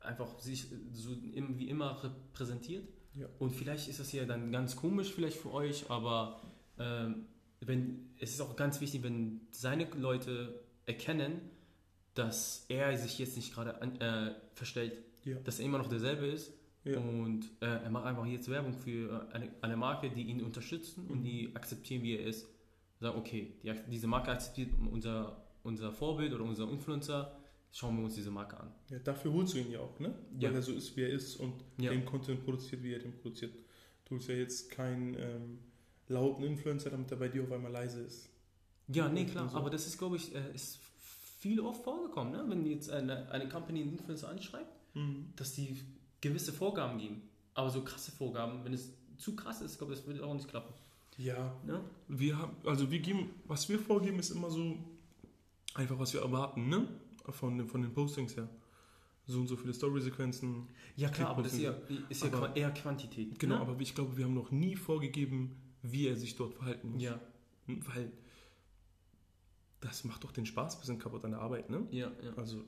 einfach 0.00 0.38
sich 0.38 0.66
so 0.92 1.10
wie 1.20 1.68
immer 1.68 2.02
repräsentiert. 2.02 2.88
Ja. 3.14 3.26
Und 3.38 3.50
vielleicht 3.50 3.88
ist 3.88 3.98
das 4.00 4.12
ja 4.12 4.24
dann 4.24 4.52
ganz 4.52 4.76
komisch 4.76 5.12
vielleicht 5.12 5.36
für 5.38 5.52
euch, 5.52 5.90
aber 5.90 6.40
ähm, 6.78 7.26
wenn, 7.60 8.10
es 8.18 8.30
ist 8.30 8.40
auch 8.40 8.56
ganz 8.56 8.80
wichtig, 8.80 9.02
wenn 9.02 9.40
seine 9.50 9.84
Leute 9.98 10.60
erkennen, 10.86 11.40
dass 12.14 12.64
er 12.68 12.96
sich 12.96 13.18
jetzt 13.18 13.36
nicht 13.36 13.52
gerade 13.54 13.80
äh, 14.00 14.34
verstellt, 14.54 14.94
Ja. 15.24 15.36
dass 15.44 15.58
er 15.58 15.66
immer 15.66 15.78
noch 15.78 15.88
derselbe 15.88 16.26
ist 16.26 16.52
Ja. 16.84 16.98
und 16.98 17.44
äh, 17.60 17.66
er 17.66 17.90
macht 17.90 18.06
einfach 18.06 18.24
jetzt 18.26 18.48
Werbung 18.48 18.72
für 18.74 19.28
eine, 19.32 19.50
eine 19.60 19.76
Marke, 19.76 20.10
die 20.10 20.22
ihn 20.22 20.42
unterstützen 20.42 21.06
und 21.08 21.18
Mhm. 21.20 21.24
die 21.24 21.50
akzeptieren, 21.54 22.02
wie 22.02 22.16
er 22.16 22.24
ist. 22.26 22.46
Sagen, 23.00 23.18
okay, 23.18 23.52
die, 23.62 23.74
diese 23.90 24.06
Marke 24.06 24.30
akzeptiert 24.30 24.70
unser, 24.90 25.42
unser 25.62 25.92
Vorbild 25.92 26.32
oder 26.32 26.44
unser 26.44 26.68
Influencer, 26.70 27.36
schauen 27.72 27.96
wir 27.98 28.04
uns 28.04 28.14
diese 28.14 28.30
Marke 28.30 28.58
an. 28.58 28.72
Ja, 28.88 28.98
dafür 28.98 29.32
holst 29.32 29.54
du 29.54 29.58
ihn 29.58 29.70
ja 29.70 29.80
auch, 29.80 29.98
ne? 30.00 30.14
Ja. 30.38 30.48
Weil 30.48 30.56
er 30.56 30.62
so 30.62 30.72
ist, 30.72 30.96
wie 30.96 31.02
er 31.02 31.08
ist 31.10 31.36
und 31.36 31.54
Ja. 31.78 31.90
den 31.90 32.04
Content 32.04 32.44
produziert, 32.44 32.82
wie 32.82 32.92
er 32.92 32.98
den 32.98 33.12
produziert. 33.16 33.52
Du 34.06 34.14
holst 34.16 34.28
ja 34.28 34.34
jetzt 34.34 34.70
keinen 34.70 35.14
ähm, 35.18 35.58
lauten 36.08 36.42
Influencer, 36.44 36.90
damit 36.90 37.10
er 37.12 37.16
bei 37.18 37.28
dir 37.28 37.42
auf 37.44 37.52
einmal 37.52 37.70
leise 37.72 38.00
ist. 38.02 38.28
Ja, 38.88 39.08
nee, 39.08 39.24
klar, 39.24 39.48
so. 39.48 39.56
aber 39.56 39.70
das 39.70 39.86
ist, 39.86 39.98
glaube 39.98 40.16
ich, 40.16 40.34
äh, 40.34 40.52
ist 40.54 40.80
viel 41.38 41.60
oft 41.60 41.84
vorgekommen, 41.84 42.32
ne? 42.32 42.44
wenn 42.48 42.66
jetzt 42.66 42.90
eine, 42.90 43.30
eine 43.30 43.48
Company 43.48 43.80
einen 43.82 43.92
Influencer 43.92 44.28
anschreibt, 44.28 44.68
dass 45.36 45.54
die 45.54 45.80
gewisse 46.20 46.52
Vorgaben 46.52 46.98
geben. 46.98 47.22
Aber 47.54 47.70
so 47.70 47.82
krasse 47.82 48.10
Vorgaben, 48.12 48.64
wenn 48.64 48.74
es 48.74 48.92
zu 49.16 49.36
krass 49.36 49.60
ist, 49.62 49.78
glaube 49.78 49.92
ich, 49.94 50.00
das 50.00 50.06
würde 50.08 50.24
auch 50.26 50.34
nicht 50.34 50.48
klappen. 50.48 50.74
Ja, 51.16 51.54
Ne? 51.64 51.80
wir 52.08 52.36
haben, 52.38 52.56
also 52.64 52.90
wir 52.90 52.98
geben, 52.98 53.30
was 53.44 53.68
wir 53.68 53.78
vorgeben, 53.78 54.18
ist 54.18 54.30
immer 54.30 54.50
so 54.50 54.76
einfach, 55.74 55.98
was 55.98 56.12
wir 56.12 56.20
erwarten, 56.22 56.68
ne? 56.68 56.88
Von, 57.32 57.58
den- 57.58 57.66
von 57.68 57.82
den 57.82 57.92
Postings 57.92 58.36
her. 58.36 58.48
So 59.26 59.38
und 59.40 59.46
so 59.46 59.56
viele 59.56 59.72
Story-Sequenzen. 59.72 60.68
Ja, 60.96 61.08
klar, 61.08 61.30
aber 61.30 61.42
das 61.42 61.52
ist 61.52 61.60
ja, 61.60 61.74
ist 62.08 62.24
ja 62.24 62.32
Aber- 62.32 62.56
eher 62.56 62.70
Quantität. 62.72 63.38
Genau, 63.38 63.56
ne? 63.56 63.60
aber 63.60 63.80
ich 63.80 63.94
glaube, 63.94 64.16
wir 64.16 64.24
haben 64.24 64.34
noch 64.34 64.50
nie 64.50 64.74
vorgegeben, 64.76 65.56
wie 65.82 66.08
er 66.08 66.16
sich 66.16 66.34
dort 66.36 66.54
verhalten 66.54 66.92
muss. 66.92 67.02
Ja, 67.02 67.20
Weil 67.66 68.10
das 69.80 70.04
macht 70.04 70.24
doch 70.24 70.32
den 70.32 70.46
Spaß 70.46 70.74
ein 70.74 70.80
bisschen 70.80 70.98
kaputt 70.98 71.24
an 71.24 71.30
der 71.32 71.40
Arbeit, 71.40 71.70
ne? 71.70 71.86
ja, 71.90 72.10
ja. 72.22 72.32
Also, 72.36 72.64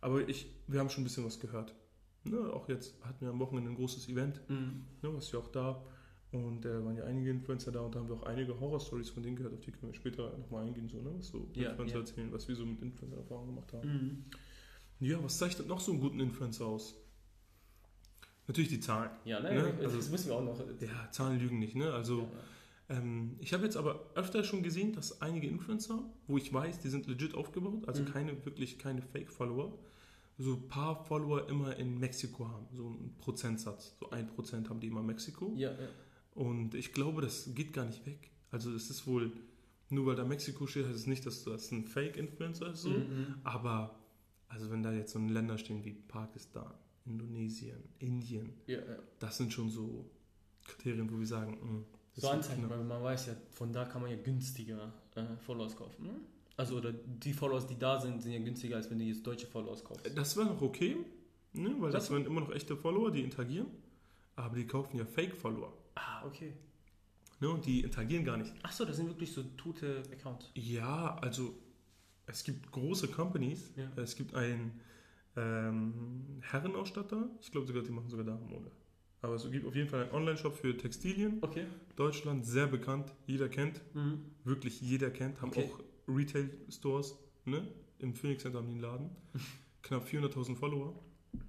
aber 0.00 0.28
ich, 0.28 0.46
wir 0.68 0.78
haben 0.80 0.90
schon 0.90 1.02
ein 1.02 1.04
bisschen 1.04 1.24
was 1.24 1.40
gehört. 1.40 1.74
Ne? 2.24 2.38
Auch 2.52 2.68
jetzt 2.68 2.94
hatten 3.02 3.22
wir 3.24 3.30
am 3.30 3.40
Wochenende 3.40 3.70
ein 3.70 3.76
großes 3.76 4.08
Event, 4.08 4.40
Mhm. 4.48 4.84
ne? 5.02 5.14
was 5.14 5.32
ja 5.32 5.38
auch 5.38 5.48
da. 5.48 5.82
Und 6.32 6.64
da 6.64 6.82
waren 6.84 6.96
ja 6.96 7.04
einige 7.04 7.30
Influencer 7.30 7.70
da 7.72 7.80
und 7.80 7.94
da 7.94 8.00
haben 8.00 8.08
wir 8.08 8.16
auch 8.16 8.22
einige 8.22 8.58
Horror-Stories 8.58 9.10
von 9.10 9.22
denen 9.22 9.36
gehört, 9.36 9.52
auf 9.52 9.60
die 9.60 9.70
können 9.70 9.92
wir 9.92 9.94
später 9.94 10.36
nochmal 10.38 10.66
eingehen, 10.66 10.88
so, 10.88 10.96
ne? 11.02 11.10
was 11.16 11.28
so 11.28 11.46
Ja, 11.54 11.70
Influencer 11.70 11.94
ja. 11.96 12.00
erzählen, 12.00 12.32
was 12.32 12.48
wir 12.48 12.56
so 12.56 12.64
mit 12.64 12.80
Influencer-Erfahrungen 12.80 13.54
gemacht 13.54 13.72
haben. 13.74 13.88
Mhm. 13.92 14.24
Ja, 15.06 15.22
was 15.22 15.36
zeichnet 15.36 15.68
noch 15.68 15.80
so 15.80 15.92
einen 15.92 16.00
guten 16.00 16.20
Influencer 16.20 16.64
aus? 16.66 16.94
Natürlich 18.46 18.70
die 18.70 18.80
Zahlen. 18.80 19.10
Ja, 19.24 19.40
ne? 19.40 19.52
Ne? 19.54 19.74
das 19.82 19.94
Also- 19.94 20.10
müssen 20.10 20.28
wir 20.28 20.36
auch 20.36 20.44
noch. 20.44 20.58
Ja, 20.80 21.10
Zahlen 21.10 21.38
lügen 21.38 21.58
nicht, 21.58 21.76
ne? 21.76 21.92
Also, 21.92 22.20
ja. 22.20 22.96
Ähm, 22.96 23.36
ich 23.38 23.52
habe 23.52 23.64
jetzt 23.64 23.76
aber 23.76 24.10
öfter 24.14 24.42
schon 24.42 24.62
gesehen, 24.62 24.92
dass 24.92 25.20
einige 25.22 25.46
Influencer, 25.46 26.02
wo 26.26 26.36
ich 26.36 26.52
weiß, 26.52 26.80
die 26.80 26.88
sind 26.88 27.06
legit 27.06 27.34
aufgebaut, 27.34 27.86
also 27.86 28.02
Mhm. 28.02 28.06
keine 28.06 28.44
wirklich 28.44 28.78
keine 28.78 29.00
Fake-Follower, 29.02 29.78
so 30.38 30.54
ein 30.54 30.68
paar 30.68 31.04
Follower 31.04 31.48
immer 31.48 31.76
in 31.76 31.98
Mexiko 31.98 32.48
haben, 32.48 32.66
so 32.74 32.88
ein 32.88 33.14
Prozentsatz, 33.18 33.94
so 34.00 34.10
ein 34.10 34.26
Prozent 34.26 34.68
haben 34.68 34.80
die 34.80 34.88
immer 34.88 35.00
in 35.00 35.06
Mexiko. 35.06 35.52
Ja, 35.56 35.70
ja. 35.70 35.88
Und 36.34 36.74
ich 36.74 36.92
glaube, 36.92 37.22
das 37.22 37.50
geht 37.54 37.72
gar 37.72 37.84
nicht 37.84 38.04
weg. 38.06 38.30
Also 38.50 38.72
es 38.74 38.90
ist 38.90 39.06
wohl, 39.06 39.32
nur 39.90 40.06
weil 40.06 40.16
da 40.16 40.24
Mexiko 40.24 40.66
steht, 40.66 40.86
heißt 40.86 40.96
es 40.96 41.06
nicht, 41.06 41.24
dass 41.26 41.44
das 41.44 41.70
ein 41.70 41.84
Fake-Influencer 41.84 42.72
ist, 42.72 42.82
so. 42.82 42.90
Mhm. 42.90 43.34
aber 43.44 43.98
also 44.48 44.70
wenn 44.70 44.82
da 44.82 44.92
jetzt 44.92 45.12
so 45.12 45.18
Länder 45.18 45.56
stehen 45.56 45.82
wie 45.84 45.92
Pakistan, 45.92 46.72
Indonesien, 47.06 47.82
Indien, 47.98 48.52
ja, 48.66 48.78
ja. 48.78 48.98
das 49.18 49.38
sind 49.38 49.52
schon 49.52 49.70
so 49.70 50.04
Kriterien, 50.66 51.10
wo 51.10 51.18
wir 51.18 51.26
sagen, 51.26 51.58
mh, 51.62 51.84
das 52.14 52.24
So 52.24 52.54
knapp. 52.54 52.70
weil 52.70 52.84
man 52.84 53.02
weiß 53.02 53.26
ja, 53.26 53.34
von 53.50 53.72
da 53.72 53.86
kann 53.86 54.02
man 54.02 54.10
ja 54.10 54.16
günstiger 54.18 54.92
äh, 55.14 55.24
Followers 55.46 55.74
kaufen. 55.76 56.04
Ne? 56.06 56.14
Also, 56.56 56.76
oder 56.76 56.92
die 56.92 57.32
Followers, 57.32 57.66
die 57.66 57.78
da 57.78 57.98
sind, 57.98 58.22
sind 58.22 58.32
ja 58.32 58.38
günstiger, 58.38 58.76
als 58.76 58.90
wenn 58.90 58.98
du 58.98 59.04
jetzt 59.06 59.26
deutsche 59.26 59.46
Followers 59.46 59.82
kaufst. 59.82 60.10
Das 60.14 60.36
wäre 60.36 60.46
noch 60.48 60.60
okay, 60.60 60.96
ne? 61.54 61.74
weil 61.78 61.90
das 61.90 62.04
Was? 62.04 62.10
wären 62.10 62.26
immer 62.26 62.42
noch 62.42 62.52
echte 62.52 62.76
Follower, 62.76 63.10
die 63.10 63.22
interagieren. 63.22 63.68
Aber 64.36 64.56
die 64.56 64.66
kaufen 64.66 64.98
ja 64.98 65.04
Fake-Follower. 65.06 65.72
Ah, 65.94 66.24
okay. 66.26 66.54
Ne? 67.40 67.48
Und 67.50 67.66
die 67.66 67.80
interagieren 67.80 68.24
gar 68.24 68.36
nicht. 68.36 68.52
Achso, 68.62 68.84
das 68.84 68.96
sind 68.96 69.08
wirklich 69.08 69.32
so 69.32 69.42
tote 69.56 70.02
Accounts. 70.12 70.50
Ja, 70.54 71.16
also 71.16 71.58
es 72.26 72.44
gibt 72.44 72.70
große 72.70 73.08
Companies. 73.08 73.72
Ja. 73.76 73.90
Es 73.96 74.14
gibt 74.16 74.34
einen 74.34 74.80
ähm, 75.36 76.38
Herrenausstatter. 76.42 77.28
Ich 77.40 77.50
glaube 77.50 77.66
sogar, 77.66 77.82
die 77.82 77.90
machen 77.90 78.08
sogar 78.08 78.24
Damenmode. 78.24 78.70
Aber 79.22 79.34
es 79.34 79.48
gibt 79.50 79.66
auf 79.66 79.74
jeden 79.74 79.88
Fall 79.88 80.02
einen 80.04 80.12
Online-Shop 80.12 80.54
für 80.54 80.76
Textilien. 80.76 81.38
Okay. 81.42 81.66
Deutschland, 81.96 82.44
sehr 82.44 82.66
bekannt. 82.66 83.12
Jeder 83.26 83.48
kennt. 83.48 83.80
Mhm. 83.94 84.24
Wirklich 84.44 84.80
jeder 84.80 85.10
kennt. 85.10 85.40
Haben 85.40 85.50
Okay. 85.50 85.70
auch 85.72 85.80
Retail-Stores. 86.08 87.16
Ne? 87.44 87.66
Im 87.98 88.14
Phoenix 88.14 88.42
Center 88.42 88.58
haben 88.58 88.66
die 88.66 88.72
einen 88.74 88.80
Laden. 88.82 89.10
Knapp 89.82 90.06
400.000 90.06 90.56
Follower. 90.56 90.94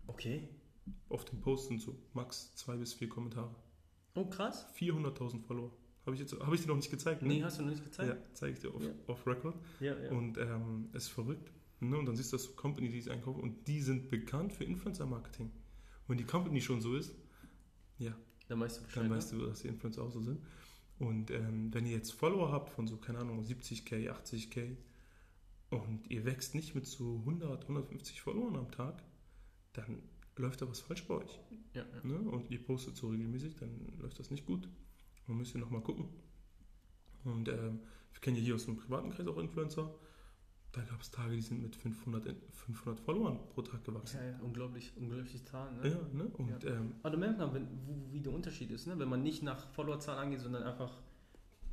Okay. 0.08 0.48
Auf 1.10 1.26
den 1.26 1.40
Posts 1.42 1.68
sind 1.68 1.82
so 1.82 1.96
max 2.14 2.56
zwei 2.56 2.76
bis 2.78 2.94
vier 2.94 3.10
Kommentare. 3.10 3.54
Oh, 4.16 4.26
krass. 4.26 4.68
400.000 4.78 5.42
Follower. 5.42 5.72
Habe 6.06 6.16
ich, 6.16 6.22
jetzt- 6.22 6.34
hab 6.40 6.54
ich 6.54 6.62
dir 6.62 6.68
noch 6.68 6.76
nicht 6.76 6.92
gezeigt, 6.92 7.22
ne? 7.22 7.28
Nee, 7.30 7.44
hast 7.44 7.60
du 7.60 7.64
noch 7.64 7.70
nicht 7.72 7.84
gezeigt? 7.84 8.10
Ja, 8.10 8.34
zeige 8.34 8.54
ich 8.54 8.60
dir 8.60 8.74
auf, 8.74 8.82
Ja. 8.84 8.92
auf 9.08 9.26
Record. 9.26 9.56
Ja, 9.80 9.98
ja. 9.98 10.12
Und 10.12 10.38
ähm, 10.38 10.90
es 10.94 11.04
ist 11.06 11.10
verrückt. 11.10 11.52
Ne? 11.80 11.98
Und 11.98 12.06
dann 12.06 12.16
siehst 12.16 12.32
du 12.34 12.38
das 12.38 12.56
Company, 12.56 12.90
die 12.90 13.00
es 13.00 13.08
einkaufen 13.08 13.42
und 13.42 13.68
die 13.68 13.82
sind 13.82 14.10
bekannt 14.10 14.54
für 14.54 14.64
Influencer-Marketing. 14.66 15.48
Und 15.48 15.54
wenn 16.10 16.18
die 16.18 16.26
Company 16.26 16.62
schon 16.62 16.82
so 16.82 16.96
ist, 16.96 17.16
ja, 17.98 18.14
dann 18.50 18.60
weißt 18.60 18.80
du 18.80 18.84
Bescheid. 18.84 19.04
dann 19.04 19.10
ne? 19.10 19.16
weißt 19.16 19.32
du, 19.34 19.46
dass 19.46 19.62
die 19.62 19.68
Influencer 19.70 20.04
auch 20.04 20.12
so 20.12 20.22
sind. 20.22 20.42
Und 21.00 21.32
ähm, 21.32 21.74
wenn 21.74 21.86
ihr 21.86 21.94
jetzt 21.94 22.12
Follower 22.14 22.52
habt 22.52 22.70
von 22.70 22.88
so, 22.88 22.98
keine 22.98 23.20
Ahnung, 23.20 23.42
70k, 23.42 24.10
80k 24.12 24.76
und 25.72 26.10
ihr 26.12 26.24
wächst 26.26 26.54
nicht 26.54 26.76
mit 26.76 26.86
so 26.86 27.18
100, 27.20 27.64
150 27.64 28.22
Followern 28.22 28.56
am 28.58 28.72
Tag, 28.72 29.02
dann 29.74 30.04
läuft 30.38 30.62
da 30.62 30.70
was 30.70 30.80
falsch 30.80 31.06
bei 31.08 31.16
euch. 31.16 31.40
Ja, 31.74 31.82
ja. 31.84 32.04
ne, 32.08 32.18
und 32.30 32.50
ihr 32.50 32.64
postet 32.64 32.96
so 32.96 33.10
regelmäßig, 33.10 33.56
dann 33.56 33.70
läuft 34.00 34.20
das 34.20 34.32
nicht 34.32 34.46
gut. 34.46 34.68
Man 35.28 35.38
müsste 35.38 35.58
nochmal 35.60 35.82
gucken. 35.82 36.10
Und 37.24 37.48
ähm, 37.50 37.80
wir 38.12 38.22
kennen 38.22 38.38
ja 38.38 38.44
hier 38.44 38.56
aus 38.56 38.66
dem 38.66 38.76
privaten 38.78 39.10
Kreis 39.12 39.28
auch 39.28 39.38
Influencer. 39.38 39.94
Da 40.74 40.82
gab 40.82 41.02
es 41.02 41.12
Tage, 41.12 41.36
die 41.36 41.42
sind 41.42 41.62
mit 41.62 41.76
500, 41.76 42.26
in- 42.26 42.36
500 42.52 43.00
Followern 43.00 43.38
pro 43.50 43.62
Tag 43.62 43.84
gewachsen. 43.84 44.18
Ja, 44.20 44.32
ja, 44.32 44.40
unglaublich, 44.40 44.92
unglaubliche 44.98 45.44
Zahlen. 45.46 45.78
Ne? 45.80 45.90
Ja, 45.90 46.18
ne? 46.18 46.24
Und 46.30 46.66
ähm, 46.66 46.96
Aber 47.04 47.12
da 47.12 47.18
merkt 47.18 47.38
man, 47.38 47.54
wenn, 47.54 47.68
wo, 47.86 48.12
wie 48.12 48.20
der 48.22 48.34
Unterschied 48.34 48.72
ist, 48.72 48.88
ne? 48.88 48.98
wenn 48.98 49.08
man 49.08 49.22
nicht 49.22 49.44
nach 49.44 49.70
Followerzahl 49.74 50.18
angeht, 50.18 50.40
sondern 50.42 50.64
einfach 50.64 50.92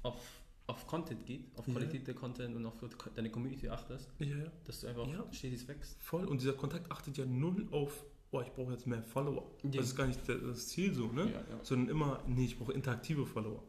auf, 0.03 0.43
auf 0.67 0.87
Content 0.87 1.25
geht, 1.25 1.47
auf 1.59 1.67
Ja. 1.67 1.73
Qualität 1.73 2.07
der 2.07 2.15
Content 2.15 2.55
und 2.55 2.67
auf 2.67 2.75
deine 3.17 3.31
Community 3.31 3.71
achtest, 3.71 4.11
ja, 4.19 4.27
ja, 4.37 4.53
dass 4.65 4.81
du 4.83 4.87
einfach 4.89 5.09
Ja. 5.09 5.25
stetig 5.33 5.67
wächst. 5.67 6.01
voll. 6.03 6.27
Und 6.27 6.43
dieser 6.43 6.53
Kontakt 6.53 6.93
achtet 6.93 7.17
ja 7.17 7.25
null 7.25 7.69
auf, 7.71 8.05
boah, 8.31 8.43
ich 8.43 8.53
brauche 8.53 8.73
jetzt 8.73 8.87
mehr 8.87 9.03
Follower. 9.03 9.51
Ja. 9.65 9.71
Das 9.73 9.87
ist 9.87 9.97
gar 9.97 10.07
nicht 10.07 10.21
das 10.29 10.69
Ziel 10.69 10.95
so, 10.95 11.07
ne? 11.09 11.33
Ja. 11.33 11.43
Sondern 11.63 11.89
immer, 11.89 12.23
nee, 12.27 12.45
ich 12.45 12.59
brauche 12.59 12.73
interaktive 12.73 13.27
Follower. 13.27 13.63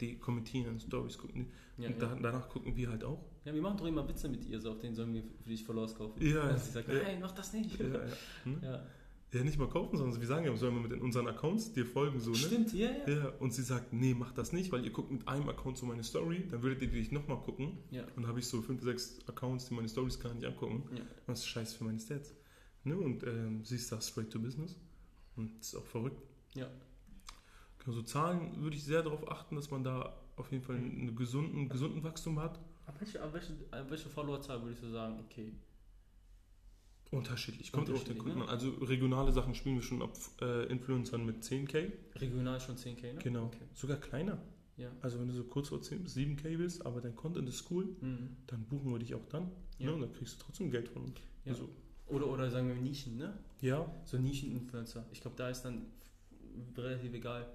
Die 0.00 0.18
kommentieren, 0.18 0.80
Stories 0.80 1.18
gucken. 1.18 1.46
Und. 1.76 2.00
Da, 2.00 2.16
danach 2.20 2.48
gucken 2.48 2.76
wir 2.76 2.90
halt 2.90 3.04
auch. 3.04 3.24
ja, 3.44 3.54
wir 3.54 3.62
machen 3.62 3.78
doch 3.78 3.86
immer 3.86 4.06
Witze 4.08 4.28
mit 4.28 4.44
ihr, 4.44 4.60
so 4.60 4.72
auf 4.72 4.78
denen 4.80 4.94
sollen 4.94 5.14
wir 5.14 5.22
für 5.42 5.48
dich 5.48 5.64
Followers 5.64 5.94
kaufen. 5.96 6.20
Ja, 6.24 6.50
Und 6.50 6.58
sie 6.58 6.70
sagt, 6.70 6.88
ja. 6.88 7.02
nein, 7.02 7.18
mach 7.20 7.32
das 7.32 7.52
nicht. 7.52 7.78
Ja. 7.78 7.86
Hm? 8.44 8.58
Ja. 8.62 8.82
ja, 9.32 9.44
nicht 9.44 9.58
mal 9.58 9.68
kaufen, 9.68 9.96
sondern 9.96 10.20
wir 10.20 10.26
sagen 10.26 10.44
ja, 10.46 10.56
sollen 10.56 10.74
wir 10.74 10.82
mit 10.82 10.92
in 10.92 11.00
unseren 11.00 11.26
Accounts 11.28 11.72
dir 11.72 11.86
folgen, 11.86 12.20
so, 12.20 12.30
ne? 12.30 12.36
Stimmt, 12.36 12.72
ja, 12.74 12.90
ja. 13.06 13.12
Ja, 13.12 13.32
und 13.40 13.52
sie 13.54 13.62
sagt, 13.62 13.92
nee, 13.92 14.14
mach 14.14 14.32
das 14.32 14.52
nicht, 14.52 14.70
weil 14.72 14.84
ihr 14.84 14.90
guckt 14.92 15.10
mit 15.10 15.26
einem 15.26 15.48
Account 15.48 15.78
so 15.78 15.86
meine 15.86 16.04
Story, 16.04 16.44
dann 16.50 16.62
würdet 16.62 16.82
ihr 16.82 16.88
die 16.88 16.98
nicht 16.98 17.12
nochmal 17.12 17.38
gucken. 17.38 17.78
Ja. 17.90 18.02
Und 18.02 18.16
dann 18.18 18.26
habe 18.28 18.38
ich 18.40 18.46
so 18.46 18.62
fünf, 18.62 18.82
sechs 18.82 19.18
Accounts, 19.26 19.68
die 19.68 19.74
meine 19.74 19.88
Stories 19.88 20.18
gar 20.20 20.34
nicht 20.34 20.44
angucken. 20.44 20.84
Ja. 20.92 21.00
Und 21.00 21.08
das 21.28 21.40
ist 21.40 21.46
scheiße 21.46 21.78
für 21.78 21.84
meine 21.84 21.98
Stats. 21.98 22.34
Ne? 22.84 22.96
Und 22.96 23.22
ähm, 23.24 23.64
sie 23.64 23.76
ist 23.76 23.90
da 23.90 24.00
straight 24.00 24.30
to 24.30 24.38
business. 24.38 24.76
Und 25.36 25.58
das 25.58 25.68
ist 25.68 25.74
auch 25.76 25.86
verrückt. 25.86 26.20
Ja. 26.54 26.68
Also 27.86 28.02
Zahlen 28.02 28.62
würde 28.62 28.76
ich 28.76 28.84
sehr 28.84 29.02
darauf 29.02 29.30
achten, 29.30 29.56
dass 29.56 29.70
man 29.70 29.84
da 29.84 30.14
auf 30.36 30.50
jeden 30.52 30.64
Fall 30.64 30.76
einen 30.76 31.14
gesunden, 31.16 31.68
gesunden 31.68 32.02
Wachstum 32.02 32.40
hat. 32.40 32.58
Ab 32.86 32.96
welche, 32.98 33.22
ab 33.22 33.32
welche, 33.32 33.52
ab 33.70 33.86
welche 33.90 34.08
Followerzahl 34.08 34.62
würdest 34.62 34.82
du 34.82 34.90
sagen, 34.90 35.20
okay, 35.20 35.52
Unterschiedlich. 37.10 37.70
Kommt 37.70 37.90
auf 37.90 38.04
den 38.04 38.16
Unterschiedlich, 38.16 38.22
Kunden 38.22 38.38
ne? 38.40 38.44
an. 38.44 38.50
Also 38.50 38.70
regionale 38.84 39.32
Sachen 39.32 39.54
spielen 39.54 39.76
wir 39.76 39.82
schon 39.82 40.02
ab 40.02 40.12
äh, 40.40 40.66
Influencern 40.66 41.24
mit 41.24 41.42
10k. 41.44 41.92
regional 42.16 42.60
schon 42.60 42.76
10k, 42.76 43.12
ne? 43.12 43.18
Genau. 43.22 43.44
Okay. 43.46 43.64
Sogar 43.74 43.98
kleiner. 43.98 44.38
Ja. 44.76 44.90
Also 45.00 45.20
wenn 45.20 45.28
du 45.28 45.34
so 45.34 45.44
kurz 45.44 45.68
vor 45.68 45.80
10 45.80 46.02
bis 46.02 46.16
7k 46.16 46.56
bist, 46.56 46.84
aber 46.84 47.00
dein 47.00 47.14
Content 47.14 47.48
ist 47.48 47.70
cool, 47.70 47.84
Mhm. 48.00 48.36
dann 48.48 48.64
buchen 48.64 48.90
wir 48.90 48.98
dich 48.98 49.14
auch 49.14 49.24
dann. 49.26 49.50
Ja. 49.78 49.86
Ne? 49.86 49.94
Und 49.94 50.00
dann 50.00 50.12
kriegst 50.12 50.34
du 50.40 50.44
trotzdem 50.44 50.70
Geld 50.70 50.88
von 50.88 51.02
uns. 51.02 51.20
Ja. 51.44 51.52
Also, 51.52 51.68
Oder, 52.14 52.26
oder 52.28 52.50
sagen 52.50 52.68
wir 52.68 52.74
Nischen, 52.76 53.16
ne? 53.16 53.32
ja, 53.60 53.84
So 54.04 54.18
Nischen-Influencer. 54.18 55.04
Ich 55.12 55.20
glaube, 55.20 55.36
da 55.36 55.48
ist 55.48 55.62
dann 55.62 55.86
relativ 56.76 57.12
egal. 57.14 57.46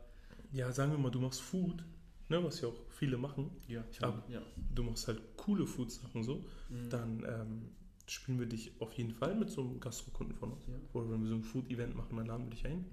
ja, 0.52 0.72
sagen 0.72 0.92
wir 0.92 0.98
mal, 1.00 1.10
du 1.12 1.20
machst 1.20 1.42
Food, 1.42 1.84
ne, 2.30 2.44
was 2.44 2.60
ja 2.62 2.68
auch 2.68 2.76
viele 2.90 3.18
machen. 3.18 3.50
Ja, 3.68 3.84
ich 3.92 4.04
Aber- 4.04 4.24
ja. 4.30 4.42
Du 4.76 4.84
machst 4.84 5.08
halt 5.08 5.22
coole 5.38 5.66
Food-Sachen 5.66 6.24
so. 6.24 6.46
Mhm. 6.70 6.90
Dann 6.90 7.24
ähm, 7.28 7.62
spielen 8.08 8.40
wir 8.40 8.48
dich 8.48 8.72
auf 8.80 8.92
jeden 8.94 9.12
Fall 9.14 9.36
mit 9.36 9.50
so 9.50 9.62
einem 9.62 9.80
Gastrokunden 9.80 10.36
von 10.36 10.52
uns. 10.54 10.66
Ja. 10.68 10.74
Oder 10.94 11.12
wenn 11.12 11.22
wir 11.22 11.30
so 11.30 11.36
ein 11.36 11.44
Food-Event 11.44 11.96
machen, 11.96 12.18
dann 12.18 12.26
laden 12.28 12.46
wir 12.46 12.52
dich 12.52 12.66
ein. 12.66 12.86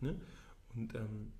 Ne? 0.00 0.14
Und 0.74 0.94
ähm, 0.94 1.32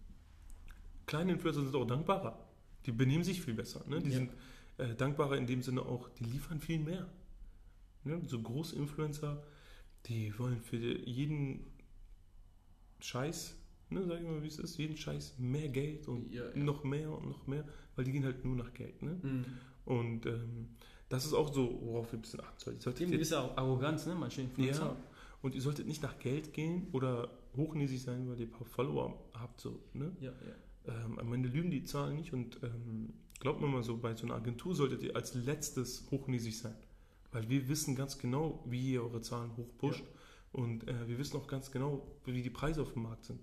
kleine 1.07 1.33
Influencer 1.33 1.63
sind 1.63 1.75
auch 1.75 1.87
dankbarer. 1.87 2.39
Die 2.87 2.93
benehmen 2.93 3.25
sich 3.25 3.41
viel 3.41 3.55
besser. 3.55 3.83
Ne? 3.89 4.01
Die 4.01 4.11
Ja. 4.11 4.17
sind 4.19 4.33
äh, 4.79 4.95
dankbarer 4.95 5.37
in 5.37 5.47
dem 5.47 5.63
Sinne 5.63 5.83
auch, 5.83 6.09
die 6.11 6.25
liefern 6.25 6.61
viel 6.61 6.79
mehr. 6.79 7.07
Ne? 8.05 8.21
So 8.27 8.41
große 8.41 8.75
Influencer, 8.77 9.43
die 10.07 10.37
wollen 10.39 10.61
für 10.61 10.77
jeden 10.77 11.65
Scheiß, 13.01 13.57
ne, 13.91 14.05
sag 14.07 14.21
ich 14.21 14.27
mal, 14.27 14.43
wie 14.43 14.47
es 14.49 14.59
ist, 14.59 14.77
jeden 14.79 14.97
Scheiß 14.97 15.39
mehr 15.39 15.69
Geld 15.69 16.09
und 16.09 16.33
Ja, 16.33 16.45
ja. 16.49 16.57
noch 16.57 16.85
mehr 16.85 17.11
und 17.11 17.29
noch 17.29 17.47
mehr, 17.47 17.65
weil 17.97 18.05
die 18.05 18.13
gehen 18.13 18.25
halt 18.25 18.45
nur 18.45 18.57
nach 18.57 18.73
Geld. 18.75 19.03
Ne? 19.03 19.19
Mhm. 19.23 19.45
Und 19.85 20.27
ähm, 20.27 20.69
das 21.09 21.25
ist 21.27 21.35
auch 21.35 21.53
so, 21.53 21.81
worauf 21.83 22.13
wir 22.13 22.19
ein 22.19 22.23
bisschen 22.23 22.41
achten 22.41 22.59
sollten. 22.61 22.81
Dem 22.81 22.91
jetzt- 23.09 23.13
gewisse 23.13 23.39
Arroganz, 23.39 24.07
ne? 24.07 24.15
Manche 24.15 24.43
Influencer. 24.43 24.83
ja, 24.87 24.97
und 25.43 25.55
ihr 25.57 25.61
solltet 25.61 25.87
nicht 25.89 26.03
nach 26.03 26.19
Geld 26.21 26.53
gehen 26.53 26.87
oder 26.93 27.29
hochnäsig 27.57 28.01
sein, 28.03 28.29
weil 28.29 28.39
ihr 28.39 28.47
ein 28.47 28.53
paar 28.53 28.67
Follower 28.67 29.19
habt. 29.35 29.61
So, 29.61 29.81
ne? 29.93 30.17
Ja, 30.21 30.31
ja. 30.87 31.05
ähm, 31.05 31.19
am 31.19 31.33
Ende 31.33 31.49
lügen 31.49 31.71
die 31.71 31.85
Zahlen 31.85 32.17
nicht 32.17 32.33
und 32.33 32.61
ähm, 32.63 33.13
glaubt 33.41 33.61
mir 33.61 33.67
mal 33.67 33.83
so, 33.83 33.97
bei 33.99 34.15
so 34.15 34.25
einer 34.25 34.37
Agentur 34.37 34.75
solltet 34.77 35.03
ihr 35.03 35.17
als 35.17 35.35
letztes 35.35 36.09
hochnäsig 36.13 36.57
sein. 36.59 36.77
Weil 37.33 37.49
wir 37.49 37.69
wissen 37.69 37.97
ganz 37.97 38.19
genau, 38.19 38.63
wie 38.67 38.93
ihr 38.93 39.03
eure 39.03 39.23
Zahlen 39.23 39.57
hochpusht 39.57 40.05
und 40.53 40.87
äh, 40.87 41.09
wir 41.09 41.19
wissen 41.19 41.37
auch 41.39 41.47
ganz 41.47 41.71
genau, 41.71 42.07
wie 42.25 42.43
die 42.43 42.51
Preise 42.51 42.83
auf 42.83 42.93
dem 42.93 43.03
Markt 43.03 43.25
sind. 43.25 43.41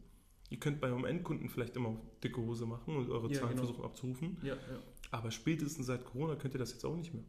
Ihr 0.49 0.59
könnt 0.59 0.79
bei 0.79 0.87
eurem 0.89 1.05
Endkunden 1.05 1.49
vielleicht 1.49 1.75
immer 1.75 1.99
dicke 2.23 2.41
Hose 2.41 2.65
machen 2.65 2.95
und 2.95 3.09
eure 3.09 3.31
Ja, 3.31 3.39
Zahlen 3.39 3.55
genau. 3.55 3.65
versuchen 3.65 3.83
abzurufen. 3.83 4.37
Ja, 4.41 4.55
ja. 4.55 4.59
Aber 5.11 5.31
spätestens 5.31 5.87
seit 5.87 6.05
Corona 6.05 6.35
könnt 6.35 6.53
ihr 6.55 6.59
das 6.59 6.71
jetzt 6.71 6.85
auch 6.85 6.95
nicht 6.95 7.13
mehr. 7.13 7.23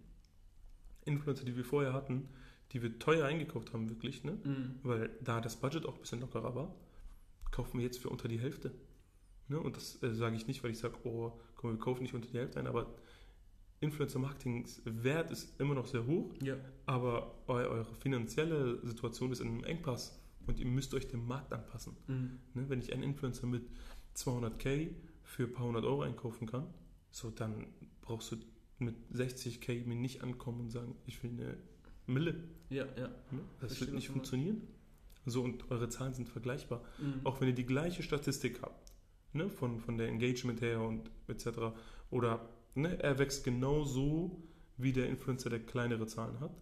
Influencer, 1.04 1.44
die 1.44 1.56
wir 1.56 1.64
vorher 1.64 1.92
hatten, 1.92 2.28
die 2.72 2.82
wir 2.82 2.98
teuer 2.98 3.26
eingekauft 3.26 3.72
haben, 3.72 3.88
wirklich, 3.88 4.22
ne? 4.22 4.38
Mhm. 4.44 4.78
weil 4.82 5.10
da 5.22 5.40
das 5.40 5.56
Budget 5.56 5.86
auch 5.86 5.94
ein 5.94 6.00
bisschen 6.00 6.20
lockerer 6.20 6.54
war, 6.54 6.74
kaufen 7.50 7.78
wir 7.78 7.84
jetzt 7.84 7.98
für 7.98 8.10
unter 8.10 8.28
die 8.28 8.38
Hälfte. 8.38 8.72
Ne? 9.48 9.58
Und 9.58 9.76
das 9.76 10.02
äh, 10.02 10.14
sage 10.14 10.36
ich 10.36 10.46
nicht, 10.46 10.62
weil 10.62 10.70
ich 10.70 10.78
sage, 10.78 10.96
oh, 11.04 11.32
komm, 11.56 11.72
wir 11.72 11.78
kaufen 11.78 12.02
nicht 12.02 12.14
unter 12.14 12.28
die 12.28 12.38
Hälfte 12.38 12.60
ein, 12.60 12.66
aber 12.66 12.94
Influencer-Marketings-Wert 13.80 15.30
ist 15.30 15.58
immer 15.60 15.74
noch 15.74 15.86
sehr 15.86 16.06
hoch, 16.06 16.32
Ja, 16.42 16.56
aber 16.86 17.34
eu 17.46 17.54
eure 17.54 17.94
finanzielle 17.94 18.84
Situation 18.86 19.32
ist 19.32 19.40
in 19.40 19.48
einem 19.48 19.64
Engpass 19.64 20.18
und 20.46 20.58
ihr 20.58 20.66
müsst 20.66 20.94
euch 20.94 21.08
dem 21.08 21.26
Markt 21.26 21.52
anpassen. 21.52 21.96
mhm. 22.06 22.38
Ne? 22.54 22.68
Wenn 22.68 22.80
ich 22.80 22.92
einen 22.92 23.02
Influencer 23.02 23.46
mit 23.46 23.62
200k 24.16 24.90
für 25.22 25.44
ein 25.44 25.52
paar 25.52 25.66
hundert 25.66 25.84
Euro 25.84 26.02
einkaufen 26.02 26.46
kann, 26.46 26.66
so 27.10 27.30
dann 27.30 27.66
brauchst 28.02 28.32
du 28.32 28.36
mit 28.78 28.96
60k 29.12 29.86
mir 29.86 29.94
nicht 29.96 30.22
ankommen 30.22 30.60
und 30.60 30.70
sagen, 30.70 30.94
ich 31.06 31.22
will 31.22 31.30
eine 31.30 31.56
Mille. 32.06 32.34
ja, 32.70 32.86
ja. 32.96 33.08
Ne? 33.30 33.40
Das 33.60 33.68
Verstehe, 33.68 33.88
wird 33.88 33.94
nicht 33.96 34.08
funktionieren. 34.08 34.62
So, 35.26 35.42
und 35.42 35.70
eure 35.70 35.88
Zahlen 35.90 36.14
sind 36.14 36.28
vergleichbar. 36.28 36.82
Mhm. 36.98 37.20
Auch 37.24 37.40
wenn 37.40 37.48
ihr 37.48 37.54
die 37.54 37.66
gleiche 37.66 38.02
Statistik 38.02 38.62
habt, 38.62 38.92
ne? 39.32 39.48
von, 39.50 39.80
von 39.80 39.98
der 39.98 40.08
Engagement 40.08 40.60
her 40.62 40.80
und 40.80 41.10
etc. 41.28 41.74
Oder 42.10 42.48
ne? 42.74 43.02
er 43.02 43.18
wächst 43.18 43.44
genauso 43.44 44.42
wie 44.76 44.92
der 44.92 45.08
Influencer, 45.08 45.50
der 45.50 45.60
kleinere 45.60 46.06
Zahlen 46.06 46.40
hat, 46.40 46.52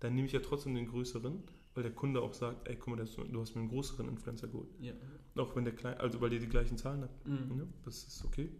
dann 0.00 0.14
nehme 0.14 0.26
ich 0.26 0.32
ja 0.32 0.40
trotzdem 0.40 0.74
den 0.74 0.86
größeren, 0.88 1.42
weil 1.74 1.82
der 1.82 1.92
Kunde 1.92 2.20
auch 2.20 2.34
sagt, 2.34 2.68
ey, 2.68 2.76
guck 2.76 2.88
mal, 2.88 2.96
das- 2.96 3.14
du 3.14 3.40
hast 3.40 3.54
mir 3.54 3.60
einen 3.62 3.70
größeren 3.70 4.08
Influencer 4.08 4.48
geholt. 4.48 4.68
Ja. 4.80 4.92
Auch 5.36 5.56
wenn 5.56 5.64
der 5.64 5.74
klein, 5.74 5.96
also 5.98 6.20
weil 6.20 6.32
ihr 6.32 6.40
die 6.40 6.48
gleichen 6.48 6.76
Zahlen 6.76 7.02
habt. 7.02 7.26
Mhm. 7.26 7.56
Ne? 7.56 7.66
Das 7.84 8.04
ist 8.04 8.24
okay. 8.24 8.50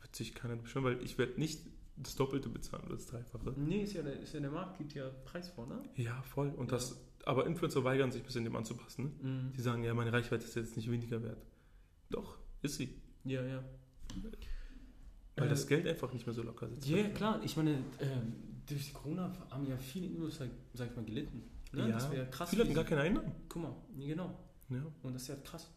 Wird 0.00 0.16
sich 0.16 0.34
keiner 0.34 0.56
beschweren, 0.56 0.84
weil 0.84 1.02
ich 1.04 1.18
werde 1.18 1.38
nicht 1.38 1.66
das 1.96 2.14
Doppelte 2.14 2.48
bezahlen 2.48 2.84
oder 2.84 2.94
das 2.94 3.06
Dreifache. 3.06 3.52
Nee, 3.56 3.82
ist 3.82 3.92
ja, 3.92 4.02
der, 4.02 4.20
ist 4.20 4.32
ja 4.32 4.40
der 4.40 4.50
Markt, 4.52 4.78
gibt 4.78 4.94
ja 4.94 5.10
Preis 5.24 5.50
vor, 5.50 5.66
ne? 5.66 5.82
Ja, 5.96 6.22
voll. 6.22 6.48
Und 6.50 6.70
Ja. 6.70 6.76
das, 6.78 6.98
aber 7.26 7.44
Influencer 7.46 7.82
weigern 7.84 8.10
sich 8.12 8.22
ein 8.22 8.26
bisschen 8.26 8.44
dem 8.44 8.54
anzupassen. 8.56 9.16
Ne? 9.20 9.28
Mhm. 9.28 9.52
Die 9.52 9.60
sagen, 9.60 9.82
ja, 9.82 9.92
meine 9.92 10.12
Reichweite 10.12 10.44
ist 10.44 10.54
jetzt 10.54 10.76
nicht 10.76 10.90
weniger 10.90 11.22
wert. 11.22 11.44
Doch, 12.08 12.38
ist 12.62 12.76
sie. 12.76 13.02
Ja, 13.24 13.44
ja. 13.44 13.64
Weil 15.38 15.46
Äh, 15.46 15.50
das 15.50 15.66
Geld 15.66 15.86
einfach 15.86 16.12
nicht 16.12 16.26
mehr 16.26 16.34
so 16.34 16.42
locker 16.42 16.68
sitzt. 16.68 16.86
Ja, 16.88 17.08
klar. 17.08 17.40
Ich 17.44 17.56
meine, 17.56 17.72
ähm, 18.00 18.32
durch 18.66 18.86
die 18.88 18.92
Corona 18.92 19.32
haben 19.50 19.66
ja 19.66 19.76
viele 19.78 20.06
Influencer, 20.06 20.46
sag 20.74 20.90
ich 20.90 20.96
mal, 20.96 21.04
gelitten. 21.04 21.42
Ne? 21.72 21.80
Ja, 21.82 21.88
das 21.88 22.10
wäre 22.10 22.26
krass. 22.26 22.50
Viele 22.50 22.64
hatten 22.64 22.74
gar 22.74 22.84
keine 22.84 23.02
Einnahmen. 23.02 23.32
Guck 23.48 23.62
mal, 23.62 23.74
ja, 23.96 24.06
genau. 24.08 24.38
Ja, 24.70 24.84
Und 25.02 25.14
das 25.14 25.22
ist 25.22 25.28
ja 25.28 25.36
krass. 25.36 25.70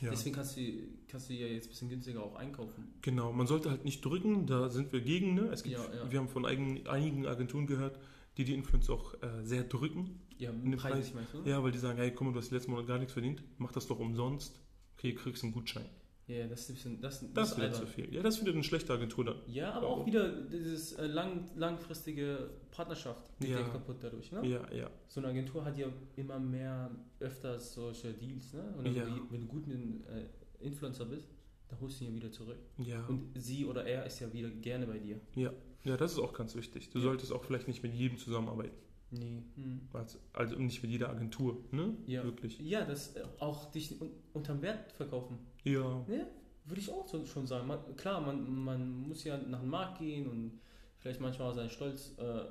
ja. 0.00 0.10
Deswegen 0.10 0.34
kannst 0.34 0.56
du, 0.56 0.60
kannst 1.08 1.28
du 1.30 1.34
ja 1.34 1.46
jetzt 1.46 1.66
ein 1.66 1.70
bisschen 1.70 1.88
günstiger 1.88 2.22
auch 2.22 2.34
einkaufen. 2.36 2.92
Genau, 3.02 3.32
man 3.32 3.46
sollte 3.46 3.70
halt 3.70 3.84
nicht 3.84 4.04
drücken, 4.04 4.46
da 4.46 4.68
sind 4.68 4.92
wir 4.92 5.00
gegen. 5.00 5.34
Ne? 5.34 5.42
Es 5.52 5.62
gibt, 5.62 5.76
Ja, 5.76 5.84
ja. 5.94 6.10
Wir 6.10 6.18
haben 6.18 6.28
von 6.28 6.44
eigen, 6.46 6.86
einigen 6.88 7.26
Agenturen 7.26 7.66
gehört, 7.66 7.98
die 8.36 8.44
die 8.44 8.54
Influencer 8.54 8.94
auch 8.94 9.14
äh, 9.22 9.44
sehr 9.44 9.64
drücken. 9.64 10.20
Ja, 10.38 10.50
preislich 10.52 10.78
Preis- 10.80 11.14
meinst 11.14 11.34
du? 11.34 11.42
Ja, 11.48 11.62
weil 11.62 11.70
die 11.72 11.78
sagen, 11.78 11.98
hey, 11.98 12.10
guck 12.12 12.26
mal, 12.28 12.32
du 12.32 12.38
hast 12.40 12.50
letzten 12.50 12.70
Monat 12.70 12.86
gar 12.86 12.98
nichts 12.98 13.12
verdient, 13.12 13.42
mach 13.58 13.72
das 13.72 13.86
doch 13.86 13.98
umsonst. 13.98 14.58
Okay, 14.96 15.14
kriegst 15.14 15.42
einen 15.44 15.52
Gutschein. 15.52 15.84
Ja, 16.30 16.46
das 16.46 16.60
ist 16.60 16.68
ein 16.70 16.74
bisschen. 16.74 17.00
Das, 17.00 17.20
das, 17.20 17.32
Das 17.34 17.50
ist 17.52 17.58
wäre 17.58 17.72
zu 17.72 17.86
viel. 17.86 18.14
Ja, 18.14 18.22
das 18.22 18.36
findet 18.36 18.54
eine 18.54 18.62
schlechte 18.64 18.92
Agentur 18.92 19.24
dann. 19.24 19.36
Ja, 19.46 19.72
aber 19.72 19.88
auch 19.88 20.06
wieder 20.06 20.28
dieses 20.42 20.92
äh, 20.92 21.06
lang, 21.06 21.48
langfristige 21.56 22.50
Partnerschaft 22.70 23.30
geht 23.40 23.50
Ja. 23.50 23.60
ja 23.60 23.68
kaputt 23.68 23.96
dadurch. 24.00 24.30
Ne? 24.32 24.46
Ja, 24.46 24.72
ja. 24.72 24.90
So 25.08 25.20
eine 25.20 25.28
Agentur 25.28 25.64
hat 25.64 25.76
ja 25.76 25.86
immer 26.16 26.38
mehr 26.38 26.90
öfters 27.18 27.74
solche 27.74 28.12
Deals. 28.12 28.52
Ne? 28.52 28.62
Und 28.78 28.86
Ja. 28.86 29.06
wenn 29.06 29.16
du- 29.16 29.26
wenn 29.32 29.40
du 29.40 29.46
gut 29.46 29.64
einem 29.64 30.04
äh, 30.08 30.64
Influencer 30.64 31.04
bist, 31.06 31.28
dann 31.68 31.80
holst 31.80 32.00
du 32.00 32.04
ihn 32.04 32.10
ja 32.10 32.16
wieder 32.16 32.30
zurück. 32.32 32.58
Ja. 32.78 33.04
Und 33.06 33.32
sie 33.36 33.64
oder 33.64 33.84
er 33.84 34.06
ist 34.06 34.20
ja 34.20 34.32
wieder 34.32 34.50
gerne 34.50 34.86
bei 34.86 34.98
dir. 34.98 35.20
ja. 35.34 35.52
ja, 35.84 35.96
das 35.96 36.12
ist 36.12 36.18
auch 36.18 36.32
ganz 36.34 36.54
wichtig. 36.54 36.90
Du 36.90 36.98
Ja. 36.98 37.04
solltest 37.04 37.32
auch 37.32 37.44
vielleicht 37.44 37.66
nicht 37.68 37.82
mit 37.82 37.94
jedem 37.94 38.18
zusammenarbeiten. 38.18 38.74
Nee. 39.10 39.42
Hm. 39.56 39.80
Also, 39.92 40.18
also 40.32 40.56
nicht 40.56 40.82
mit 40.82 40.90
jeder 40.92 41.10
Agentur, 41.10 41.64
ne? 41.72 41.94
Ja. 42.06 42.22
Wirklich. 42.24 42.58
Ja, 42.60 42.84
das 42.84 43.16
äh, 43.16 43.24
auch 43.38 43.70
dich 43.72 44.00
un 44.00 44.10
unterm 44.32 44.62
Wert 44.62 44.92
verkaufen. 44.92 45.38
Ja. 45.64 46.04
Ja, 46.08 46.26
würde 46.64 46.80
ich 46.80 46.90
auch 46.92 47.06
so, 47.08 47.24
schon 47.26 47.46
sagen. 47.46 47.66
Man, 47.66 47.96
klar, 47.96 48.20
man, 48.20 48.64
man 48.64 49.08
muss 49.08 49.24
ja 49.24 49.36
nach 49.38 49.60
dem 49.60 49.70
Markt 49.70 49.98
gehen 49.98 50.28
und 50.28 50.60
vielleicht 50.98 51.20
manchmal 51.20 51.52
seinen 51.54 51.70
Stolz 51.70 52.14
äh, 52.18 52.42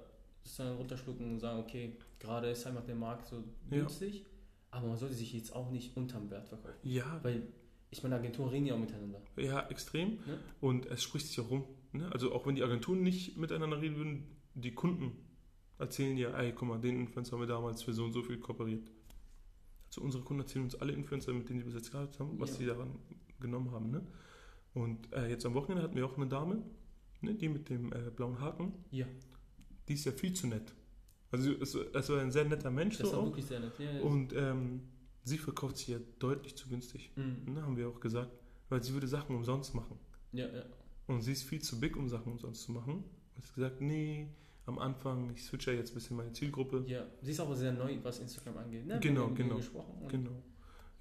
sozusagen 0.43 0.76
runterschlucken 0.78 1.32
und 1.34 1.39
sagen, 1.39 1.60
okay, 1.60 1.95
gerade 2.19 2.50
ist 2.50 2.65
einfach 2.67 2.84
der 2.84 2.95
Markt 2.95 3.28
so 3.28 3.38
Ja. 3.38 3.78
günstig, 3.80 4.26
aber 4.72 4.88
man 4.88 4.98
sollte 4.98 5.15
sich 5.15 5.32
jetzt 5.34 5.56
auch 5.56 5.72
nicht 5.72 5.95
unterm 5.95 6.30
Wert 6.30 6.50
verkaufen. 6.50 6.76
Ja, 6.84 7.19
Weil, 7.24 7.43
ich 7.91 8.04
meine, 8.04 8.15
Agenturen 8.15 8.50
reden 8.50 8.65
ja 8.65 8.74
auch 8.76 8.80
miteinander. 8.80 9.22
ja, 9.38 9.65
extrem. 9.69 10.10
Ne? 10.28 10.39
Und 10.60 10.86
es 10.88 11.02
spricht 11.02 11.28
sich 11.28 11.39
auch 11.39 11.50
rum. 11.50 11.63
Ne? 11.93 12.12
Also 12.12 12.34
auch 12.34 12.45
wenn 12.45 12.56
die 12.56 12.63
Agenturen 12.63 13.02
nicht 13.02 13.38
miteinander 13.38 13.82
reden 13.82 13.95
würden, 13.95 14.24
die 14.56 14.74
Kunden 14.74 15.13
erzählen 15.80 16.18
ja, 16.18 16.38
ey, 16.38 16.54
guck 16.54 16.68
mal, 16.68 16.80
den 16.80 17.00
Influencer 17.00 17.34
haben 17.34 17.42
wir 17.42 17.48
damals 17.48 17.82
für 17.84 17.94
so 17.94 18.06
und 18.06 18.13
so 18.13 18.22
viel 18.22 18.38
kooperiert. 18.38 18.92
Also 19.88 20.02
unsere 20.02 20.24
Kunden 20.24 20.42
erzählen 20.42 20.65
uns 20.65 20.76
alle 20.76 20.94
Influencer, 20.94 21.34
mit 21.34 21.50
denen 21.50 21.60
die 21.60 21.65
bis 21.65 21.74
jetzt 21.74 21.92
gehabt 21.92 22.20
haben, 22.20 22.39
was 22.39 22.52
Ja. 22.52 22.56
sie 22.58 22.65
daran 22.68 23.00
genommen 23.39 23.72
haben. 23.72 23.89
Ne? 23.89 24.06
Und 24.74 25.12
äh, 25.13 25.30
jetzt 25.30 25.46
am 25.46 25.54
Wochenende 25.56 25.84
hatten 25.84 25.96
wir 25.96 26.06
auch 26.06 26.15
eine 26.18 26.28
Dame, 26.28 26.62
ne, 27.22 27.34
die 27.34 27.50
mit 27.50 27.70
dem 27.70 27.92
äh, 27.92 28.12
blauen 28.15 28.39
Haken, 28.39 28.74
Ja, 28.92 29.08
die 29.88 29.94
ist 29.94 30.06
ja 30.06 30.12
viel 30.12 30.34
zu 30.34 30.46
nett. 30.48 30.74
Also 31.32 31.52
es, 31.54 31.74
es 31.76 32.10
war 32.10 32.20
ein 32.22 32.32
sehr 32.32 32.46
netter 32.46 32.70
Mensch 32.72 32.98
das 32.98 33.08
so 33.10 33.13
ist 33.13 33.20
auch 33.20 33.26
wirklich 33.26 33.46
sehr 33.46 33.60
nett. 33.60 33.74
Ja, 33.80 33.92
ja. 33.92 34.02
Und 34.02 34.34
ähm, 34.34 34.82
sie 35.24 35.38
verkauft 35.38 35.78
sich 35.78 35.88
ja 35.89 36.00
deutlich 36.20 36.56
zu 36.56 36.68
günstig. 36.70 37.12
Mhm. 37.15 37.54
Ne, 37.54 37.62
haben 37.63 37.78
wir 37.78 37.88
auch 37.89 38.00
gesagt, 38.00 38.32
weil 38.70 38.84
sie 38.84 38.94
würde 38.94 39.08
Sachen 39.08 39.36
umsonst 39.36 39.74
machen. 39.74 39.98
ja, 40.34 40.48
ja. 40.48 40.63
Und 41.08 41.24
sie 41.24 41.32
ist 41.32 41.42
viel 41.44 41.60
zu 41.62 41.80
big, 41.80 41.98
um 41.98 42.08
Sachen 42.08 42.32
umsonst 42.34 42.62
zu 42.62 42.72
machen. 42.72 43.04
Und 43.36 43.44
sie 43.44 43.48
hat 43.48 43.56
gesagt, 43.56 43.82
nee, 43.82 44.28
am 44.70 44.80
Anfang, 44.80 45.30
ich 45.36 45.44
switche 45.44 45.72
ja 45.72 45.78
jetzt 45.78 45.92
ein 45.92 45.96
bisschen 45.96 46.16
meine 46.18 46.32
Zielgruppe. 46.32 46.84
ja. 46.88 47.06
Sie 47.22 47.32
ist 47.32 47.40
auch 47.42 47.54
sehr 47.56 47.74
neu, 47.74 47.98
was 48.04 48.20
Instagram 48.20 48.58
angeht. 48.58 48.86
Ne? 48.86 49.00
Genau, 49.02 49.28
genau, 49.30 49.60
Genau. 50.08 50.32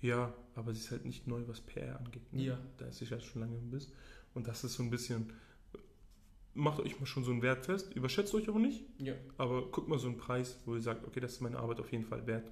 Ja, 0.01 0.33
aber 0.55 0.73
sie 0.75 0.81
ist 0.81 0.91
halt 0.91 1.05
nicht 1.05 1.27
neu, 1.27 1.43
was 1.47 1.61
PR 1.61 1.99
angeht. 1.99 2.33
Ne? 2.33 2.43
Ja. 2.45 2.59
Da 2.79 2.87
ist 2.87 2.99
sie 2.99 3.05
ja 3.05 3.19
schon 3.21 3.41
lange 3.43 3.57
im 3.57 3.71
Biss. 3.71 3.93
Und 4.35 4.47
das 4.49 4.63
ist 4.65 4.75
so 4.75 4.83
ein 4.83 4.91
bisschen, 4.91 5.33
macht 6.55 6.81
euch 6.81 6.99
mal 7.01 7.07
schon 7.07 7.25
so 7.25 7.31
einen 7.33 7.43
Wert 7.43 7.67
fest, 7.67 7.95
überschätzt 7.95 8.35
euch 8.35 8.49
auch 8.49 8.59
nicht, 8.59 8.85
Ja, 8.99 9.15
aber 9.37 9.71
guckt 9.71 9.89
mal 9.89 9.99
so 9.99 10.09
einen 10.09 10.17
Preis, 10.19 10.59
wo 10.67 10.75
ihr 10.75 10.81
sagt, 10.83 11.07
okay, 11.07 11.21
das 11.21 11.33
ist 11.35 11.41
meine 11.41 11.59
Arbeit 11.59 11.81
auf 11.81 11.91
jeden 11.93 12.05
Fall 12.05 12.27
wert. 12.27 12.51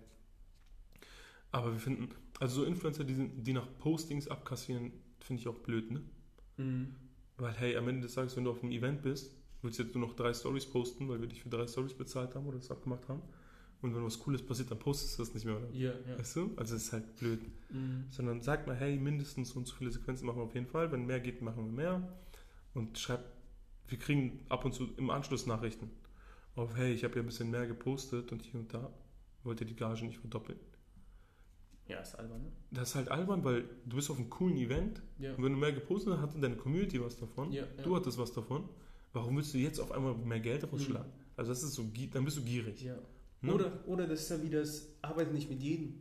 Aber 1.53 1.73
wir 1.73 1.79
finden, 1.79 2.11
also 2.41 2.63
so 2.63 2.65
Influencer, 2.65 3.05
die, 3.05 3.15
sind- 3.15 3.47
die 3.47 3.53
nach 3.53 3.67
Postings 3.79 4.29
abkassieren, 4.29 4.93
finde 5.21 5.41
ich 5.43 5.49
auch 5.49 5.59
blöd, 5.59 5.91
ne? 5.91 6.03
mhm. 6.57 6.95
Weil, 7.39 7.53
hey, 7.53 7.77
am 7.77 7.87
Ende 7.89 8.03
des 8.03 8.15
Tages, 8.15 8.35
wenn 8.37 8.45
du 8.45 8.51
auf 8.51 8.63
einem 8.63 8.73
Event 8.73 9.03
bist, 9.03 9.35
willst 9.67 9.79
du 9.79 9.83
jetzt 9.83 9.95
nur 9.95 10.07
noch 10.07 10.17
drei 10.17 10.33
Stories 10.33 10.65
posten, 10.67 11.09
weil 11.09 11.21
wir 11.21 11.29
dich 11.29 11.43
für 11.43 11.49
drei 11.51 11.67
Stories 11.67 11.93
bezahlt 11.95 12.35
haben 12.35 12.47
oder 12.47 12.57
das 12.59 12.71
abgemacht 12.71 13.07
haben. 13.09 13.21
Und 13.83 13.95
wenn 13.95 14.03
was 14.05 14.19
Cooles 14.19 14.43
passiert, 14.43 14.71
dann 14.71 14.79
postest 14.79 15.19
du 15.19 15.23
das 15.23 15.35
nicht 15.35 15.45
mehr, 15.45 15.59
oder? 15.59 15.69
ja, 15.71 15.93
ja. 16.09 16.19
Weißt 16.19 16.37
du? 16.37 16.53
Also, 16.57 16.75
es 16.77 16.85
ist 16.85 16.93
halt 16.95 17.15
blöd. 17.17 17.41
Mhm. 17.71 18.07
Sondern 18.09 18.41
sag 18.41 18.67
mal, 18.67 18.75
hey, 18.75 18.97
mindestens 18.97 19.51
so 19.51 19.59
und 19.59 19.67
so 19.67 19.75
viele 19.77 19.91
Sequenzen 19.91 20.27
machen 20.27 20.39
wir 20.39 20.45
auf 20.45 20.55
jeden 20.55 20.67
Fall. 20.67 20.91
Wenn 20.91 21.05
mehr 21.05 21.21
geht, 21.21 21.43
machen 21.43 21.67
wir 21.67 21.73
mehr. 21.73 22.17
Und 22.73 22.99
schreib, 22.99 23.23
wir 23.89 23.99
kriegen 23.99 24.41
ab 24.49 24.65
und 24.65 24.73
zu 24.75 24.89
im 24.97 25.11
Anschluss 25.11 25.47
Nachrichten. 25.47 25.91
auf, 26.55 26.75
hey, 26.75 26.93
ich 26.95 27.05
habe 27.05 27.15
ja 27.17 27.21
ein 27.21 27.27
bisschen 27.27 27.51
mehr 27.51 27.67
gepostet 27.67 28.33
und 28.33 28.43
hier 28.43 28.59
und 28.61 28.73
da, 28.73 28.91
wollte 29.45 29.67
die 29.67 29.77
Gage 29.77 30.07
nicht 30.07 30.19
verdoppeln. 30.19 30.59
Ja, 31.87 32.01
ist 32.01 32.15
albern, 32.17 32.43
ne? 32.43 32.53
Das 32.73 32.89
ist 32.91 32.95
halt 32.97 33.11
albern, 33.11 33.45
weil 33.45 33.65
du 33.85 33.97
bist 33.97 34.11
auf 34.11 34.17
einem 34.19 34.29
coolen 34.31 34.57
Event 34.57 35.03
Ja. 35.19 35.35
und 35.35 35.45
wenn 35.45 35.53
du 35.53 35.59
mehr 35.59 35.73
gepostet 35.73 36.15
hast, 36.15 36.21
hatte 36.21 36.41
deine 36.41 36.57
Community 36.57 37.01
was 37.01 37.17
davon. 37.17 37.53
Ja, 37.53 37.65
ja. 37.77 37.83
Du 37.85 37.95
hattest 37.95 38.19
was 38.19 38.33
davon. 38.33 38.69
Warum 39.17 39.35
willst 39.37 39.55
du 39.55 39.59
jetzt 39.59 39.81
auf 39.81 39.91
einmal 39.93 40.15
mehr 40.15 40.41
Geld 40.41 40.71
rausschlagen? 40.71 41.11
Also 41.37 41.51
das 41.51 41.63
ist 41.63 41.73
so, 41.73 41.85
dann 42.13 42.25
bist 42.27 42.37
du 42.37 42.43
gierig. 42.43 42.83
Ja. 42.83 42.99
Ne? 43.41 43.55
Oder, 43.55 43.73
oder 43.87 44.07
das 44.07 44.21
ist 44.21 44.31
ja 44.31 44.43
wie 44.43 44.51
das, 44.51 44.89
arbeite 45.01 45.33
nicht 45.33 45.49
mit 45.49 45.63
jedem. 45.63 45.95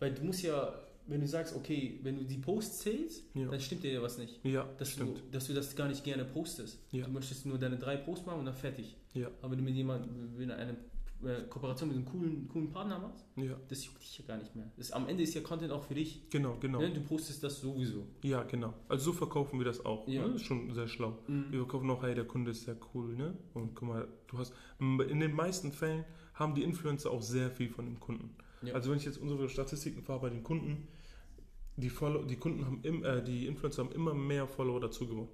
Weil 0.00 0.14
du 0.14 0.24
musst 0.24 0.42
ja, 0.42 0.74
wenn 1.06 1.20
du 1.20 1.28
sagst, 1.28 1.54
okay, 1.54 2.00
wenn 2.02 2.16
du 2.16 2.24
die 2.24 2.38
Posts 2.38 2.78
zählst, 2.80 3.22
Ja. 3.34 3.48
dann 3.48 3.60
stimmt 3.60 3.84
dir 3.84 3.92
ja 3.92 4.02
was 4.02 4.18
nicht. 4.18 4.44
Ja, 4.44 4.64
Dass 4.78 4.96
du, 4.96 5.02
stimmt. 5.04 5.22
dass 5.32 5.46
du 5.46 5.54
das 5.54 5.76
gar 5.76 5.86
nicht 5.86 6.02
gerne 6.02 6.24
postest. 6.24 6.78
Ja. 6.90 7.04
Du 7.04 7.12
möchtest 7.12 7.46
nur 7.46 7.56
deine 7.56 7.78
drei 7.78 7.96
Posts 7.96 8.26
machen 8.26 8.40
und 8.40 8.46
dann 8.46 8.54
fertig. 8.56 8.96
Ja. 9.14 9.28
Aber 9.42 9.52
wenn 9.52 9.58
du 9.58 9.64
mit 9.64 9.74
jemandem, 9.76 10.36
wenn 10.36 10.48
du 10.48 10.56
eine 10.56 10.76
äh, 11.24 11.42
Kooperation 11.48 11.88
mit 11.88 11.98
einem 11.98 12.06
coolen, 12.06 12.48
coolen 12.48 12.70
Partner 12.70 12.98
machst, 12.98 13.26
Ja, 13.36 13.56
das 13.68 13.84
juckt 13.84 14.00
dich 14.00 14.18
ja 14.18 14.24
gar 14.26 14.38
nicht 14.38 14.54
mehr. 14.56 14.70
Das, 14.76 14.90
am 14.92 15.08
Ende 15.08 15.22
ist 15.22 15.34
ja 15.34 15.40
Content 15.40 15.72
auch 15.72 15.84
für 15.84 15.94
dich. 15.94 16.28
genau, 16.30 16.56
genau. 16.60 16.80
Ne? 16.80 16.92
Du 16.92 17.00
postest 17.02 17.42
das 17.42 17.60
sowieso. 17.60 18.06
Ja, 18.22 18.42
genau. 18.44 18.74
Also 18.88 19.06
so 19.06 19.12
verkaufen 19.12 19.58
wir 19.58 19.64
das 19.64 19.84
auch. 19.84 20.06
Ja. 20.08 20.22
Ne? 20.22 20.32
Das 20.32 20.42
ist 20.42 20.46
schon 20.46 20.72
sehr 20.74 20.88
schlau. 20.88 21.18
Wir 21.26 21.60
verkaufen 21.60 21.90
auch, 21.90 22.02
hey, 22.02 22.14
der 22.14 22.26
Kunde 22.26 22.52
ist 22.52 22.64
sehr 22.64 22.76
cool, 22.94 23.14
ne? 23.16 23.36
Und 23.54 23.74
guck 23.74 23.88
mal, 23.88 24.08
du 24.28 24.38
hast, 24.38 24.52
in 24.78 25.20
den 25.20 25.34
meisten 25.34 25.72
Fällen 25.72 26.04
haben 26.34 26.54
die 26.54 26.62
Influencer 26.62 27.10
auch 27.10 27.22
sehr 27.22 27.50
viel 27.50 27.68
von 27.68 27.84
dem 27.84 28.00
Kunden. 28.00 28.34
Ja. 28.62 28.74
Also 28.74 28.90
wenn 28.90 28.98
ich 28.98 29.04
jetzt 29.04 29.18
unsere 29.18 29.48
Statistiken 29.48 30.02
fahre 30.02 30.20
bei 30.20 30.30
den 30.30 30.42
Kunden, 30.42 30.88
die, 31.76 31.90
Follow, 31.90 32.24
die 32.24 32.36
Kunden 32.36 32.64
haben, 32.64 32.80
im, 32.82 33.04
äh, 33.04 33.22
die 33.22 33.46
Influencer 33.46 33.84
haben 33.84 33.92
immer 33.92 34.14
mehr 34.14 34.46
Follower 34.46 34.80
dazu 34.80 35.06
gewonnen. 35.06 35.28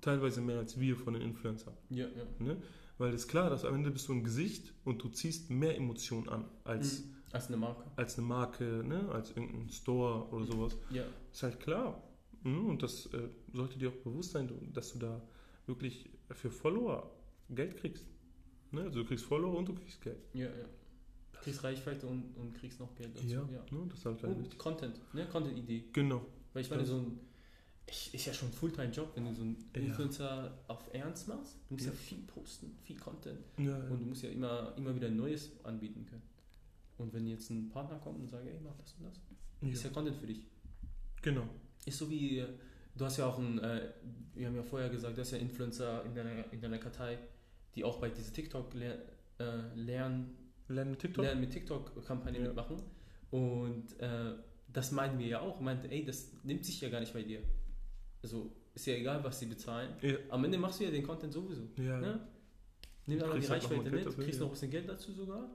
Teilweise 0.00 0.40
mehr 0.40 0.58
als 0.58 0.78
wir 0.80 0.96
von 0.96 1.14
den 1.14 1.22
Influencern. 1.22 1.74
Ja, 1.90 2.06
ja. 2.06 2.24
Ne? 2.38 2.56
Weil 3.02 3.14
es 3.14 3.22
ist 3.22 3.28
klar, 3.28 3.50
dass 3.50 3.64
am 3.64 3.74
Ende 3.74 3.90
bist 3.90 4.06
du 4.08 4.12
ein 4.12 4.22
Gesicht 4.22 4.72
und 4.84 5.02
du 5.02 5.08
ziehst 5.08 5.50
mehr 5.50 5.76
Emotionen 5.76 6.28
an 6.28 6.44
als, 6.62 7.00
Mhm. 7.00 7.14
Als 7.32 7.48
eine 7.48 7.56
Marke. 7.56 7.82
als 7.96 8.16
eine 8.18 8.26
Marke, 8.28 8.64
ne? 8.86 9.08
als 9.10 9.30
irgendein 9.30 9.68
Store 9.70 10.28
oder 10.28 10.44
sowas. 10.44 10.76
Ja. 10.90 11.02
Ist 11.32 11.42
halt 11.42 11.58
klar. 11.58 12.00
Ne? 12.44 12.60
Und 12.60 12.82
das 12.82 13.06
äh, 13.06 13.28
sollte 13.52 13.76
dir 13.78 13.88
auch 13.88 13.96
bewusst 14.04 14.32
sein, 14.32 14.46
du- 14.46 14.54
dass 14.72 14.92
du 14.92 14.98
da 15.00 15.20
wirklich 15.66 16.10
für 16.30 16.50
Follower 16.50 17.10
Geld 17.50 17.76
kriegst. 17.78 18.04
Ne? 18.70 18.82
Also 18.82 19.00
du 19.02 19.06
kriegst 19.08 19.24
Follower 19.24 19.56
und 19.58 19.66
du 19.68 19.74
kriegst 19.74 20.00
Geld. 20.00 20.20
Ja, 20.34 20.44
ja. 20.46 20.66
Kriegst 21.42 21.64
Reichweite 21.64 22.06
und, 22.06 22.36
und 22.36 22.54
kriegst 22.54 22.78
noch 22.78 22.94
Geld 22.94 23.16
dazu. 23.16 23.26
Ja. 23.26 23.42
Ne? 23.42 23.86
Das 23.88 23.98
ist 23.98 24.04
halt, 24.06 24.22
halt 24.22 24.36
Und 24.36 24.42
wichtig. 24.42 24.58
Content, 24.60 25.00
ne? 25.14 25.26
Content-Idee. 25.26 25.84
Genau. 25.92 26.24
Weil 26.52 26.62
ich 26.62 26.70
meine, 26.70 26.84
so 26.84 26.98
ein. 26.98 27.18
Ich, 27.94 28.14
ist 28.14 28.24
ja 28.24 28.32
schon 28.32 28.48
ein 28.48 28.52
Fulltime-Job, 28.52 29.12
wenn 29.14 29.26
du 29.26 29.34
so 29.34 29.42
einen 29.42 29.56
Ja. 29.76 29.82
Influencer 29.82 30.58
auf 30.66 30.82
Ernst 30.94 31.28
machst. 31.28 31.56
Du 31.68 31.74
musst 31.74 31.84
ja, 31.86 31.92
Ja. 31.92 31.98
viel 31.98 32.18
posten, 32.22 32.74
viel 32.84 32.96
Content. 32.98 33.38
Ja, 33.58 33.76
Und 33.90 34.00
du 34.00 34.06
musst 34.06 34.22
ja 34.22 34.30
immer, 34.30 34.72
immer 34.78 34.94
wieder 34.94 35.10
Neues 35.10 35.50
anbieten 35.62 36.06
können. 36.06 36.22
Und 36.96 37.12
wenn 37.12 37.26
jetzt 37.26 37.50
ein 37.50 37.68
Partner 37.68 37.98
kommt 37.98 38.20
und 38.20 38.30
sagt, 38.30 38.46
ey, 38.46 38.58
mach 38.64 38.74
das 38.76 38.94
und 38.94 39.04
das, 39.04 39.20
ist 39.74 39.84
ja 39.84 39.90
Content 39.90 40.16
für 40.16 40.26
dich. 40.26 40.46
Genau. 41.20 41.42
Ist 41.84 41.98
so 41.98 42.08
wie, 42.10 42.42
du 42.96 43.04
hast 43.04 43.18
ja 43.18 43.26
auch 43.26 43.38
ein, 43.38 43.58
äh, 43.58 43.90
wir 44.34 44.46
haben 44.46 44.56
ja 44.56 44.62
vorher 44.62 44.88
gesagt, 44.88 45.16
du 45.16 45.20
hast 45.20 45.32
ja 45.32 45.38
Influencer 45.38 46.02
in 46.06 46.14
deiner, 46.14 46.50
in 46.50 46.60
deiner 46.62 46.78
Kartei, 46.78 47.18
die 47.74 47.84
auch 47.84 47.98
bei 48.00 48.08
dieser 48.08 48.32
TikTok 48.32 48.72
ler 48.74 48.96
äh, 49.38 49.74
lernen, 49.74 50.34
Lernen 50.68 50.92
mit 50.92 51.00
TikTok? 51.00 51.24
lernen 51.24 51.40
mit 51.42 51.50
TikTok-Kampagne 51.50 52.38
Ja. 52.40 52.46
mitmachen. 52.46 52.76
Und 53.30 53.98
äh, 54.00 54.34
das 54.72 54.92
meinen 54.92 55.18
wir 55.18 55.26
ja 55.26 55.40
auch. 55.40 55.60
Meinte, 55.60 55.90
ey, 55.90 56.04
das 56.04 56.30
nimmt 56.44 56.64
sich 56.64 56.80
ja 56.80 56.88
gar 56.88 57.00
nicht 57.00 57.12
bei 57.12 57.22
dir. 57.22 57.40
Also 58.22 58.52
ist 58.74 58.86
ja 58.86 58.94
egal, 58.94 59.22
was 59.22 59.38
sie 59.38 59.46
bezahlen. 59.46 59.94
Ja. 60.00 60.14
Am 60.30 60.44
Ende 60.44 60.58
machst 60.58 60.80
du 60.80 60.84
ja 60.84 60.90
den 60.90 61.02
Content 61.02 61.32
sowieso. 61.32 61.68
Ja. 61.76 62.00
Ne? 62.00 62.20
Nimm 63.06 63.22
einfach 63.22 63.38
die 63.38 63.48
halt 63.48 63.62
Reichweite 63.64 63.90
mit, 63.90 64.06
dafür, 64.06 64.24
kriegst 64.24 64.38
ja. 64.38 64.44
noch 64.44 64.50
ein 64.50 64.52
bisschen 64.52 64.70
Geld 64.70 64.88
dazu 64.88 65.12
sogar. 65.12 65.50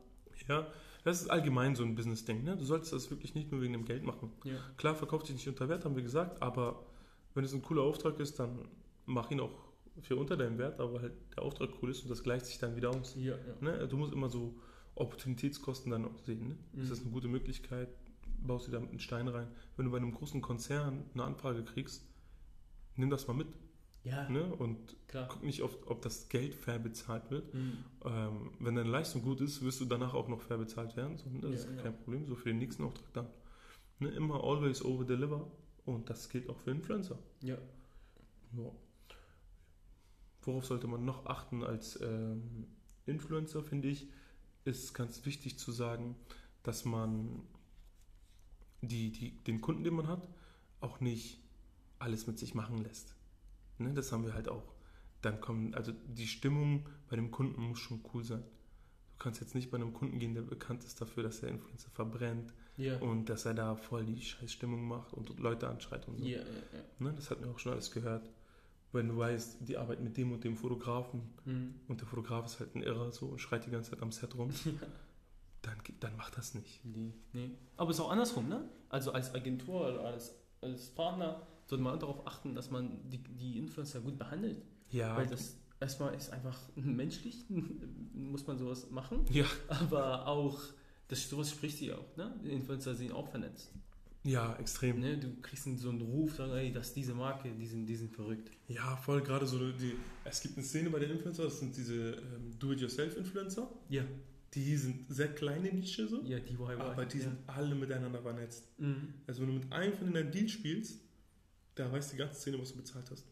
ja. 0.47 0.67
Das 1.03 1.21
ist 1.21 1.29
allgemein 1.29 1.73
so 1.73 1.83
ein 1.83 1.95
Business-Ding. 1.95 2.43
Ne? 2.43 2.57
Du 2.57 2.65
solltest 2.65 2.91
das 2.91 3.09
wirklich 3.09 3.33
nicht 3.33 3.49
nur 3.49 3.61
wegen 3.61 3.71
dem 3.71 3.85
Geld 3.85 4.03
machen. 4.03 4.33
Ja. 4.43 4.57
Klar, 4.75 4.93
verkauft 4.93 5.27
sich 5.27 5.37
nicht 5.37 5.47
unter 5.47 5.69
Wert, 5.69 5.85
haben 5.85 5.95
wir 5.95 6.03
gesagt, 6.03 6.41
aber 6.41 6.85
wenn 7.33 7.45
es 7.45 7.53
ein 7.53 7.61
cooler 7.61 7.83
Auftrag 7.83 8.19
ist, 8.19 8.39
dann 8.39 8.67
mach 9.05 9.31
ihn 9.31 9.39
auch 9.39 9.53
für 10.01 10.17
unter 10.17 10.35
deinem 10.35 10.57
Wert, 10.57 10.81
aber 10.81 11.01
halt 11.01 11.13
der 11.35 11.43
Auftrag 11.43 11.69
cool 11.81 11.91
ist 11.91 12.01
und 12.01 12.09
das 12.09 12.23
gleicht 12.23 12.45
sich 12.45 12.59
dann 12.59 12.75
wieder 12.75 12.89
aus. 12.89 13.15
Ja, 13.17 13.35
ja. 13.35 13.55
Ne? 13.61 13.87
Du 13.87 13.95
musst 13.95 14.11
immer 14.11 14.29
so 14.29 14.55
Opportunitätskosten 14.95 15.91
dann 15.91 16.05
auch 16.05 16.17
sehen. 16.25 16.49
Ne? 16.49 16.57
Mhm. 16.73 16.81
Ist 16.81 16.91
das 16.91 16.99
eine 17.01 17.11
gute 17.11 17.29
Möglichkeit? 17.29 17.87
Baust 18.45 18.67
du 18.67 18.71
da 18.71 18.79
mit 18.79 18.89
einen 18.89 18.99
Stein 18.99 19.27
rein? 19.27 19.47
Wenn 19.77 19.85
du 19.85 19.91
bei 19.91 19.97
einem 19.97 20.11
großen 20.11 20.41
Konzern 20.41 21.05
eine 21.13 21.23
Anfrage 21.23 21.63
kriegst, 21.63 22.05
nimm 22.97 23.09
das 23.09 23.27
mal 23.27 23.33
mit. 23.33 23.47
Ja, 24.03 24.29
Ne? 24.29 24.43
Und 24.55 24.95
klar. 25.07 25.27
guck 25.29 25.43
nicht, 25.43 25.61
auf, 25.63 25.75
ob 25.87 26.01
das 26.01 26.29
Geld 26.29 26.55
fair 26.55 26.79
bezahlt 26.79 27.29
wird. 27.29 27.53
Mhm. 27.53 27.77
Ähm, 28.05 28.51
wenn 28.59 28.75
deine 28.75 28.89
Leistung 28.89 29.21
gut 29.21 29.41
ist, 29.41 29.61
wirst 29.61 29.81
du 29.81 29.85
danach 29.85 30.13
auch 30.13 30.27
noch 30.29 30.41
fair 30.41 30.57
bezahlt 30.57 30.95
werden. 30.95 31.17
So, 31.17 31.29
ne? 31.29 31.39
Das 31.41 31.51
Ja, 31.51 31.69
ist 31.69 31.75
ja. 31.77 31.81
kein 31.83 31.97
Problem. 31.97 32.25
So 32.25 32.35
für 32.35 32.49
den 32.49 32.59
nächsten 32.59 32.83
Auftrag 32.83 33.11
dann. 33.13 33.27
Ne? 33.99 34.09
Immer 34.09 34.43
always 34.43 34.83
over 34.83 35.03
deliver. 35.03 35.49
Und 35.85 36.09
das 36.09 36.29
gilt 36.29 36.49
auch 36.49 36.57
für 36.57 36.71
Influencer. 36.71 37.17
Ja. 37.41 37.57
Ja. 38.57 38.71
Worauf 40.43 40.65
sollte 40.65 40.87
man 40.87 41.03
noch 41.03 41.25
achten 41.25 41.63
als 41.63 41.99
ähm, 42.01 42.67
Influencer, 43.05 43.61
finde 43.63 43.89
ich, 43.89 44.07
ist 44.63 44.93
ganz 44.93 45.25
wichtig 45.25 45.57
zu 45.59 45.71
sagen, 45.71 46.15
dass 46.63 46.85
man 46.85 47.41
die, 48.81 49.11
die, 49.11 49.31
den 49.43 49.59
Kunden, 49.61 49.83
den 49.83 49.95
man 49.95 50.07
hat, 50.07 50.27
auch 50.79 50.99
nicht 51.01 51.39
alles 51.99 52.27
mit 52.27 52.37
sich 52.39 52.53
machen 52.55 52.77
lässt. 52.83 53.15
Ne, 53.77 53.93
das 53.93 54.11
haben 54.11 54.25
wir 54.25 54.33
halt 54.33 54.49
auch. 54.49 54.73
Dann 55.21 55.41
kommen, 55.41 55.73
also 55.73 55.91
die 56.07 56.27
Stimmung 56.27 56.87
bei 57.09 57.15
dem 57.15 57.31
Kunden 57.31 57.61
muss 57.61 57.79
schon 57.79 58.03
cool 58.13 58.23
sein. 58.23 58.43
Du 59.17 59.23
kannst 59.23 59.41
jetzt 59.41 59.55
nicht 59.55 59.71
bei 59.71 59.77
einem 59.77 59.93
Kunden 59.93 60.19
gehen, 60.19 60.35
der 60.35 60.43
bekannt 60.43 60.83
ist 60.83 61.01
dafür, 61.01 61.23
dass 61.23 61.39
der 61.39 61.49
Influencer 61.49 61.89
verbrennt 61.89 62.53
Ja. 62.77 62.97
und 62.99 63.25
dass 63.29 63.45
er 63.45 63.55
da 63.55 63.75
voll 63.75 64.05
die 64.05 64.21
Scheißstimmung 64.21 64.87
macht 64.87 65.13
und 65.13 65.39
Leute 65.39 65.67
anschreit 65.67 66.07
und 66.07 66.19
so. 66.19 66.25
Ja, 66.25 66.39
ja. 66.39 66.43
Ne, 66.99 67.13
das 67.15 67.31
hatten 67.31 67.43
wir 67.43 67.51
auch 67.51 67.57
schon 67.59 67.71
alles 67.73 67.91
gehört. 67.91 68.29
Wenn 68.93 69.09
du 69.09 69.17
weißt, 69.17 69.57
die 69.67 69.77
arbeiten 69.77 70.03
mit 70.03 70.15
dem 70.17 70.31
und 70.31 70.43
dem 70.43 70.55
Fotografen 70.55 71.21
Mhm. 71.45 71.75
und 71.87 71.99
der 71.99 72.07
Fotograf 72.07 72.45
ist 72.45 72.59
halt 72.59 72.75
ein 72.75 72.83
Irrer 72.83 73.11
so 73.11 73.25
und 73.27 73.39
schreit 73.41 73.65
die 73.65 73.71
ganze 73.71 73.91
Zeit 73.91 74.01
am 74.01 74.11
Set 74.11 74.35
rum, 74.35 74.49
dann, 75.63 75.77
dann 75.99 76.15
mach 76.15 76.29
das 76.29 76.53
nicht. 76.53 76.83
Nee, 76.85 77.13
nee. 77.33 77.51
Aber 77.75 77.89
es 77.89 77.97
ist 77.97 78.01
auch 78.03 78.11
andersrum, 78.11 78.47
ne? 78.47 78.69
Also 78.89 79.11
als 79.11 79.33
Agentur 79.33 79.81
oder 79.81 80.01
als, 80.05 80.33
als 80.61 80.87
Partner 80.89 81.45
sollte 81.67 81.83
man 81.83 81.99
darauf 81.99 82.25
achten, 82.25 82.55
dass 82.55 82.71
man 82.71 82.97
die, 83.09 83.19
die 83.19 83.57
Influencer 83.59 83.99
gut 84.01 84.17
behandelt. 84.17 84.61
Ja, 84.89 85.15
Weil 85.17 85.27
das 85.27 85.57
erstmal 85.79 86.15
ist 86.15 86.31
einfach 86.31 86.57
menschlich, 86.75 87.45
muss 88.13 88.47
man 88.47 88.57
sowas 88.57 88.89
machen. 88.89 89.25
ja, 89.31 89.45
Aber 89.67 90.25
auch, 90.27 90.59
das, 91.09 91.29
sowas 91.29 91.51
spricht 91.51 91.77
sie 91.77 91.93
auch, 91.93 92.15
ne? 92.17 92.33
Die 92.43 92.49
Influencer 92.51 92.95
sind 92.95 93.11
auch 93.11 93.27
vernetzt. 93.29 93.71
ja, 94.23 94.55
extrem. 94.57 94.99
Ne? 94.99 95.17
Du 95.17 95.35
kriegst 95.41 95.65
so 95.79 95.89
einen 95.89 96.01
Ruf, 96.01 96.35
sagen, 96.35 96.53
ey, 96.53 96.71
das 96.71 96.87
ist 96.87 96.95
diese 96.95 97.13
Marke, 97.13 97.49
die 97.51 97.65
sind, 97.67 97.85
die 97.85 97.95
sind 97.95 98.11
verrückt. 98.13 98.49
Ja, 98.69 98.95
voll 98.97 99.21
gerade 99.21 99.45
so 99.45 99.57
die. 99.71 99.93
Es 100.23 100.41
gibt 100.41 100.57
eine 100.57 100.65
Szene 100.65 100.89
bei 100.89 100.99
den 100.99 101.11
Influencern, 101.11 101.45
das 101.45 101.59
sind 101.59 101.75
diese 101.77 102.11
ähm, 102.15 102.57
Do-it-yourself-Influencer. 102.59 103.69
Ja. 103.89 104.03
Die 104.53 104.75
sind 104.77 105.05
sehr 105.09 105.33
kleine 105.35 105.71
Nische 105.71 106.07
so, 106.07 106.23
Ja, 106.23 106.39
DIY. 106.39 106.75
aber 106.79 107.05
die 107.05 107.17
ja. 107.17 107.23
sind 107.25 107.37
alle 107.47 107.75
miteinander 107.75 108.21
vernetzt. 108.21 108.65
Mhm. 108.79 109.13
Also 109.27 109.41
wenn 109.41 109.47
du 109.49 109.53
mit 109.55 109.71
einem 109.71 109.93
von 109.93 110.07
denen 110.07 110.17
einen 110.23 110.31
Deal 110.31 110.47
spielst, 110.47 111.01
da 111.77 111.91
weiß 111.91 112.09
die 112.11 112.17
ganze 112.17 112.39
Szene, 112.39 112.59
was 112.59 112.71
du 112.71 112.77
bezahlt 112.77 113.09
hast. 113.11 113.25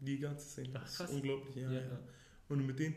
Die 0.00 0.18
ganze 0.18 0.46
Szene. 0.48 0.70
Ach, 0.74 0.82
das 0.84 0.96
krass. 0.96 1.10
ist 1.10 1.16
unglaublich. 1.16 1.56
Ja, 1.56 1.70
Ja, 1.70 1.80
ja. 1.80 1.98
Und 2.48 2.58
du 2.58 2.64
mit 2.64 2.78
denen 2.78 2.96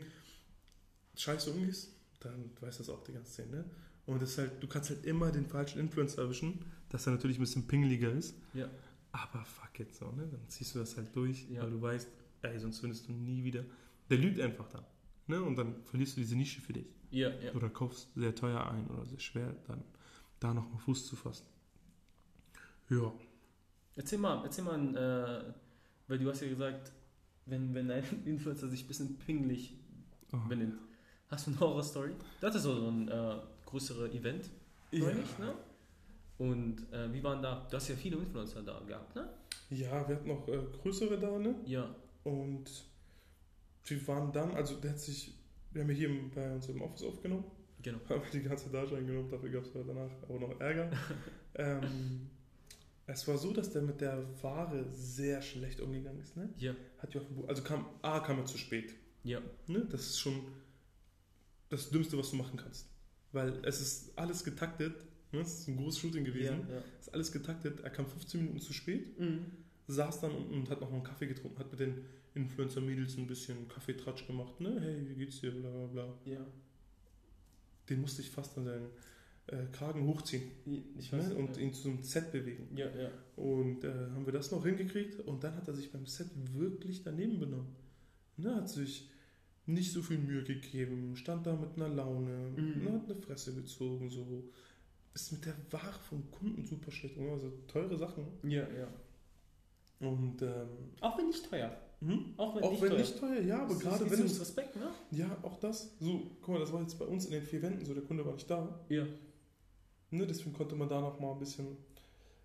scheiße 1.16 1.50
umgehst, 1.52 1.90
dann 2.20 2.50
weiß 2.60 2.78
das 2.78 2.88
auch 2.88 3.02
die 3.04 3.12
ganze 3.12 3.32
Szene. 3.32 3.64
Und 4.06 4.22
das 4.22 4.38
halt, 4.38 4.62
du 4.62 4.66
kannst 4.68 4.90
halt 4.90 5.04
immer 5.04 5.30
den 5.32 5.46
falschen 5.46 5.80
Influencer 5.80 6.22
erwischen, 6.22 6.64
dass 6.88 7.06
er 7.06 7.12
natürlich 7.12 7.38
ein 7.38 7.40
bisschen 7.40 7.66
pingeliger 7.66 8.12
ist. 8.12 8.34
Ja. 8.54 8.68
Aber 9.12 9.44
fuck 9.44 9.80
it 9.80 9.94
so, 9.94 10.10
ne? 10.12 10.28
Dann 10.30 10.48
ziehst 10.48 10.74
du 10.74 10.78
das 10.78 10.96
halt 10.96 11.14
durch, 11.16 11.48
Ja. 11.48 11.62
weil 11.62 11.70
du 11.70 11.80
weißt, 11.80 12.08
ey, 12.42 12.58
sonst 12.60 12.80
findest 12.80 13.08
du 13.08 13.12
nie 13.12 13.42
wieder. 13.44 13.64
Der 14.10 14.18
lügt 14.18 14.38
einfach 14.40 14.68
da. 14.68 14.86
Ne? 15.26 15.42
Und 15.42 15.56
dann 15.56 15.82
verlierst 15.84 16.16
du 16.16 16.20
diese 16.20 16.36
Nische 16.36 16.60
für 16.60 16.72
dich. 16.72 16.86
Ja, 17.10 17.30
ja. 17.40 17.52
Oder 17.54 17.70
kaufst 17.70 18.08
sehr 18.14 18.34
teuer 18.34 18.68
ein 18.70 18.86
oder 18.88 19.06
sehr 19.06 19.18
schwer, 19.20 19.56
dann 19.66 19.82
da 20.38 20.52
nochmal 20.54 20.78
Fuß 20.80 21.06
zu 21.06 21.16
fassen. 21.16 21.46
Ja. 22.90 23.12
Erzähl 23.96 24.18
mal, 24.18 24.42
erzähl 24.44 24.64
mal, 24.64 24.96
äh, 24.96 25.52
weil 26.08 26.18
du 26.18 26.28
hast 26.30 26.40
ja 26.42 26.48
gesagt, 26.48 26.92
wenn, 27.46 27.74
wenn 27.74 27.90
ein 27.90 28.04
Influencer 28.24 28.68
sich 28.68 28.84
ein 28.84 28.88
bisschen 28.88 29.16
pingelig 29.18 29.74
Oh. 30.32 30.38
benimmt. 30.48 30.80
Hast 31.28 31.46
du 31.46 31.52
eine 31.52 31.60
Horror-Story? 31.60 32.10
Das 32.40 32.54
ist 32.56 32.64
so 32.64 32.88
ein 32.88 33.06
äh, 33.08 33.36
größeres 33.64 34.12
Event, 34.12 34.50
Ja. 34.90 35.04
neulich, 35.04 35.38
ne? 35.38 35.54
Und 36.38 36.92
äh, 36.92 37.12
wie 37.12 37.22
waren 37.22 37.40
da? 37.40 37.64
Du 37.70 37.76
hast 37.76 37.88
ja 37.88 37.94
viele 37.94 38.16
Influencer 38.16 38.60
da 38.62 38.80
gehabt, 38.86 39.14
ne? 39.14 39.28
ja, 39.70 40.06
wir 40.08 40.16
hatten 40.16 40.28
noch 40.28 40.46
äh, 40.48 40.58
größere 40.82 41.16
da, 41.18 41.38
ne? 41.38 41.54
Ja. 41.64 41.94
Und 42.24 42.64
wir 43.84 44.08
waren 44.08 44.32
dann, 44.32 44.50
also 44.50 44.74
der 44.80 44.90
hat 44.90 44.98
sich, 45.00 45.32
wir 45.72 45.82
haben 45.82 45.90
hier 45.90 46.10
bei 46.34 46.52
uns 46.52 46.68
im 46.68 46.82
Office 46.82 47.04
aufgenommen, 47.04 47.44
Genau. 47.82 47.98
haben 48.08 48.20
wir 48.22 48.40
die 48.40 48.46
ganze 48.48 48.68
Dage 48.70 48.96
eingenommen, 48.96 49.30
dafür 49.30 49.48
gab 49.48 49.62
es 49.64 49.70
danach 49.72 50.10
auch 50.28 50.40
noch 50.40 50.60
Ärger. 50.60 50.90
ähm, 51.54 52.28
es 53.06 53.26
war 53.28 53.38
so, 53.38 53.52
dass 53.52 53.70
der 53.72 53.82
mit 53.82 54.00
der 54.00 54.24
Ware 54.42 54.84
sehr 54.92 55.40
schlecht 55.42 55.80
umgegangen 55.80 56.20
ist, 56.20 56.36
ne? 56.36 56.48
Ja. 56.58 56.74
Hat 56.98 57.14
ja 57.14 57.20
auch, 57.20 57.48
also 57.48 57.62
kam, 57.62 57.86
A, 58.02 58.20
kam 58.20 58.38
er 58.38 58.46
zu 58.46 58.58
spät. 58.58 58.94
Ja. 59.22 59.40
Ne? 59.66 59.86
Das 59.90 60.00
ist 60.02 60.18
schon 60.18 60.40
das 61.68 61.90
Dümmste, 61.90 62.16
was 62.18 62.30
du 62.30 62.36
machen 62.36 62.56
kannst. 62.58 62.88
Weil 63.32 63.64
es 63.64 63.80
ist 63.80 64.16
alles 64.18 64.44
getaktet. 64.44 64.94
Ne? 65.32 65.40
Es 65.40 65.60
ist 65.60 65.68
ein 65.68 65.76
großes 65.76 66.00
Shooting 66.00 66.24
gewesen. 66.24 66.66
Ja, 66.68 66.74
ja. 66.76 66.82
Es 67.00 67.06
ist 67.08 67.14
alles 67.14 67.32
getaktet. 67.32 67.80
Er 67.80 67.90
kam 67.90 68.06
15 68.06 68.40
Minuten 68.40 68.60
zu 68.60 68.72
spät, 68.72 69.18
Mhm. 69.18 69.46
saß 69.88 70.20
dann 70.20 70.32
unten 70.32 70.54
und 70.54 70.70
hat 70.70 70.80
noch 70.80 70.92
einen 70.92 71.02
Kaffee 71.02 71.26
getrunken, 71.26 71.58
hat 71.58 71.70
mit 71.70 71.80
den 71.80 72.04
Influencer-Mädels 72.34 73.16
ein 73.16 73.26
bisschen 73.26 73.66
Kaffeetratsch 73.68 74.26
gemacht. 74.26 74.60
Ne? 74.60 74.80
Hey, 74.80 75.08
wie 75.08 75.14
geht's 75.14 75.40
dir? 75.40 75.50
Bla 75.52 75.70
bla 75.70 75.86
bla. 75.86 76.18
Ja. 76.24 76.46
Den 77.88 78.00
musste 78.00 78.22
ich 78.22 78.30
fast 78.30 78.56
an 78.58 78.64
seinen 78.64 78.88
äh, 79.48 79.66
Kragen 79.72 80.06
hochziehen 80.06 80.42
Ich 80.98 81.12
weiß. 81.12 81.28
ne? 81.28 81.34
und 81.36 81.56
ja. 81.56 81.62
ihn 81.62 81.72
einem 81.84 82.02
Set 82.02 82.32
bewegen. 82.32 82.68
ja, 82.76 82.86
ja. 82.96 83.10
Und 83.36 83.84
äh, 83.84 83.92
haben 83.92 84.24
wir 84.26 84.32
das 84.32 84.50
noch 84.50 84.64
hingekriegt 84.64 85.20
und 85.20 85.44
dann 85.44 85.54
hat 85.56 85.68
er 85.68 85.74
sich 85.74 85.92
beim 85.92 86.06
Set 86.06 86.28
wirklich 86.54 87.02
daneben 87.02 87.38
benommen. 87.38 87.68
Ne, 88.38 88.54
hat 88.56 88.68
sich 88.68 89.10
nicht 89.66 89.92
so 89.92 90.02
viel 90.02 90.18
Mühe 90.18 90.42
gegeben, 90.44 91.16
stand 91.16 91.46
da 91.46 91.54
mit 91.56 91.74
einer 91.76 91.88
Laune, 91.88 92.50
Mhm. 92.56 92.84
ne, 92.84 92.92
hat 92.92 93.04
eine 93.10 93.16
Fresse 93.20 93.54
gezogen, 93.54 94.10
so. 94.10 94.44
Ist 95.14 95.32
mit 95.32 95.46
der 95.46 95.54
Ware 95.70 95.98
vom 96.08 96.30
Kunden 96.30 96.64
super 96.64 96.90
schlecht, 96.90 97.16
umgegangen, 97.16 97.42
also 97.42 97.56
teure 97.66 97.96
Sachen. 97.96 98.24
Ja, 98.42 98.66
ja. 98.70 98.88
Und 100.06 100.42
ähm, 100.42 100.68
Auch 101.00 101.16
wenn 101.18 101.28
nicht 101.28 101.48
teuer. 101.48 101.74
hm? 102.00 102.34
Auch 102.36 102.54
wenn 102.54 102.62
auch 102.64 102.70
nicht 102.72 102.82
wenn 102.82 102.90
teuer. 102.90 102.98
nicht 102.98 103.18
teuer, 103.18 103.40
ja, 103.40 103.62
aber 103.62 103.74
Das 103.74 103.82
gerade 103.82 104.10
wenn. 104.10 104.20
Respekt, 104.22 104.76
ne? 104.76 104.88
Ja, 105.12 105.38
auch 105.42 105.58
das. 105.58 105.96
So, 106.00 106.20
guck 106.42 106.54
mal, 106.54 106.60
das 106.60 106.70
war 106.72 106.82
jetzt 106.82 106.98
bei 106.98 107.06
uns 107.06 107.24
in 107.24 107.32
den 107.32 107.42
vier 107.42 107.62
Wänden 107.62 107.84
so, 107.86 107.94
der 107.94 108.02
Kunde 108.02 108.24
war 108.26 108.34
nicht 108.34 108.50
da. 108.50 108.78
Ja. 108.90 109.06
Ne, 110.10 110.26
deswegen 110.26 110.52
konnte 110.52 110.74
man 110.76 110.88
da 110.88 111.00
noch 111.00 111.18
mal 111.20 111.32
ein 111.32 111.38
bisschen, 111.38 111.66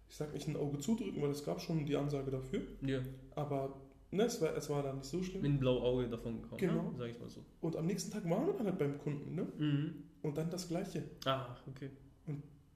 ich 0.10 0.16
sag 0.16 0.34
nicht 0.34 0.48
ein 0.48 0.56
Auge 0.56 0.80
zudrücken, 0.80 1.22
weil 1.22 1.30
es 1.32 1.44
gab 1.44 1.62
schon 1.62 1.86
die 1.86 1.96
Ansage 1.96 2.32
dafür. 2.32 2.62
Ja. 2.82 3.00
Aber 3.36 3.80
ne, 4.12 4.24
es, 4.24 4.42
war, 4.42 4.56
es 4.56 4.70
war 4.70 4.82
dann 4.84 4.98
nicht 4.98 5.08
so 5.10 5.22
schlimm. 5.22 5.42
Mit 5.42 5.52
einem 5.52 5.60
blauen 5.60 5.84
Auge 5.84 6.10
davon 6.10 6.42
gekommen. 6.42 6.60
Genau. 6.60 6.84
Ne? 6.92 6.96
Sag 6.98 7.10
ich 7.10 7.20
mal 7.20 7.30
so. 7.30 7.44
Und 7.62 7.76
am 7.76 7.86
nächsten 7.86 8.12
Tag 8.12 8.28
waren 8.30 8.48
wir 8.48 8.54
dann 8.54 8.66
halt 8.68 8.80
beim 8.80 8.98
Kunden, 8.98 9.36
ne? 9.36 9.48
Mhm. 9.58 10.04
Und 10.24 10.38
dann 10.38 10.50
das 10.50 10.68
Gleiche. 10.68 11.04
Ah, 11.26 11.56
okay. 11.68 11.90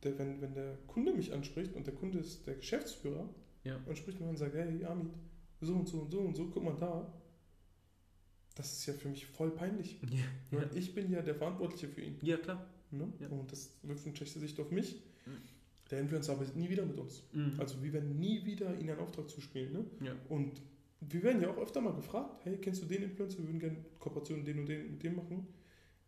Der, 0.04 0.18
wenn, 0.20 0.40
wenn 0.42 0.54
der 0.54 0.78
Kunde 0.88 1.14
mich 1.14 1.34
anspricht 1.34 1.76
und 1.76 1.88
der 1.88 1.94
Kunde 1.96 2.20
ist 2.20 2.46
der 2.46 2.56
Geschäftsführer 2.56 3.28
Ja. 3.64 3.80
und 3.88 3.98
spricht 3.98 4.20
mir 4.20 4.28
und 4.28 4.38
sagt, 4.38 4.54
hey 4.54 4.86
Amit, 4.86 5.12
so 5.62 5.74
und 5.74 5.88
so 5.88 6.02
und 6.02 6.12
so 6.12 6.20
und 6.20 6.36
so, 6.36 6.46
guck 6.54 6.64
mal 6.64 6.76
da. 6.80 7.12
Das 8.56 8.72
ist 8.72 8.86
ja 8.86 8.94
für 8.94 9.10
mich 9.10 9.26
voll 9.26 9.52
peinlich. 9.52 10.00
Ja, 10.52 10.60
Weil 10.60 10.70
ich 10.78 10.94
bin 10.96 11.12
ja 11.12 11.22
der 11.22 11.36
Verantwortliche 11.36 11.88
für 11.88 12.02
ihn. 12.02 12.18
ja 12.22 12.38
klar. 12.38 12.66
Ne? 12.98 13.12
Ja. 13.20 13.28
Und 13.30 13.52
das 13.52 13.74
wirft 13.84 14.06
eine 14.06 14.16
schlechte 14.16 14.40
Sicht 14.40 14.60
auf 14.60 14.72
mich. 14.72 14.96
Mhm. 15.26 15.32
Der 15.92 16.00
Influencer 16.00 16.34
arbeitet 16.34 16.56
nie 16.56 16.70
wieder 16.70 16.86
mit 16.86 16.98
uns. 16.98 17.24
Mhm. 17.34 17.60
Also 17.60 17.82
wir 17.84 17.94
werden 17.94 18.20
nie 18.20 18.44
wieder 18.46 18.74
ihnen 18.76 18.90
einen 18.90 19.00
Auftrag 19.00 19.30
zuspielen. 19.30 19.74
Ne? 19.74 19.86
ja. 20.08 20.16
Und 20.30 20.62
wir 21.02 21.24
werden 21.24 21.42
ja 21.42 21.50
auch 21.50 21.58
öfter 21.58 21.82
mal 21.82 21.94
gefragt, 21.94 22.44
hey, 22.44 22.58
kennst 22.58 22.82
du 22.82 22.86
den 22.88 23.04
Influencer? 23.04 23.38
Wir 23.40 23.48
würden 23.48 23.60
gerne 23.60 23.78
Kooperationen 24.00 24.46
den 24.46 24.60
und 24.60 24.66
den 24.68 24.92
mit 24.92 25.04
dem 25.04 25.16
machen. 25.16 25.48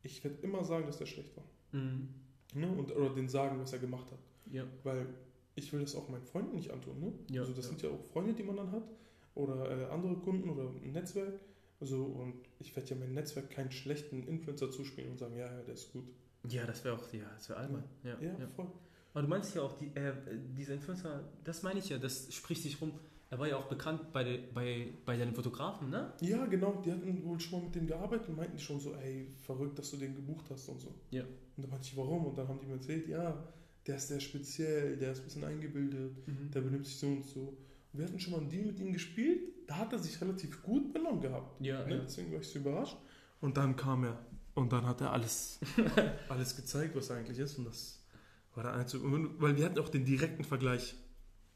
Ich 0.04 0.24
werde 0.24 0.38
immer 0.42 0.64
sagen, 0.64 0.86
dass 0.88 0.98
der 0.98 1.06
schlecht 1.06 1.36
war. 1.36 1.44
Mhm. 1.72 2.08
Ne? 2.56 2.72
Und, 2.72 2.96
oder 2.96 3.14
den 3.14 3.28
sagen, 3.28 3.60
was 3.60 3.74
er 3.74 3.80
gemacht 3.80 4.12
hat. 4.12 4.20
Ja. 4.52 4.66
Weil 4.84 5.08
ich 5.56 5.72
will 5.74 5.82
das 5.82 5.96
auch 5.96 6.08
meinen 6.10 6.24
Freunden 6.24 6.56
nicht 6.56 6.72
antun. 6.72 7.00
Ne? 7.00 7.14
Ja, 7.30 7.42
also 7.42 7.54
das 7.54 7.66
ja. 7.66 7.70
sind 7.70 7.82
ja 7.82 7.90
auch 7.90 8.04
Freunde, 8.14 8.34
die 8.34 8.44
man 8.44 8.56
dann 8.56 8.72
hat. 8.72 8.88
Oder 9.36 9.70
äh, 9.70 9.86
andere 9.92 10.16
Kunden 10.16 10.50
oder 10.50 10.70
ein 10.84 10.92
Netzwerk. 10.92 11.40
Also, 11.80 12.04
und 12.04 12.34
ich 12.60 12.76
werde 12.76 12.90
ja 12.90 12.96
meinem 12.96 13.14
Netzwerk 13.14 13.52
keinen 13.52 13.72
schlechten 13.72 14.24
Influencer 14.24 14.72
zuspielen 14.72 15.12
und 15.12 15.20
sagen, 15.20 15.36
ja, 15.38 15.46
ja, 15.46 15.62
der 15.62 15.76
ist 15.76 15.92
gut. 15.92 16.06
Ja, 16.50 16.66
das 16.66 16.84
wäre 16.84 16.96
auch, 16.96 17.14
ja, 17.14 17.24
das 17.36 17.50
wäre 17.50 17.60
albern. 17.60 17.84
Ja, 18.04 18.18
Ja, 18.22 18.38
ja. 18.40 18.48
voll. 18.56 18.68
Aber 19.14 19.22
du 19.24 19.28
meinst 19.30 19.56
ja 19.56 19.62
auch, 19.64 19.78
die, 19.78 19.88
äh, 19.96 20.14
dieser 20.56 20.74
Influencer, 20.76 21.24
das 21.44 21.64
meine 21.64 21.80
ich 21.80 21.90
ja, 21.90 21.98
das 21.98 22.32
spricht 22.34 22.62
sich 22.62 22.80
rum. 22.82 22.92
Er 23.30 23.40
war 23.40 23.48
ja 23.48 23.58
auch 23.58 23.66
bekannt 23.68 24.14
bei, 24.14 24.24
der, 24.24 24.38
bei, 24.54 24.88
bei 25.06 25.18
deinen 25.18 25.34
Fotografen, 25.34 25.90
ne? 25.90 26.14
Ja, 26.22 26.46
genau, 26.46 26.82
die 26.86 26.92
hatten 26.92 27.24
wohl 27.26 27.40
schon 27.40 27.60
mal 27.60 27.66
mit 27.66 27.76
dem 27.76 27.88
gearbeitet 27.88 28.30
und 28.30 28.38
meinten 28.38 28.58
schon 28.60 28.80
so, 28.80 28.94
ey, 28.96 29.34
verrückt, 29.42 29.78
dass 29.80 29.92
du 29.92 29.98
den 29.98 30.16
gebucht 30.16 30.46
hast 30.50 30.70
und 30.70 30.80
so. 30.80 30.94
Ja. 31.12 31.24
Und 31.24 31.64
dann 31.64 31.70
meinte 31.70 31.88
ich, 31.88 31.98
warum? 31.98 32.26
Und 32.28 32.38
dann 32.38 32.48
haben 32.48 32.60
die 32.62 32.68
mir 32.68 32.74
erzählt, 32.76 33.08
ja, 33.10 33.44
der 33.86 33.96
ist 33.98 34.08
sehr 34.08 34.20
speziell, 34.22 34.96
der 34.98 35.12
ist 35.12 35.20
ein 35.20 35.26
bisschen 35.26 35.44
eingebildet, 35.44 36.26
Mhm. 36.28 36.52
der 36.52 36.62
benimmt 36.62 36.86
sich 36.86 36.96
so 36.98 37.08
und 37.08 37.26
so. 37.26 37.58
Und 37.92 38.00
wir 38.00 38.06
hatten 38.06 38.20
schon 38.20 38.32
mal 38.34 38.40
einen 38.40 38.50
Deal 38.50 38.66
mit 38.66 38.80
ihm 38.80 38.94
gespielt, 38.94 39.42
da 39.68 39.78
hat 39.80 39.92
er 39.92 40.00
sich 40.00 40.22
relativ 40.22 40.62
gut 40.64 40.94
benommen 40.94 41.20
gehabt. 41.20 41.60
Ja, 41.60 41.86
Ne? 41.86 41.96
ja. 41.96 42.02
Deswegen 42.04 42.32
war 42.32 42.40
ich 42.40 42.48
so 42.48 42.60
überrascht. 42.60 42.98
Und 43.42 43.58
dann 43.58 43.76
kam 43.76 44.06
er 44.06 44.18
und 44.58 44.74
dann 44.74 44.86
hat 44.86 45.02
er 45.02 45.14
alles, 45.14 45.60
alles 46.30 46.56
gezeigt, 46.56 46.96
was 46.96 47.10
er 47.10 47.18
eigentlich 47.18 47.40
ist. 47.40 47.58
Und 47.58 47.66
das 47.66 48.04
war 48.56 48.64
der 48.64 48.74
einzige, 48.74 49.04
weil 49.40 49.56
wir 49.56 49.66
hatten 49.66 49.80
auch 49.80 49.90
den 49.90 50.04
direkten 50.06 50.44
Vergleich 50.44 50.96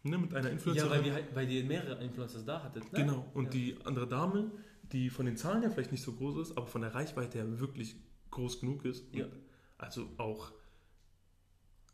ne, 0.03 0.17
mit 0.17 0.33
einer 0.33 0.47
Ja, 0.47 0.53
Influencerin. 0.53 0.89
weil, 0.91 1.03
wir, 1.05 1.13
halt- 1.13 1.35
weil 1.35 1.49
ihr 1.51 1.63
mehrere 1.65 2.03
Influencers 2.03 2.45
da 2.45 2.63
hattet, 2.63 2.83
ne? 2.93 2.99
Genau, 2.99 3.25
und 3.33 3.45
Ja. 3.45 3.49
die 3.51 3.75
andere 3.83 4.07
Dame, 4.07 4.51
die 4.91 5.09
von 5.09 5.25
den 5.25 5.35
Zahlen 5.37 5.61
her 5.61 5.71
vielleicht 5.71 5.91
nicht 5.91 6.03
so 6.03 6.13
groß 6.13 6.37
ist, 6.49 6.57
aber 6.57 6.67
von 6.67 6.81
der 6.81 6.93
Reichweite 6.93 7.37
her 7.39 7.59
wirklich 7.59 7.95
groß 8.29 8.59
genug 8.61 8.85
ist. 8.85 9.03
Ja. 9.13 9.25
Also 9.77 10.07
auch 10.17 10.51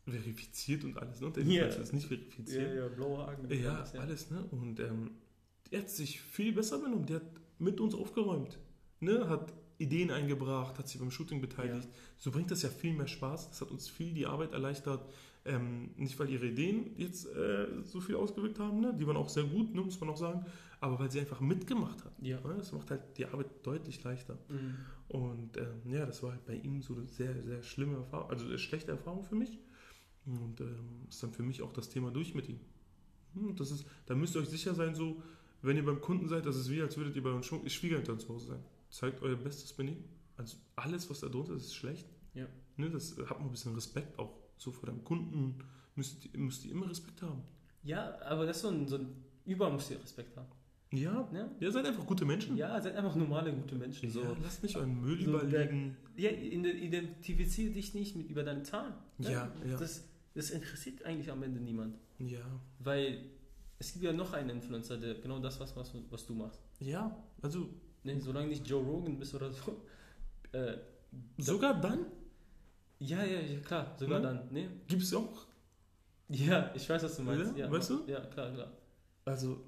verifiziert 0.05 0.83
und 0.83 0.97
alles. 0.97 1.19
Ne? 1.19 1.27
Und 1.27 1.35
der 1.35 1.43
Ja. 1.43 1.49
Influencer 1.65 1.81
ist 1.81 1.93
nicht 1.93 2.07
verifiziert. 2.07 2.75
ja, 2.75 2.87
blaue 2.87 3.27
Augen. 3.27 3.49
Ja, 3.53 3.83
alles, 3.99 4.29
ne? 4.31 4.43
Und 4.51 4.79
ähm, 4.79 5.11
die 5.69 5.77
hat 5.77 5.89
sich 5.89 6.21
viel 6.21 6.53
besser 6.53 6.79
benommen. 6.79 7.05
Die 7.05 7.15
hat 7.15 7.23
mit 7.59 7.79
uns 7.81 7.93
aufgeräumt. 7.93 8.57
Ne? 8.99 9.27
Hat 9.27 9.53
Ideen 9.77 10.11
eingebracht, 10.11 10.77
hat 10.79 10.87
sich 10.87 10.99
beim 10.99 11.11
Shooting 11.11 11.41
beteiligt. 11.41 11.87
So 12.17 12.31
bringt 12.31 12.49
das 12.51 12.61
ja 12.63 12.69
viel 12.69 12.93
mehr 12.93 13.07
Spaß. 13.07 13.49
Das 13.49 13.61
hat 13.61 13.71
uns 13.71 13.87
viel 13.89 14.13
die 14.13 14.25
Arbeit 14.25 14.53
erleichtert. 14.53 15.07
Ähm, 15.45 15.91
nicht, 15.95 16.19
weil 16.19 16.29
ihre 16.29 16.47
Ideen 16.47 16.91
jetzt 16.97 17.25
äh, 17.27 17.67
so 17.83 18.01
viel 18.01 18.15
ausgewirkt 18.15 18.59
haben, 18.59 18.81
ne? 18.81 18.93
die 18.99 19.07
waren 19.07 19.15
auch 19.15 19.29
sehr 19.29 19.45
gut, 19.45 19.73
ne? 19.73 19.81
muss 19.81 19.97
man 20.01 20.09
auch 20.09 20.17
sagen, 20.17 20.45
aber 20.81 20.99
weil 20.99 21.09
sie 21.09 21.21
einfach 21.21 21.39
mitgemacht 21.39 22.03
hat. 22.03 22.11
Ja. 22.21 22.37
Ne? 22.41 22.55
Das 22.57 22.73
macht 22.73 22.91
halt 22.91 23.01
die 23.17 23.25
Arbeit 23.25 23.47
deutlich 23.63 24.03
leichter. 24.03 24.37
Mhm. 24.49 24.75
Und 25.07 25.55
ähm, 25.57 25.89
ja, 25.93 26.05
das 26.05 26.21
war 26.21 26.31
halt 26.31 26.45
bei 26.45 26.55
ihm 26.55 26.81
so 26.81 26.95
eine 26.95 27.07
sehr, 27.07 27.41
sehr 27.43 27.63
schlimme 27.63 27.95
Erfahrung, 27.95 28.29
also 28.29 28.45
eine 28.45 28.57
schlechte 28.59 28.91
Erfahrung 28.91 29.23
für 29.23 29.35
mich. 29.35 29.57
Und 30.25 30.59
ähm, 30.59 31.05
ist 31.07 31.23
dann 31.23 31.31
für 31.31 31.43
mich 31.43 31.61
auch 31.61 31.71
das 31.71 31.87
Thema 31.89 32.11
durch 32.11 32.35
mit 32.35 32.49
ihm. 32.49 32.59
Hm, 33.35 33.55
Das 33.55 33.71
ist, 33.71 33.85
da 34.05 34.15
müsst 34.15 34.35
ihr 34.35 34.41
euch 34.41 34.49
sicher 34.49 34.73
sein, 34.73 34.95
so, 34.95 35.21
wenn 35.61 35.77
ihr 35.77 35.85
beim 35.85 36.01
Kunden 36.01 36.27
seid, 36.27 36.45
das 36.45 36.57
ist 36.57 36.69
wie, 36.69 36.81
als 36.81 36.97
würdet 36.97 37.15
ihr 37.15 37.23
bei 37.23 37.29
euren 37.29 37.43
Schw- 37.43 37.67
Schwiegereltern 37.69 38.19
zu 38.19 38.27
Hause 38.29 38.47
sein. 38.47 38.63
Zeigt 38.89 39.21
euer 39.21 39.35
bestes 39.35 39.73
Benehmen. 39.73 40.03
Also 40.37 40.57
alles, 40.75 41.09
was 41.09 41.19
da 41.19 41.27
drunter 41.29 41.53
ist, 41.53 41.65
ist 41.65 41.75
schlecht. 41.75 42.07
Ja. 42.33 42.45
Ne, 42.77 42.89
das 42.89 43.15
habt 43.29 43.39
mal 43.39 43.45
ein 43.47 43.51
bisschen 43.51 43.73
Respekt 43.75 44.17
auch 44.19 44.31
so 44.57 44.71
vor 44.71 44.87
deinem 44.87 45.03
Kunden. 45.03 45.57
Müsst, 45.95 46.25
ihr- 46.25 46.39
müsst 46.39 46.63
ihr 46.65 46.71
immer 46.71 46.89
Respekt 46.89 47.21
haben. 47.21 47.41
Ja, 47.83 48.19
aber 48.21 48.45
das 48.45 48.57
ist 48.57 48.61
so 48.63 48.69
ein, 48.69 48.87
so 48.87 48.97
ein 48.97 49.07
überall 49.45 49.71
musst 49.73 49.89
du 49.89 49.95
Respekt 49.95 50.35
haben. 50.37 50.47
Ja, 50.91 51.27
Ne? 51.33 51.49
ihr 51.59 51.71
seid 51.71 51.85
einfach 51.85 52.05
gute 52.05 52.23
Menschen. 52.23 52.55
Ja, 52.55 52.79
seid 52.79 52.95
einfach 52.95 53.15
normale, 53.15 53.51
gute 53.51 53.75
Menschen. 53.75 54.09
So. 54.09 54.21
Ja, 54.21 54.35
lasst 54.41 54.63
nicht 54.63 54.75
euren 54.77 55.01
Müll 55.01 55.21
So 55.21 55.31
überlegen. 55.31 55.97
Ja, 56.15 56.29
identifiziere 56.29 57.71
dich 57.73 57.93
nicht 57.93 58.15
mit 58.15 58.29
über 58.29 58.43
deine 58.43 58.63
Zahlen. 58.63 58.93
ne? 59.17 59.31
Ja, 59.31 59.51
ja. 59.67 59.77
Das, 59.77 60.03
das 60.33 60.51
interessiert 60.51 61.03
eigentlich 61.03 61.29
am 61.31 61.43
Ende 61.43 61.59
niemand. 61.59 61.97
Ja, 62.19 62.39
Weil 62.79 63.25
es 63.79 63.91
gibt 63.93 64.05
ja 64.05 64.13
noch 64.13 64.33
einen 64.33 64.49
Influencer, 64.49 64.97
der 64.97 65.15
genau 65.15 65.39
das 65.39 65.59
was, 65.59 65.75
was, 65.75 65.91
was 66.09 66.25
du 66.25 66.33
machst. 66.33 66.59
ja, 66.79 67.15
also 67.41 67.69
Ne? 68.07 68.19
Solange 68.19 68.47
nicht 68.47 68.67
Joe 68.67 68.83
Rogan 68.83 69.17
bist 69.19 69.33
oder 69.35 69.51
so. 69.51 69.81
Äh, 70.53 70.77
sogar 71.37 71.79
dann 71.81 72.05
ja, 72.99 73.23
ja, 73.23 73.39
ja, 73.39 73.59
klar, 73.59 73.95
sogar 73.99 74.19
Ne? 74.19 74.25
dann. 74.25 74.53
Ne? 74.53 74.69
gibt 74.87 75.03
es 75.03 75.13
auch 75.13 75.45
Ja, 76.29 76.71
ich 76.73 76.89
weiß, 76.89 77.03
was 77.03 77.17
du 77.17 77.23
meinst. 77.23 77.55
Ja, 77.57 77.65
Ja, 77.65 77.71
weißt 77.71 77.89
du? 77.89 78.03
Ja, 78.07 78.21
klar, 78.21 78.51
klar. 78.51 78.71
Also, 79.25 79.61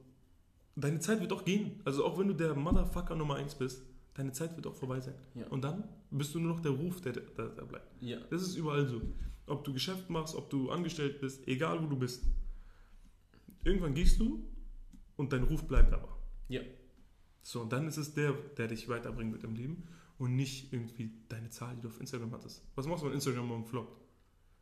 deine 0.75 0.99
Zeit 0.99 1.19
wird 1.21 1.31
auch 1.31 1.45
gehen. 1.45 1.81
Also, 1.85 2.05
auch 2.05 2.17
wenn 2.17 2.27
du 2.27 2.33
der 2.33 2.55
Motherfucker 2.55 3.15
Nummer 3.15 3.35
1 3.35 3.55
bist, 3.55 3.83
deine 4.13 4.31
Zeit 4.31 4.55
wird 4.55 4.67
auch 4.67 4.75
vorbei 4.75 4.99
sein. 4.99 5.15
Ja. 5.35 5.47
Und 5.47 5.63
dann 5.63 5.83
bist 6.11 6.33
du 6.33 6.39
nur 6.39 6.55
noch 6.55 6.59
der 6.59 6.71
Ruf, 6.71 7.01
der, 7.01 7.13
der 7.13 7.65
bleibt. 7.65 8.01
Ja. 8.01 8.19
Das 8.29 8.41
ist 8.41 8.55
überall 8.55 8.87
so. 8.87 9.01
Ob 9.47 9.63
du 9.63 9.73
Geschäft 9.73 10.09
machst, 10.09 10.35
ob 10.35 10.49
du 10.49 10.71
angestellt 10.71 11.21
bist, 11.21 11.47
egal 11.47 11.81
wo 11.83 11.87
du 11.87 11.97
bist. 11.97 12.23
Irgendwann 13.63 13.93
gehst 13.93 14.19
du 14.19 14.43
und 15.17 15.31
dein 15.33 15.43
Ruf 15.43 15.67
bleibt 15.67 15.93
aber. 15.93 16.17
Ja. 16.47 16.61
So, 17.49 17.61
und 17.61 17.73
dann 17.73 17.87
ist 17.87 17.97
es 17.97 18.13
der, 18.13 18.33
der 18.57 18.67
dich 18.67 18.89
weiterbringen 18.89 19.33
wird 19.33 19.43
im 19.43 19.55
Leben 19.55 19.87
und 20.19 20.35
nicht 20.35 20.71
irgendwie 20.71 21.09
deine 21.29 21.49
Zahl, 21.49 21.75
die 21.75 21.81
du 21.81 21.87
auf 21.87 21.99
Instagram 21.99 22.31
hattest. 22.31 22.63
Was 22.75 22.85
machst 22.85 23.01
du, 23.01 23.07
wenn 23.07 23.15
Instagram 23.15 23.47
morgen 23.47 23.65
floppt? 23.65 23.99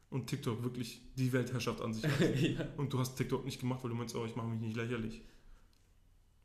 Und 0.10 0.28
TikTok 0.28 0.64
wirklich 0.64 1.02
die 1.18 1.34
Weltherrschaft 1.34 1.82
an 1.82 1.94
sich 1.94 2.06
hat. 2.06 2.36
ja. 2.42 2.66
Und 2.78 2.94
du 2.94 3.00
hast 3.00 3.18
TikTok 3.18 3.44
nicht 3.44 3.60
gemacht, 3.60 3.84
weil 3.84 3.90
du 3.90 3.98
meinst, 3.98 4.16
oh, 4.16 4.24
ich 4.24 4.38
mache 4.38 4.48
mich 4.48 4.62
nicht 4.62 4.78
lächerlich. 4.78 5.22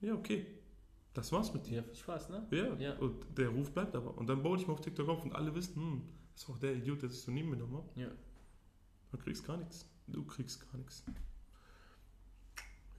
Ja, 0.01 0.15
okay. 0.15 0.45
Das 1.15 1.31
war's 1.31 1.55
mit 1.55 1.65
dir. 1.69 1.77
Ja, 1.77 1.83
viel 1.85 1.95
Spaß, 1.95 2.31
ne? 2.31 2.45
Ja. 2.51 2.75
Ja. 2.75 2.99
Und 2.99 3.25
der 3.39 3.51
Ruf 3.51 3.73
bleibt 3.73 3.95
aber. 3.95 4.19
Und 4.19 4.27
dann 4.27 4.43
baue 4.43 4.59
ich 4.59 4.67
mal 4.67 4.73
auf 4.73 4.81
TikTok 4.81 5.09
auf 5.11 5.23
und 5.23 5.37
alle 5.37 5.55
wissen, 5.55 5.77
hm, 5.77 6.03
das 6.33 6.43
ist 6.43 6.51
auch 6.51 6.59
der 6.59 6.75
Idiot, 6.75 7.03
der 7.03 7.09
sich 7.09 7.21
so 7.21 7.31
neben 7.31 7.51
mir 7.51 7.57
genommen 7.57 7.77
hat. 7.77 7.97
Ja. 7.97 8.11
Du 9.13 9.17
kriegst 9.17 9.47
gar 9.47 9.59
nichts. 9.59 9.89
Du 10.09 10.25
kriegst 10.25 10.61
gar 10.61 10.77
nichts. 10.77 11.05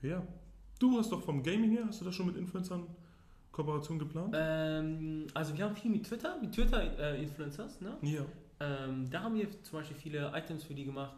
Ja. 0.00 0.26
Du 0.78 0.96
hast 0.96 1.12
doch 1.12 1.22
vom 1.22 1.42
Gaming 1.42 1.72
her, 1.72 1.84
hast 1.86 2.00
du 2.00 2.06
da 2.06 2.12
schon 2.12 2.24
mit 2.24 2.36
Influencern 2.36 2.86
Kooperation 3.54 3.98
geplant? 4.00 4.34
Ähm, 4.36 5.28
also 5.32 5.56
wir 5.56 5.64
haben 5.64 5.76
viel 5.76 5.90
mit 5.92 6.04
Twitter, 6.04 6.36
mit 6.40 6.52
Twitter-Influencers, 6.52 7.80
ne? 7.80 7.96
Ja. 8.02 8.22
Ähm, 8.58 9.08
da 9.10 9.22
haben 9.22 9.36
wir 9.36 9.48
zum 9.62 9.78
Beispiel 9.78 9.96
viele 9.96 10.32
Items 10.34 10.64
für 10.64 10.74
die 10.74 10.84
gemacht. 10.84 11.14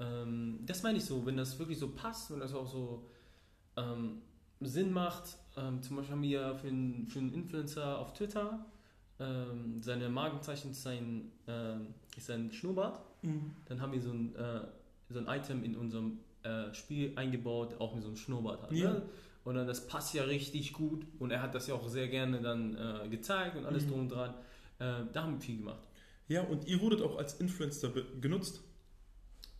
Ähm, 0.00 0.60
das 0.64 0.82
meine 0.82 0.96
ich 0.96 1.04
so, 1.04 1.24
wenn 1.26 1.36
das 1.36 1.58
wirklich 1.58 1.78
so 1.78 1.90
passt, 1.90 2.30
wenn 2.30 2.40
das 2.40 2.54
auch 2.54 2.66
so 2.66 3.04
ähm, 3.76 4.22
Sinn 4.60 4.92
macht. 4.92 5.36
Ähm, 5.58 5.82
zum 5.82 5.96
Beispiel 5.96 6.14
haben 6.14 6.22
wir 6.22 6.54
für 6.56 6.68
einen, 6.68 7.06
für 7.06 7.18
einen 7.18 7.34
Influencer 7.34 7.98
auf 7.98 8.14
Twitter 8.14 8.64
ähm, 9.20 9.80
seine 9.82 10.08
Markenzeichen 10.08 10.70
ist 10.72 10.82
sein, 10.82 11.30
ist 12.16 12.26
sein 12.26 12.50
Schnurrbart. 12.50 12.98
Mhm. 13.22 13.50
Dann 13.66 13.80
haben 13.80 13.92
wir 13.92 14.00
so 14.00 14.10
ein, 14.10 14.34
äh, 14.34 14.60
so 15.10 15.18
ein 15.20 15.26
Item 15.28 15.62
in 15.62 15.76
unserem 15.76 16.18
äh, 16.42 16.72
Spiel 16.74 17.12
eingebaut, 17.16 17.78
auch 17.78 17.94
mit 17.94 18.02
so 18.02 18.08
einem 18.08 18.16
Schnurrbart. 18.16 18.62
Halt, 18.62 18.72
Ja. 18.72 18.94
ne? 18.94 19.02
Und 19.44 19.56
dann 19.56 19.66
das 19.66 19.86
passt 19.86 20.14
ja 20.14 20.24
richtig 20.24 20.72
gut 20.72 21.06
und 21.18 21.30
er 21.30 21.42
hat 21.42 21.54
das 21.54 21.66
ja 21.66 21.74
auch 21.74 21.86
sehr 21.88 22.08
gerne 22.08 22.40
dann 22.40 22.76
äh, 22.76 23.08
gezeigt 23.08 23.56
und 23.56 23.66
alles 23.66 23.84
Mhm. 23.84 23.88
drum 23.90 24.00
und 24.00 24.08
dran. 24.08 24.34
Äh, 24.78 25.02
da 25.12 25.22
haben 25.22 25.34
wir 25.34 25.40
viel 25.40 25.58
gemacht. 25.58 25.82
Ja, 26.28 26.42
und 26.42 26.66
ihr 26.66 26.80
wurdet 26.80 27.02
auch 27.02 27.18
als 27.18 27.34
Influencer 27.34 27.90
genutzt. 28.20 28.62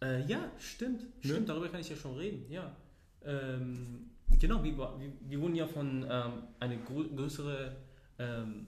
Äh, 0.03 0.25
ja, 0.27 0.51
stimmt. 0.59 1.03
Ne? 1.03 1.09
Stimmt, 1.23 1.49
darüber 1.51 1.69
kann 1.69 1.81
ich 1.81 1.91
ja 1.91 1.97
schon 1.97 2.17
reden, 2.17 2.51
ja. 2.51 2.75
Ähm, 3.23 4.11
genau, 4.41 4.63
wir, 4.65 4.77
wir, 4.77 5.13
wir 5.21 5.41
wurden 5.41 5.55
ja 5.55 5.67
von 5.67 6.07
ähm, 6.09 6.33
eine 6.61 6.79
grö 6.79 7.05
größere 7.15 7.77
ähm, 8.19 8.67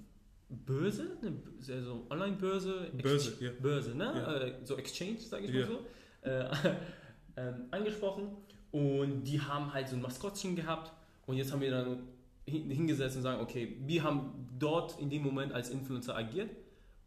Börse, 0.48 1.16
also 1.68 2.06
Online-Börse, 2.10 2.90
Börse, 3.02 3.30
Ex- 3.32 3.40
ja. 3.40 3.50
Börse, 3.60 3.94
ne? 3.96 4.04
Ja. 4.04 4.34
Äh, 4.42 4.54
so 4.64 4.76
Exchange, 4.76 5.18
sage 5.18 5.46
ich 5.46 5.50
Ja. 5.54 5.66
mal 5.66 5.68
so, 5.68 6.28
äh, 6.28 6.50
ähm, 7.38 7.54
angesprochen. 7.70 8.28
Und 8.70 9.24
die 9.24 9.40
haben 9.40 9.72
halt 9.72 9.88
so 9.88 9.96
ein 9.96 10.02
Maskottchen 10.02 10.54
gehabt. 10.54 10.92
Und 11.26 11.36
jetzt 11.36 11.52
haben 11.52 11.60
wir 11.60 11.70
dann 11.70 11.98
hin- 12.46 12.70
hingesetzt 12.70 13.16
und 13.16 13.22
sagen, 13.22 13.40
okay, 13.40 13.76
wir 13.86 14.02
haben 14.04 14.48
dort 14.58 14.98
in 15.00 15.10
dem 15.10 15.22
Moment 15.22 15.52
als 15.52 15.70
Influencer 15.70 16.16
agiert. 16.16 16.50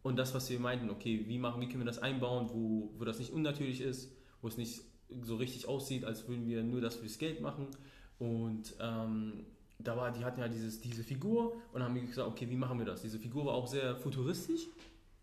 Und 0.02 0.16
das, 0.18 0.34
was 0.34 0.48
wir 0.50 0.58
meinten, 0.60 0.88
okay, 0.90 1.24
wie, 1.26 1.38
machen, 1.38 1.60
wie 1.60 1.66
können 1.66 1.80
wir 1.80 1.86
das 1.86 1.98
einbauen, 1.98 2.48
wo, 2.52 2.90
wo 2.98 3.04
das 3.04 3.18
nicht 3.18 3.32
unnatürlich 3.32 3.80
ist, 3.80 4.10
wo 4.40 4.48
es 4.48 4.56
nicht 4.56 4.80
so 5.22 5.36
richtig 5.36 5.66
aussieht, 5.68 6.04
als 6.04 6.26
würden 6.28 6.46
wir 6.46 6.62
nur 6.62 6.80
das 6.80 6.96
fürs 6.96 7.18
Geld 7.18 7.40
machen. 7.42 7.66
Und 8.18 8.74
ähm, 8.80 9.44
da 9.78 9.96
war, 9.96 10.10
die 10.12 10.24
hatten 10.24 10.40
ja 10.40 10.48
dieses, 10.48 10.80
diese 10.80 11.02
Figur 11.04 11.54
und 11.72 11.82
haben 11.82 11.94
gesagt, 12.06 12.28
okay, 12.28 12.48
wie 12.48 12.56
machen 12.56 12.78
wir 12.78 12.86
das? 12.86 13.02
Diese 13.02 13.18
Figur 13.18 13.46
war 13.46 13.54
auch 13.54 13.66
sehr 13.66 13.96
futuristisch, 13.96 14.68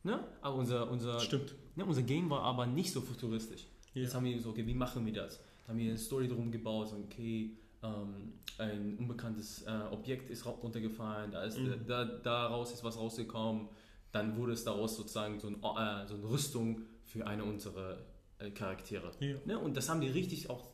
ne? 0.03 0.19
aber 0.41 0.55
unser, 0.55 0.89
unser, 0.91 1.19
Stimmt. 1.19 1.55
ne, 1.75 1.85
unser 1.85 2.01
Game 2.03 2.29
war 2.29 2.41
aber 2.41 2.65
nicht 2.65 2.91
so 2.91 3.01
futuristisch. 3.01 3.65
Ja. 3.93 4.01
Jetzt 4.01 4.13
haben 4.15 4.25
wir 4.25 4.33
gesagt, 4.33 4.49
okay, 4.49 4.65
wie 4.67 4.73
machen 4.73 5.05
wir 5.05 5.13
das? 5.13 5.39
Da 5.65 5.69
haben 5.69 5.79
wir 5.79 5.89
eine 5.89 5.97
Story 5.97 6.27
drum 6.27 6.51
gebaut, 6.51 6.89
so, 6.89 6.97
okay, 6.97 7.51
ähm, 7.87 8.33
ein 8.57 8.97
unbekanntes 8.97 9.63
äh, 9.63 9.71
Objekt 9.91 10.29
ist 10.29 10.45
runtergefallen, 10.45 11.31
da 11.31 11.43
ist, 11.43 11.57
Mhm. 11.59 11.73
äh, 11.73 11.77
da, 11.87 12.05
daraus 12.05 12.73
ist 12.73 12.83
was 12.83 12.97
rausgekommen, 12.97 13.69
dann 14.11 14.35
wurde 14.37 14.53
es 14.53 14.63
daraus 14.63 14.95
sozusagen 14.97 15.39
so, 15.39 15.47
ein, 15.47 15.55
äh, 15.55 16.07
so 16.07 16.15
eine 16.15 16.29
Rüstung 16.29 16.81
für 17.05 17.25
eine 17.27 17.43
unserer 17.43 17.97
äh, 18.39 18.49
Charaktere. 18.51 19.11
Ja. 19.19 19.35
Ne? 19.45 19.59
Und 19.59 19.77
das 19.77 19.89
haben 19.89 20.01
die 20.01 20.07
richtig 20.09 20.49
auch, 20.49 20.67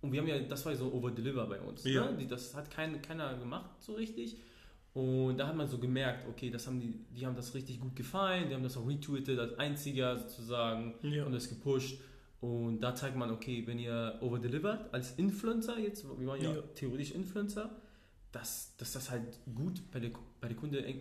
und 0.00 0.12
wir 0.12 0.20
haben 0.20 0.28
ja, 0.28 0.38
das 0.40 0.64
war 0.64 0.72
ja 0.72 0.78
so 0.78 0.92
Over-Deliver 0.92 1.46
bei 1.46 1.60
uns. 1.60 1.84
Ja. 1.84 2.10
Ne? 2.10 2.26
Das 2.26 2.54
hat 2.54 2.70
kein, 2.70 3.00
keiner 3.02 3.36
gemacht 3.36 3.70
so 3.80 3.94
richtig. 3.94 4.36
Und 4.94 5.36
da 5.36 5.48
hat 5.48 5.56
man 5.56 5.68
so 5.68 5.76
gemerkt, 5.78 6.26
okay, 6.26 6.48
das 6.48 6.66
haben 6.66 6.80
die, 6.80 6.94
die 7.14 7.26
haben 7.26 7.36
das 7.36 7.52
richtig 7.54 7.80
gut 7.80 7.94
gefallen, 7.94 8.48
die 8.48 8.54
haben 8.54 8.62
das 8.62 8.78
auch 8.78 8.88
retweetet 8.88 9.38
als 9.38 9.58
einziger 9.58 10.16
sozusagen 10.18 10.94
Ja. 11.02 11.26
und 11.26 11.32
das 11.32 11.48
gepusht. 11.50 11.98
Und 12.40 12.80
da 12.80 12.94
zeigt 12.94 13.16
man, 13.16 13.30
okay, 13.30 13.66
wenn 13.66 13.78
ihr 13.78 14.18
overdelivert 14.20 14.92
als 14.92 15.12
Influencer, 15.12 15.78
jetzt, 15.78 16.04
wir 16.18 16.26
waren 16.26 16.40
ja, 16.42 16.54
Ja. 16.54 16.62
theoretisch 16.74 17.12
Influencer, 17.12 17.70
dass, 18.32 18.76
dass 18.76 18.92
das 18.92 19.10
halt 19.10 19.38
gut 19.54 19.80
bei 19.90 20.00
der, 20.00 20.10
bei 20.40 20.48
der 20.48 20.56
Kunde 20.56 20.84
äh, 20.86 20.94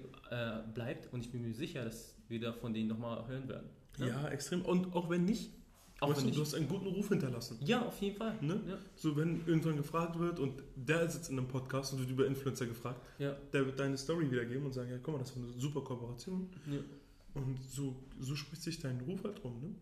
bleibt 0.73 1.11
und 1.13 1.19
ich 1.19 1.31
bin 1.31 1.41
mir 1.41 1.53
sicher, 1.53 1.83
dass 1.83 2.15
wir 2.29 2.39
da 2.39 2.53
von 2.53 2.73
denen 2.73 2.87
nochmal 2.87 3.27
hören 3.27 3.47
werden. 3.49 3.69
Ja, 3.99 4.27
extrem. 4.29 4.61
Und 4.63 4.93
auch 4.95 5.09
wenn 5.09 5.25
nicht, 5.25 5.51
Auch 5.99 6.09
weißt 6.09 6.17
wenn 6.19 6.23
du, 6.23 6.27
nicht. 6.29 6.37
du 6.37 6.41
hast 6.41 6.53
einen 6.55 6.67
guten 6.69 6.87
Ruf 6.87 7.09
hinterlassen. 7.09 7.57
Ja, 7.61 7.85
auf 7.85 7.99
jeden 8.01 8.15
Fall. 8.15 8.35
Ne? 8.41 8.61
Ja. 8.67 8.77
So, 8.95 9.15
wenn 9.17 9.45
irgendwann 9.45 9.75
gefragt 9.77 10.17
wird 10.17 10.39
und 10.39 10.63
der 10.75 11.09
sitzt 11.09 11.29
in 11.29 11.37
einem 11.37 11.47
Podcast 11.47 11.93
und 11.93 11.99
wird 11.99 12.09
über 12.09 12.25
Influencer 12.25 12.65
gefragt, 12.65 13.01
Ja. 13.19 13.35
der 13.53 13.65
wird 13.65 13.79
deine 13.79 13.97
Story 13.97 14.31
wiedergeben 14.31 14.65
und 14.65 14.73
sagen, 14.73 14.89
ja, 14.89 14.97
guck 15.03 15.13
mal, 15.15 15.19
das 15.19 15.35
war 15.35 15.43
eine 15.43 15.53
super 15.59 15.81
Kooperation. 15.81 16.49
Ja. 16.71 16.79
Und 17.33 17.61
so, 17.63 17.95
so 18.19 18.35
spricht 18.35 18.61
sich 18.61 18.79
dein 18.79 18.99
Ruf 19.01 19.23
halt 19.25 19.43
rum, 19.43 19.59
ne? 19.61 19.75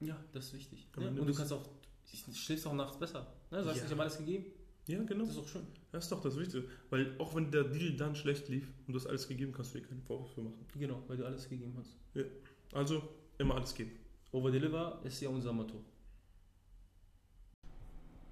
Ja, 0.00 0.16
das 0.32 0.46
ist 0.46 0.52
wichtig. 0.54 0.86
Ende 0.96 1.20
Und 1.20 1.26
du 1.26 1.34
kannst 1.34 1.52
auch, 1.52 1.66
du 1.66 2.32
schläfst 2.34 2.66
auch 2.66 2.72
nachts 2.74 2.98
besser. 2.98 3.26
Ne? 3.50 3.62
Du 3.62 3.68
hast 3.68 3.76
Ja. 3.76 3.82
nicht 3.82 3.92
immer 3.92 4.02
alles 4.02 4.18
gegeben. 4.18 4.46
Ja, 4.86 5.02
genau. 5.02 5.24
Das 5.24 5.34
ist 5.34 5.38
auch 5.40 5.48
schön. 5.48 5.66
Das 5.92 6.04
ist 6.04 6.12
doch 6.12 6.22
das 6.22 6.36
Wichtige. 6.38 6.64
Weil 6.88 7.14
auch 7.18 7.34
wenn 7.34 7.50
der 7.50 7.64
Deal 7.64 7.94
dann 7.96 8.14
schlecht 8.14 8.48
lief 8.48 8.66
und 8.86 8.94
du 8.94 8.98
hast 8.98 9.06
alles 9.06 9.28
gegeben, 9.28 9.52
kannst 9.52 9.74
du 9.74 9.80
dir 9.80 9.86
keine 9.86 10.00
Vorwürfe 10.00 10.40
machen. 10.40 10.64
Genau, 10.74 11.02
weil 11.08 11.16
du 11.18 11.26
alles 11.26 11.48
gegeben 11.48 11.74
hast. 11.78 11.96
Also 12.72 13.02
immer 13.38 13.56
alles 13.56 13.74
geben. 13.74 13.92
Overdeliver 14.32 15.00
ist 15.04 15.20
ja 15.20 15.28
unser 15.28 15.52
Motto. 15.52 15.84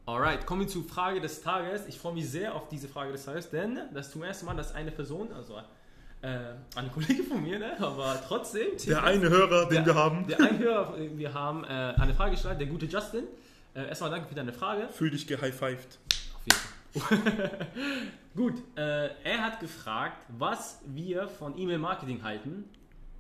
Alright, 0.07 0.47
kommen 0.47 0.61
wir 0.63 0.69
zur 0.69 0.85
Frage 0.85 1.21
des 1.21 1.41
Tages. 1.43 1.87
Ich 1.89 1.99
freue 1.99 2.15
mich 2.15 2.29
sehr 2.31 2.55
auf 2.55 2.69
diese 2.69 2.89
Frage 2.89 3.11
des 3.13 3.25
Tages, 3.25 3.51
denn 3.51 3.75
das 3.93 4.07
ist 4.07 4.13
zum 4.13 4.23
ersten 4.23 4.47
Mal, 4.47 4.55
dass 4.55 4.73
eine 4.73 4.93
Person, 4.93 5.33
also 5.33 5.61
äh, 6.23 6.39
eine 6.75 6.89
Kollege 6.89 7.23
von 7.23 7.43
mir, 7.43 7.59
ne, 7.59 7.79
aber 7.81 8.21
trotzdem, 8.27 8.69
Der 8.87 9.03
eine 9.05 9.29
Hörer, 9.29 9.67
den 9.69 9.85
Der- 9.85 9.87
wir 9.87 9.95
haben, 9.95 10.27
der 10.27 10.41
Einhörer, 10.41 10.95
wir 11.15 11.35
haben 11.35 11.65
äh, 11.65 11.67
eine 11.69 12.15
Frage 12.15 12.33
gestellt, 12.33 12.59
der 12.61 12.67
gute 12.67 12.87
Justin. 12.87 13.25
Äh, 13.75 13.89
erstmal 13.89 14.11
danke 14.11 14.29
für 14.29 14.35
deine 14.35 14.53
Frage. 14.53 14.89
fühl 14.89 15.11
dich 15.11 15.27
gehighfived. 15.27 15.99
Auf 16.35 16.43
jeden 16.47 17.23
Fall. 17.23 17.67
Gut, 18.37 18.55
äh, 18.77 19.09
er 19.25 19.43
hat 19.43 19.61
gefragt, 19.61 20.17
was 20.39 20.81
wir 20.87 21.29
von 21.29 21.59
E-Mail-Marketing 21.59 22.23
halten. 22.23 22.65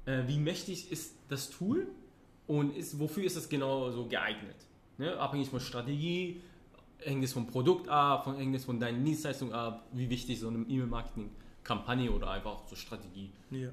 Äh, 0.06 0.22
wie 0.26 0.38
mächtig 0.38 0.90
ist 0.90 1.14
das 1.28 1.50
Tool 1.50 1.86
und 2.46 2.74
ist, 2.76 2.98
wofür 2.98 3.24
ist 3.24 3.36
es 3.36 3.48
genau 3.48 3.90
so 3.90 4.06
geeignet? 4.06 4.56
Ne? 4.98 5.16
Abhängig 5.18 5.48
von 5.50 5.60
Strategie, 5.60 6.40
hängt 7.00 7.22
es 7.24 7.32
vom 7.34 7.46
Produkt 7.46 7.88
ab, 7.88 8.24
von, 8.24 8.36
hängt 8.36 8.54
es 8.56 8.64
von 8.64 8.80
deinen 8.80 9.04
Dienstleistungen 9.04 9.52
ab, 9.52 9.84
wie 9.92 10.08
wichtig 10.08 10.40
so 10.40 10.48
eine 10.48 10.58
E-Mail-Marketing-Kampagne 11.66 12.10
oder 12.10 12.30
einfach 12.30 12.66
so 12.66 12.76
Strategie 12.76 13.30
Ja. 13.50 13.68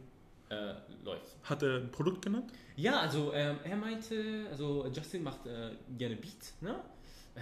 äh, 0.50 0.76
läuft. 1.04 1.36
Hat 1.44 1.64
er 1.64 1.78
ein 1.78 1.92
Produkt 1.92 2.24
genannt? 2.24 2.52
Ja, 2.76 3.00
also 3.00 3.32
ähm, 3.34 3.58
er 3.64 3.76
meinte, 3.76 4.48
also 4.50 4.86
Justin 4.88 5.24
macht 5.24 5.46
äh, 5.46 5.72
gerne 5.98 6.16
Beats, 6.16 6.56
ne? 6.62 6.76
Äh, 7.36 7.40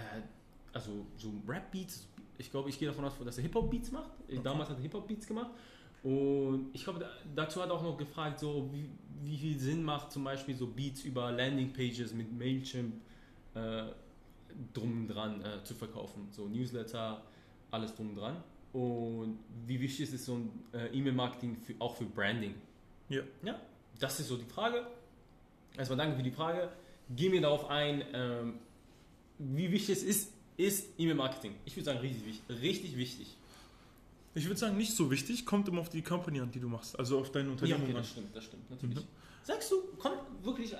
also 0.72 1.06
so 1.16 1.32
Rap-Beats. 1.46 2.08
Ich 2.38 2.50
glaube, 2.50 2.68
ich 2.70 2.78
gehe 2.78 2.88
davon 2.88 3.04
aus, 3.04 3.12
dass 3.24 3.36
er 3.38 3.42
Hip-Hop-Beats 3.42 3.92
macht. 3.92 4.10
Äh, 4.28 4.38
Damals 4.40 4.70
hat 4.70 4.78
er 4.78 4.82
Hip-Hop-Beats 4.82 5.26
gemacht. 5.26 5.50
Und 6.02 6.70
ich 6.72 6.82
glaube, 6.82 6.98
da, 7.00 7.10
dazu 7.36 7.62
hat 7.62 7.68
er 7.68 7.74
auch 7.76 7.82
noch 7.82 7.96
gefragt, 7.96 8.40
so 8.40 8.68
wie, 8.72 8.90
wie 9.22 9.36
viel 9.36 9.58
Sinn 9.58 9.82
macht 9.84 10.10
zum 10.10 10.24
Beispiel 10.24 10.56
so 10.56 10.66
Beats 10.66 11.04
über 11.04 11.30
Landing-Pages 11.30 12.12
mit 12.14 12.32
Mailchimp 12.36 12.94
äh, 13.54 13.84
drum 14.74 15.06
dran 15.06 15.40
äh, 15.42 15.62
zu 15.62 15.74
verkaufen. 15.74 16.26
So 16.30 16.48
Newsletter, 16.48 17.22
alles 17.70 17.94
drum 17.94 18.16
dran. 18.16 18.36
Und 18.72 19.38
wie 19.66 19.78
wichtig 19.80 20.12
ist 20.12 20.24
so 20.24 20.36
ein 20.36 20.50
äh, 20.72 20.86
E-Mail-Marketing 20.96 21.56
für, 21.56 21.74
auch 21.78 21.94
für 21.96 22.04
Branding? 22.06 22.54
Ja. 23.08 23.22
Ja, 23.42 23.60
das 23.98 24.18
ist 24.20 24.28
so 24.28 24.36
die 24.36 24.46
Frage. 24.46 24.86
Erstmal 25.76 25.98
danke 25.98 26.16
für 26.16 26.22
die 26.22 26.30
Frage. 26.30 26.70
Gehen 27.14 27.32
wir 27.32 27.40
darauf 27.42 27.68
ein, 27.68 28.02
ähm, 28.14 28.54
wie 29.38 29.70
wichtig 29.70 29.96
es 29.98 30.02
ist, 30.02 30.32
ist 30.56 30.88
E-Mail-Marketing. 30.98 31.54
Ich 31.66 31.76
würde 31.76 31.84
sagen, 31.84 31.98
richtig, 31.98 32.24
wichtig- 32.24 32.60
richtig 32.62 32.96
wichtig. 32.96 33.36
Ich 34.34 34.46
würde 34.46 34.58
sagen, 34.58 34.78
nicht 34.78 34.94
so 34.96 35.10
wichtig. 35.10 35.44
Kommt 35.44 35.68
immer 35.68 35.80
auf 35.82 35.90
die 35.90 36.00
Company 36.00 36.40
an, 36.40 36.50
die 36.50 36.60
du 36.60 36.68
machst. 36.68 36.98
Also 36.98 37.18
auf 37.18 37.30
deine 37.30 37.48
Ja, 37.48 37.52
Unternehmung 37.52 37.82
okay, 37.82 37.92
das 37.92 38.08
stimmt, 38.08 38.34
das 38.34 38.44
stimmt, 38.44 38.70
natürlich. 38.70 38.96
Mhm. 38.96 39.08
Sagst 39.42 39.70
du, 39.70 39.82
kommt 39.98 40.16
wirklich, 40.42 40.74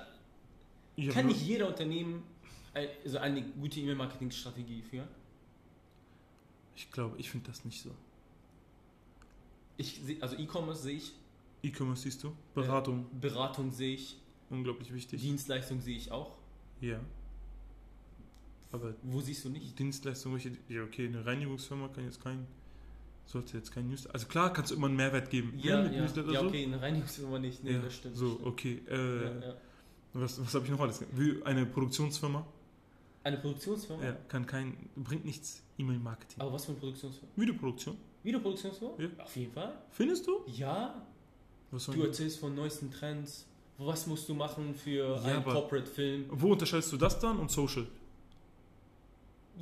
Ja, 0.95 1.11
kann 1.11 1.27
nicht 1.27 1.41
jeder 1.45 1.67
Unternehmen 1.67 2.23
also 2.73 3.19
eine 3.19 3.43
gute 3.43 3.79
E-Mail-Marketing-Strategie 3.81 4.81
führen? 4.81 5.07
Ich 6.75 6.91
glaube, 6.91 7.15
ich 7.19 7.29
finde 7.29 7.47
das 7.47 7.65
nicht 7.65 7.81
so. 7.81 7.91
Ich, 9.77 9.99
seh- 10.03 10.21
also 10.21 10.35
E-Commerce 10.37 10.83
sehe 10.83 10.97
ich, 10.97 11.11
E-Commerce 11.63 12.03
siehst 12.03 12.23
du? 12.23 12.33
Beratung, 12.53 13.05
Beratung 13.19 13.71
sehe 13.71 13.95
ich, 13.95 14.17
unglaublich 14.49 14.93
wichtig. 14.93 15.21
Dienstleistung 15.21 15.81
sehe 15.81 15.97
ich 15.97 16.11
auch. 16.11 16.35
Ja. 16.81 16.99
Aber 18.71 18.93
Wo 19.03 19.21
siehst 19.21 19.45
du 19.45 19.49
nicht? 19.49 19.77
Dienstleistung, 19.77 20.33
welche, 20.33 20.51
ja 20.67 20.83
okay, 20.83 21.07
eine 21.07 21.25
Reinigungsfirma 21.25 21.87
kann 21.89 22.05
jetzt 22.05 22.21
kein, 22.23 22.45
sollte 23.25 23.57
jetzt 23.57 23.71
kein 23.71 23.87
Newsletter, 23.87 24.13
also 24.15 24.27
klar 24.27 24.51
kannst 24.51 24.71
du 24.71 24.75
immer 24.75 24.87
einen 24.87 24.95
Mehrwert 24.95 25.29
geben. 25.29 25.53
Ja, 25.57 25.81
mit 25.81 25.93
ja, 25.93 26.01
Newsletter 26.01 26.31
ja 26.31 26.39
so. 26.41 26.47
okay, 26.47 26.65
eine 26.65 26.81
Reinigungsfirma 26.81 27.39
nicht. 27.39 27.63
Nee, 27.63 27.73
ja, 27.73 27.81
das 27.81 27.95
stimmt. 27.95 28.15
so, 28.17 28.31
stimmt. 28.31 28.47
okay. 28.47 28.81
Äh, 28.89 29.23
Ja, 29.23 29.39
ja. 29.47 29.53
Was, 30.13 30.39
was 30.39 30.53
habe 30.53 30.65
ich 30.65 30.71
noch 30.71 30.79
alles? 30.79 31.03
Wie 31.13 31.41
eine 31.43 31.65
Produktionsfirma 31.65 32.45
Eine 33.23 33.37
Produktionsfirma? 33.37 34.03
ja, 34.03 34.11
kann 34.27 34.45
kein, 34.45 34.89
bringt 34.95 35.23
nichts 35.25 35.63
E-Mail-Marketing. 35.77 36.41
Aber 36.41 36.53
was 36.53 36.65
für 36.65 36.71
eine 36.71 36.79
Produktionsfirma? 36.79 37.31
Videoproduktion. 37.35 37.97
Videoproduktionsfirma? 38.23 38.93
Ja. 38.99 39.23
Auf 39.23 39.35
jeden 39.35 39.51
Fall. 39.53 39.73
Findest 39.91 40.27
du? 40.27 40.41
Ja, 40.47 41.05
Was 41.71 41.85
du 41.85 42.03
erzählst 42.03 42.39
von 42.39 42.53
neuesten 42.55 42.91
Trends. 42.91 43.45
Was 43.77 44.05
musst 44.07 44.27
du 44.29 44.33
machen 44.35 44.75
für 44.75 45.15
Ja, 45.15 45.21
einen 45.23 45.43
Corporate-Film? 45.43 46.25
Wo 46.29 46.51
unterscheidest 46.51 46.91
du 46.91 46.97
das 46.97 47.17
dann 47.19 47.39
und 47.39 47.49
Social? 47.49 47.87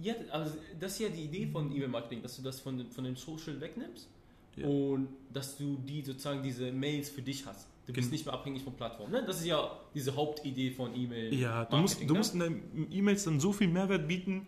Ja, 0.01 0.13
also 0.31 0.55
das 0.79 0.93
ist 0.93 0.99
ja 0.99 1.09
die 1.09 1.23
Idee 1.23 1.47
von 1.47 1.71
E-Mail-Marketing, 1.71 2.21
dass 2.21 2.35
du 2.37 2.41
das 2.41 2.59
von, 2.59 2.89
von 2.91 3.03
dem 3.03 3.15
Social 3.15 3.59
wegnimmst 3.59 4.07
Ja. 4.55 4.67
und 4.67 5.09
dass 5.33 5.57
du 5.57 5.75
die 5.77 6.01
sozusagen 6.01 6.41
diese 6.41 6.71
Mails 6.71 7.09
für 7.09 7.21
dich 7.21 7.45
hast. 7.45 7.67
Du 7.93 8.01
bist 8.01 8.11
nicht 8.11 8.25
mehr 8.25 8.33
abhängig 8.33 8.63
von 8.63 8.73
Plattformen. 8.73 9.11
Ne? 9.11 9.23
Das 9.25 9.39
ist 9.39 9.45
ja 9.45 9.71
diese 9.93 10.15
Hauptidee 10.15 10.71
von 10.71 10.95
E-Mail. 10.95 11.33
Ja, 11.33 11.65
du 11.65 11.77
musst, 11.77 12.01
du 12.01 12.05
ne? 12.13 12.13
musst 12.13 12.33
in 12.33 12.39
deinen 12.39 12.87
E-Mails 12.91 13.23
dann 13.23 13.39
so 13.39 13.51
viel 13.53 13.67
Mehrwert 13.67 14.07
bieten, 14.07 14.47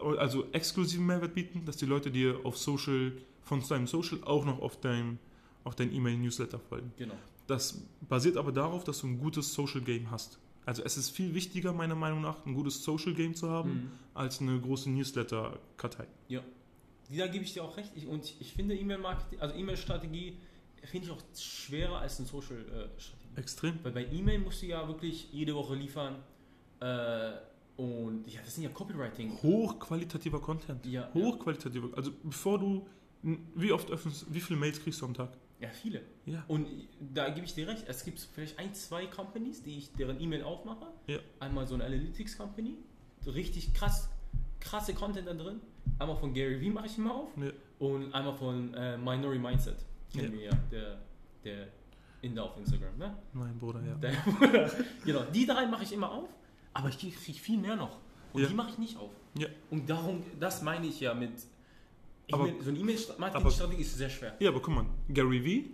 also 0.00 0.46
exklusiven 0.52 1.06
Mehrwert 1.06 1.34
bieten, 1.34 1.64
dass 1.64 1.76
die 1.76 1.86
Leute 1.86 2.10
dir 2.10 2.40
auf 2.44 2.56
Social, 2.58 3.12
von 3.42 3.62
deinem 3.68 3.86
Social 3.86 4.18
auch 4.24 4.44
noch 4.44 4.60
auf 4.60 4.80
deinem 4.80 5.18
auf 5.64 5.76
dein 5.76 5.92
E-Mail-Newsletter 5.94 6.58
folgen. 6.58 6.92
Genau. 6.96 7.14
Das 7.46 7.82
basiert 8.08 8.36
aber 8.36 8.50
darauf, 8.52 8.84
dass 8.84 9.00
du 9.00 9.06
ein 9.06 9.18
gutes 9.18 9.52
Social 9.54 9.80
Game 9.80 10.10
hast. 10.10 10.38
Also 10.66 10.82
es 10.82 10.96
ist 10.96 11.10
viel 11.10 11.34
wichtiger, 11.34 11.72
meiner 11.72 11.94
Meinung 11.94 12.20
nach, 12.20 12.44
ein 12.46 12.54
gutes 12.54 12.82
Social 12.82 13.14
Game 13.14 13.34
zu 13.34 13.48
haben, 13.48 13.70
Mhm. 13.70 13.90
als 14.14 14.40
eine 14.40 14.60
große 14.60 14.90
Newsletter-Kartei. 14.90 16.06
Ja. 16.28 16.40
Da 17.16 17.26
gebe 17.26 17.44
ich 17.44 17.52
dir 17.52 17.62
auch 17.62 17.76
recht. 17.76 17.92
Ich, 17.94 18.06
und 18.06 18.24
ich, 18.24 18.36
ich 18.40 18.52
finde 18.54 18.74
E-Mail-Marketing, 18.76 19.40
also 19.40 19.54
E-Mail-Strategie, 19.54 20.36
finde 20.88 21.06
ich 21.06 21.12
auch 21.12 21.22
schwerer 21.38 21.98
als 21.98 22.18
eine 22.18 22.28
Social-Strategie. 22.28 23.36
Extrem. 23.36 23.78
Weil 23.82 23.92
bei 23.92 24.06
E-Mail 24.06 24.38
musst 24.40 24.62
du 24.62 24.66
ja 24.66 24.86
wirklich 24.86 25.32
jede 25.32 25.54
Woche 25.54 25.74
liefern. 25.74 26.16
Äh, 26.80 27.32
und 27.76 28.26
ja, 28.28 28.40
das 28.44 28.54
sind 28.54 28.64
ja 28.64 28.70
Copywriting. 28.70 29.38
Hochqualitativer 29.42 30.40
Content. 30.40 30.84
Ja, 30.86 31.12
Hochqualitativer. 31.14 31.96
Also 31.96 32.12
bevor 32.22 32.58
du, 32.58 32.86
wie 33.54 33.72
oft 33.72 33.90
öffnest, 33.90 34.26
wie 34.32 34.40
viele 34.40 34.58
Mails 34.58 34.80
kriegst 34.82 35.00
du 35.00 35.06
am 35.06 35.14
Tag? 35.14 35.30
ja, 35.62 35.68
viele. 35.68 36.02
Ja. 36.26 36.44
Und 36.48 36.66
da 36.98 37.30
gebe 37.30 37.46
ich 37.46 37.54
dir 37.54 37.68
recht. 37.68 37.84
Es 37.86 38.04
gibt 38.04 38.18
vielleicht 38.18 38.58
ein, 38.58 38.74
zwei 38.74 39.06
Companies, 39.06 39.62
die 39.62 39.78
ich 39.78 39.92
deren 39.92 40.20
E-Mail 40.20 40.42
aufmache. 40.42 40.86
Ja. 41.06 41.18
Einmal 41.38 41.66
so 41.66 41.74
eine 41.74 41.84
Analytics 41.84 42.36
Company. 42.36 42.76
So 43.20 43.30
richtig 43.30 43.72
krass, 43.72 44.10
krasse 44.58 44.92
Content 44.92 45.28
da 45.28 45.34
drin. 45.34 45.60
Einmal 46.00 46.16
von 46.16 46.34
Gary 46.34 46.60
Vee 46.60 46.70
mache 46.70 46.86
ich 46.86 46.98
immer 46.98 47.14
auf. 47.14 47.30
Ja. 47.36 47.52
Und 47.78 48.12
einmal 48.12 48.34
von 48.34 48.74
äh, 48.74 48.98
Minority 48.98 49.38
Mindset. 49.38 49.76
Kennen 50.12 50.32
Ja. 50.34 50.38
wir 50.38 50.44
ja. 50.44 50.58
Der, 50.70 50.98
der 51.44 51.68
Inder 52.22 52.44
auf 52.44 52.56
Instagram, 52.58 52.96
ne? 52.98 53.16
Mein 53.32 53.58
Bruder, 53.58 53.80
ja. 53.84 53.94
Der 53.94 54.12
Bruder. 54.38 54.70
genau, 55.04 55.22
die 55.32 55.46
drei 55.46 55.66
mache 55.66 55.82
ich 55.84 55.92
immer 55.92 56.10
auf, 56.10 56.28
aber 56.74 56.88
ich 56.88 56.98
kriege 56.98 57.16
viel 57.16 57.58
mehr 57.58 57.76
noch. 57.76 57.98
Und 58.32 58.42
Ja. 58.42 58.48
die 58.48 58.54
mache 58.54 58.70
ich 58.70 58.78
nicht 58.78 58.96
auf. 58.96 59.10
Ja. 59.38 59.48
Und 59.70 59.88
darum, 59.88 60.22
das 60.38 60.62
meine 60.62 60.86
ich 60.86 61.00
ja 61.00 61.12
mit. 61.14 61.32
Aber- 62.30 62.48
E-Mail- 62.48 62.62
so 62.62 62.70
eine 62.70 62.78
E-Mail-Marketing-Strategie 62.78 63.82
ist 63.82 63.96
sehr 63.96 64.08
schwer. 64.08 64.36
Ja, 64.38 64.50
aber 64.50 64.60
guck 64.60 64.74
mal, 64.74 64.86
Gary 65.12 65.44
Vee 65.44 65.64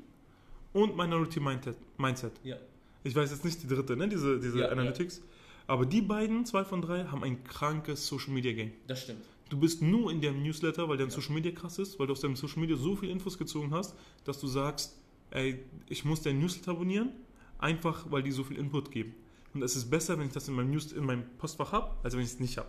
und 0.72 0.97
Minority 0.97 1.39
Mindset. 1.41 1.76
Mindset. 1.99 2.32
Ja. 2.43 2.57
Ich 3.05 3.14
weiß 3.14 3.30
jetzt 3.30 3.45
nicht 3.45 3.62
die 3.62 3.68
dritte, 3.68 3.97
ne, 3.97 4.09
diese, 4.09 4.41
diese 4.41 4.59
Ja, 4.61 4.68
Analytics. 4.68 5.22
Aber 5.66 5.84
die 5.86 6.01
beiden, 6.01 6.47
zwei 6.47 6.64
von 6.64 6.80
drei, 6.82 7.05
haben 7.05 7.22
ein 7.22 7.45
krankes 7.45 8.07
Social 8.07 8.30
Media 8.32 8.53
Game. 8.55 8.72
Das 8.86 9.03
stimmt. 9.03 9.24
Du 9.49 9.59
bist 9.59 9.80
nur 9.82 10.11
in 10.12 10.20
deinem 10.20 10.42
Newsletter, 10.42 10.88
weil 10.88 10.99
dein 10.99 11.11
Social 11.11 11.34
Media 11.34 11.53
krass 11.53 11.78
ist, 11.78 11.99
weil 11.99 12.07
du 12.07 12.12
aus 12.12 12.20
deinem 12.20 12.36
Social 12.36 12.61
Media 12.61 12.76
so 12.76 12.96
viel 12.96 13.09
Infos 13.11 13.38
gezogen 13.38 13.72
hast, 13.72 13.94
dass 14.24 14.40
du 14.40 14.46
sagst, 14.46 14.99
ey, 15.30 15.64
ich 15.88 16.05
muss 16.05 16.22
dein 16.22 16.38
Newsletter 16.38 16.72
abonnieren, 16.72 17.11
einfach 17.59 18.11
weil 18.11 18.22
die 18.22 18.30
so 18.30 18.44
viel 18.44 18.59
Input 18.59 18.90
geben. 18.90 19.14
Und 19.55 19.62
es 19.62 19.74
ist 19.76 19.90
besser, 19.90 20.18
wenn 20.18 20.26
ich 20.26 20.32
das 20.32 20.49
in 20.49 20.55
meinem, 20.55 20.70
News 20.70 20.92
in 20.92 21.05
meinem 21.05 21.24
Postfach 21.38 21.72
habe, 21.72 21.96
als 22.03 22.14
wenn 22.14 22.20
ich 22.20 22.28
es 22.28 22.40
nicht 22.40 22.59
habe. 22.59 22.68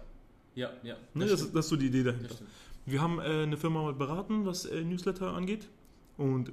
Ja, 0.55 0.71
ja. 0.83 0.95
Ne? 1.13 1.25
Das, 1.25 1.51
das 1.51 1.65
ist 1.65 1.69
so 1.69 1.75
die 1.75 1.87
Idee 1.87 2.03
dahinter. 2.03 2.29
Das. 2.29 2.43
Wir 2.85 3.01
haben 3.01 3.19
äh, 3.19 3.43
eine 3.43 3.57
Firma 3.57 3.83
mal 3.83 3.93
beraten, 3.93 4.45
was 4.45 4.65
äh, 4.65 4.81
Newsletter 4.83 5.33
angeht. 5.33 5.67
Und 6.17 6.51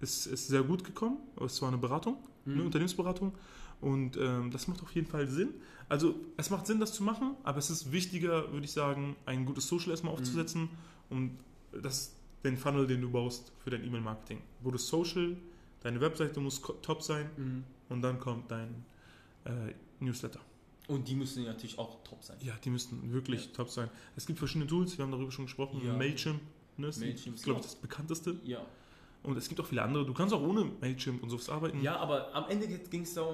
es 0.00 0.26
ist 0.26 0.48
sehr 0.48 0.62
gut 0.62 0.84
gekommen. 0.84 1.18
Es 1.44 1.60
war 1.60 1.68
eine 1.68 1.78
Beratung, 1.78 2.16
eine 2.46 2.56
Mhm. 2.56 2.66
Unternehmensberatung. 2.66 3.32
Und 3.80 4.16
ähm, 4.16 4.50
das 4.50 4.68
macht 4.68 4.82
auf 4.82 4.92
jeden 4.94 5.06
Fall 5.06 5.26
Sinn. 5.26 5.54
Also 5.88 6.14
es 6.36 6.50
macht 6.50 6.66
Sinn, 6.66 6.78
das 6.80 6.92
zu 6.92 7.02
machen, 7.02 7.34
aber 7.42 7.58
es 7.58 7.70
ist 7.70 7.90
wichtiger, 7.92 8.52
würde 8.52 8.64
ich 8.64 8.72
sagen, 8.72 9.16
ein 9.26 9.44
gutes 9.46 9.66
Social 9.66 9.90
erstmal 9.90 10.12
aufzusetzen 10.12 10.68
und 11.08 11.38
das 11.72 11.98
ist 11.98 12.16
den 12.44 12.56
Funnel, 12.56 12.86
den 12.86 13.00
du 13.00 13.10
baust 13.10 13.52
für 13.58 13.70
dein 13.70 13.84
E-Mail-Marketing. 13.84 14.40
Gutes 14.62 14.86
Social, 14.86 15.36
deine 15.82 16.00
Webseite 16.00 16.40
muss 16.40 16.60
top 16.82 17.02
sein 17.02 17.28
Mhm. 17.36 17.64
und 17.88 18.02
dann 18.02 18.20
kommt 18.20 18.50
dein 18.50 18.84
äh, 19.44 19.50
Newsletter. 19.98 20.40
Und 20.88 21.08
die 21.08 21.14
müssen 21.14 21.44
natürlich 21.44 21.78
auch 21.78 22.02
top 22.04 22.22
sein. 22.22 22.36
Ja, 22.40 22.54
die 22.64 22.70
müssten 22.70 23.12
wirklich 23.12 23.52
top 23.52 23.70
sein. 23.70 23.88
Es 24.16 24.26
gibt 24.26 24.38
verschiedene 24.38 24.66
Tools, 24.66 24.96
wir 24.98 25.04
haben 25.04 25.12
darüber 25.12 25.30
schon 25.30 25.46
gesprochen. 25.46 25.80
Ja. 25.84 25.96
Mailchimp, 25.96 26.40
ne, 26.76 26.88
ist, 26.88 26.98
Mailchimp, 27.00 27.36
ist 27.36 27.44
glaube 27.44 27.60
ich, 27.60 27.66
ja. 27.66 27.72
das 27.72 27.80
bekannteste. 27.80 28.36
Ja. 28.44 28.64
Und 29.22 29.36
es 29.36 29.48
gibt 29.48 29.60
auch 29.60 29.66
viele 29.66 29.82
andere. 29.82 30.06
Du 30.06 30.14
kannst 30.14 30.34
auch 30.34 30.40
ohne 30.42 30.64
Mailchimp 30.80 31.22
und 31.22 31.30
sowas 31.30 31.48
arbeiten. 31.50 31.82
Ja, 31.82 31.96
aber 31.96 32.34
am 32.34 32.48
Ende 32.48 32.66
ging 32.66 33.02
es 33.02 33.14
da, 33.14 33.24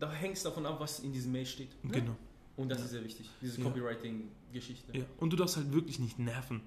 da 0.00 0.10
hängt 0.12 0.36
es 0.36 0.42
davon 0.42 0.66
ab, 0.66 0.80
was 0.80 1.00
in 1.00 1.12
diesem 1.12 1.32
Mail 1.32 1.46
steht. 1.46 1.70
ne? 1.84 1.90
Genau. 1.92 2.16
Und 2.56 2.68
das 2.68 2.80
ist 2.82 2.90
sehr 2.90 3.02
wichtig, 3.04 3.28
diese 3.40 3.60
Ja. 3.60 3.64
Copywriting-Geschichte. 3.68 4.96
Ja. 4.96 5.04
Und 5.18 5.32
du 5.32 5.36
darfst 5.36 5.56
halt 5.56 5.72
wirklich 5.72 5.98
nicht 5.98 6.18
nerven. 6.18 6.60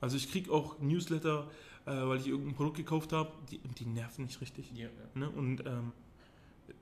Also 0.00 0.16
ich 0.16 0.30
kriege 0.30 0.50
auch 0.50 0.78
Newsletter, 0.80 1.50
äh, 1.84 1.90
weil 1.90 2.18
ich 2.18 2.26
irgendein 2.28 2.54
Produkt 2.54 2.78
gekauft 2.78 3.12
habe, 3.12 3.30
die, 3.50 3.58
die 3.58 3.84
nerven 3.86 4.24
nicht 4.24 4.40
richtig. 4.40 4.70
Ja, 4.74 4.86
ja. 4.86 4.90
Ne? 5.14 5.28
Und 5.28 5.64
ähm, 5.66 5.92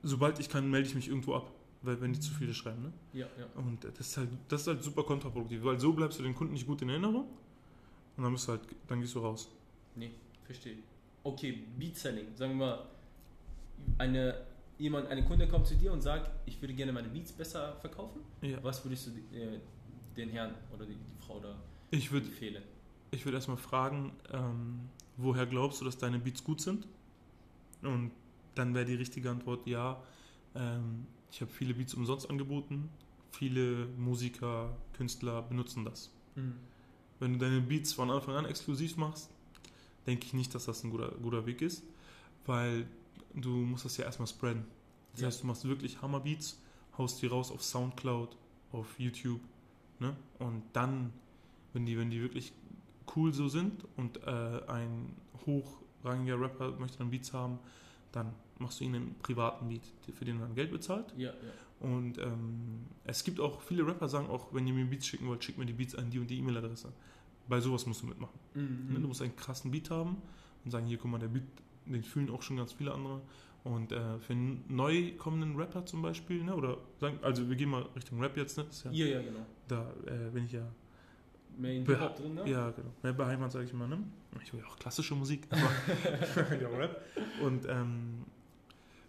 sobald 0.03 0.39
ich 0.39 0.49
kann, 0.49 0.69
melde 0.69 0.87
ich 0.87 0.95
mich 0.95 1.09
irgendwo 1.09 1.35
ab, 1.35 1.51
weil 1.81 1.99
wenn 1.99 2.13
die 2.13 2.19
zu 2.19 2.33
viele 2.33 2.53
schreiben. 2.53 2.81
Ne? 2.83 2.93
ja, 3.13 3.27
ja. 3.37 3.45
Und 3.55 3.83
das 3.83 3.99
ist, 3.99 4.17
halt, 4.17 4.29
das 4.47 4.61
ist 4.61 4.67
halt 4.67 4.83
super 4.83 5.03
kontraproduktiv, 5.03 5.61
weil 5.63 5.79
so 5.79 5.91
bleibst 5.91 6.17
du 6.19 6.23
den 6.23 6.33
Kunden 6.35 6.53
nicht 6.53 6.65
gut 6.65 6.81
in 6.81 6.89
Erinnerung 6.89 7.27
und 8.15 8.23
dann 8.23 8.31
bist 8.31 8.47
du 8.47 8.53
halt, 8.53 8.61
dann 8.87 9.01
gehst 9.01 9.15
du 9.15 9.19
raus. 9.19 9.49
Nee, 9.95 10.11
verstehe. 10.45 10.77
Okay, 11.23 11.63
Beat 11.77 11.97
Selling. 11.97 12.27
Sagen 12.35 12.57
wir 12.57 12.65
mal, 12.65 12.85
eine, 13.97 14.45
jemand, 14.83 15.07
eine 15.07 15.23
Kunde 15.23 15.47
kommt 15.47 15.65
zu 15.65 15.75
dir 15.75 15.93
und 15.93 16.01
sagt, 16.01 16.29
ich 16.45 16.61
würde 16.61 16.73
gerne 16.73 16.91
meine 16.91 17.07
Beats 17.07 17.31
besser 17.31 17.77
verkaufen. 17.77 18.21
Ja. 18.41 18.61
Was 18.61 18.83
würdest 18.83 19.07
du 19.07 19.11
äh, 19.35 19.59
den 20.17 20.29
Herrn 20.29 20.53
oder 20.73 20.85
die, 20.85 20.95
die 20.95 21.25
Frau 21.25 21.39
da 21.39 21.55
Ich 21.89 22.11
würde 22.11 22.27
empfehlen? 22.27 22.61
Ich 23.11 23.25
würde 23.25 23.37
erstmal 23.37 23.57
fragen, 23.57 24.11
ähm, 24.31 24.89
woher 25.15 25.45
glaubst 25.45 25.79
du, 25.79 25.85
dass 25.85 25.97
deine 25.97 26.19
Beats 26.19 26.43
gut 26.43 26.59
sind? 26.59 26.85
Und 27.81 28.11
dann 28.55 28.73
wäre 28.75 28.85
die 28.85 28.95
richtige 28.95 29.31
Antwort 29.31 29.65
ja. 29.67 30.03
Ähm, 30.53 31.07
ich 31.31 31.39
habe 31.39 31.51
viele 31.51 31.73
Beats 31.73 31.93
umsonst 31.93 32.29
angeboten. 32.29 32.89
Viele 33.31 33.87
Musiker, 33.97 34.75
Künstler 34.91 35.43
benutzen 35.43 35.85
das. 35.85 36.11
Mhm. 36.35 36.55
Wenn 37.19 37.33
du 37.33 37.39
deine 37.39 37.61
Beats 37.61 37.93
von 37.93 38.11
Anfang 38.11 38.35
an 38.35 38.45
exklusiv 38.45 38.97
machst, 38.97 39.29
denke 40.05 40.25
ich 40.25 40.33
nicht, 40.33 40.53
dass 40.53 40.65
das 40.65 40.83
ein 40.83 40.91
guter, 40.91 41.13
guter 41.21 41.45
Weg 41.45 41.61
ist, 41.61 41.83
weil 42.45 42.85
du 43.35 43.49
musst 43.49 43.85
das 43.85 43.97
ja 43.97 44.05
erstmal 44.05 44.27
spreaden. 44.27 44.65
Das 45.13 45.21
Ja. 45.21 45.27
heißt, 45.27 45.43
du 45.43 45.47
machst 45.47 45.65
wirklich 45.67 46.01
Hammerbeats, 46.01 46.59
haust 46.97 47.21
die 47.21 47.27
raus 47.27 47.51
auf 47.51 47.63
Soundcloud, 47.63 48.35
auf 48.71 48.99
YouTube, 48.99 49.41
ne? 49.99 50.15
Und 50.39 50.63
dann, 50.73 51.11
wenn 51.73 51.85
die, 51.85 51.97
wenn 51.97 52.09
die 52.09 52.21
wirklich 52.21 52.53
cool 53.15 53.33
so 53.33 53.47
sind 53.47 53.83
und 53.97 54.17
äh, 54.25 54.61
ein 54.67 55.13
hochrangiger 55.45 56.39
Rapper 56.39 56.71
möchte 56.79 56.97
dann 56.99 57.11
Beats 57.11 57.33
haben, 57.33 57.59
dann 58.11 58.33
machst 58.59 58.79
du 58.79 58.85
ihnen 58.85 58.95
einen 58.95 59.15
privaten 59.21 59.67
Beat, 59.69 59.81
für 60.13 60.25
den 60.25 60.39
man 60.39 60.55
Geld 60.55 60.71
bezahlt. 60.71 61.13
Ja, 61.17 61.29
ja. 61.31 61.33
Und 61.87 62.17
ähm, 62.17 62.85
es 63.03 63.23
gibt 63.23 63.39
auch, 63.39 63.61
viele 63.61 63.85
Rapper 63.85 64.07
sagen 64.07 64.27
auch, 64.29 64.53
wenn 64.53 64.65
ihr 64.67 64.73
mir 64.73 64.85
Beats 64.85 65.05
schicken 65.07 65.27
wollt, 65.27 65.43
schickt 65.43 65.57
mir 65.57 65.65
die 65.65 65.73
Beats 65.73 65.95
an 65.95 66.09
die 66.09 66.19
und 66.19 66.27
die 66.27 66.37
E-Mail-Adresse. 66.39 66.91
Bei 67.49 67.59
sowas 67.59 67.85
musst 67.85 68.03
du 68.03 68.07
mitmachen. 68.07 68.39
Mhm. 68.53 68.93
Ne? 68.93 68.99
Du 69.01 69.07
musst 69.07 69.21
einen 69.21 69.35
krassen 69.35 69.69
Beat 69.71 69.89
haben 69.89 70.17
und 70.63 70.71
sagen, 70.71 70.85
hier, 70.85 70.97
guck 70.97 71.11
mal, 71.11 71.17
der 71.19 71.27
Beat, 71.27 71.43
den 71.85 72.03
fühlen 72.03 72.29
auch 72.29 72.41
schon 72.41 72.57
ganz 72.57 72.73
viele 72.73 72.93
andere. 72.93 73.21
Und 73.63 73.91
äh, 73.93 74.19
für 74.19 74.33
einen 74.33 74.65
neu 74.67 75.13
kommenden 75.17 75.55
Rapper 75.55 75.85
zum 75.85 76.01
Beispiel, 76.01 76.43
ne? 76.43 76.53
oder 76.55 76.77
sagen, 76.99 77.17
also 77.21 77.47
wir 77.49 77.55
gehen 77.55 77.69
mal 77.69 77.83
Richtung 77.95 78.19
Rap 78.21 78.35
jetzt, 78.35 78.57
ne? 78.57 78.65
Ja, 78.91 78.91
Ja, 78.91 79.05
ja, 79.05 79.21
genau. 79.21 79.39
Da 79.69 79.89
äh, 80.05 80.29
bin 80.31 80.45
ich 80.45 80.51
ja, 80.51 80.67
Mehr 81.57 81.73
in 81.73 81.83
Be- 81.85 81.93
Hip-Hop 81.93 82.15
drin, 82.17 82.33
ne? 82.33 82.49
ja, 82.49 82.71
genau, 82.71 82.89
mehr 83.03 83.13
beheimat, 83.13 83.51
sage 83.53 83.65
ich 83.65 83.71
immer, 83.71 83.87
ne? 83.87 83.99
Ich 84.43 84.51
höre 84.51 84.59
ja 84.61 84.65
auch 84.65 84.77
klassische 84.77 85.15
Musik, 85.15 85.47
aber 85.49 85.61
ja, 86.61 86.67
Rap. 86.69 87.01
Und 87.41 87.65
ähm, 87.69 88.25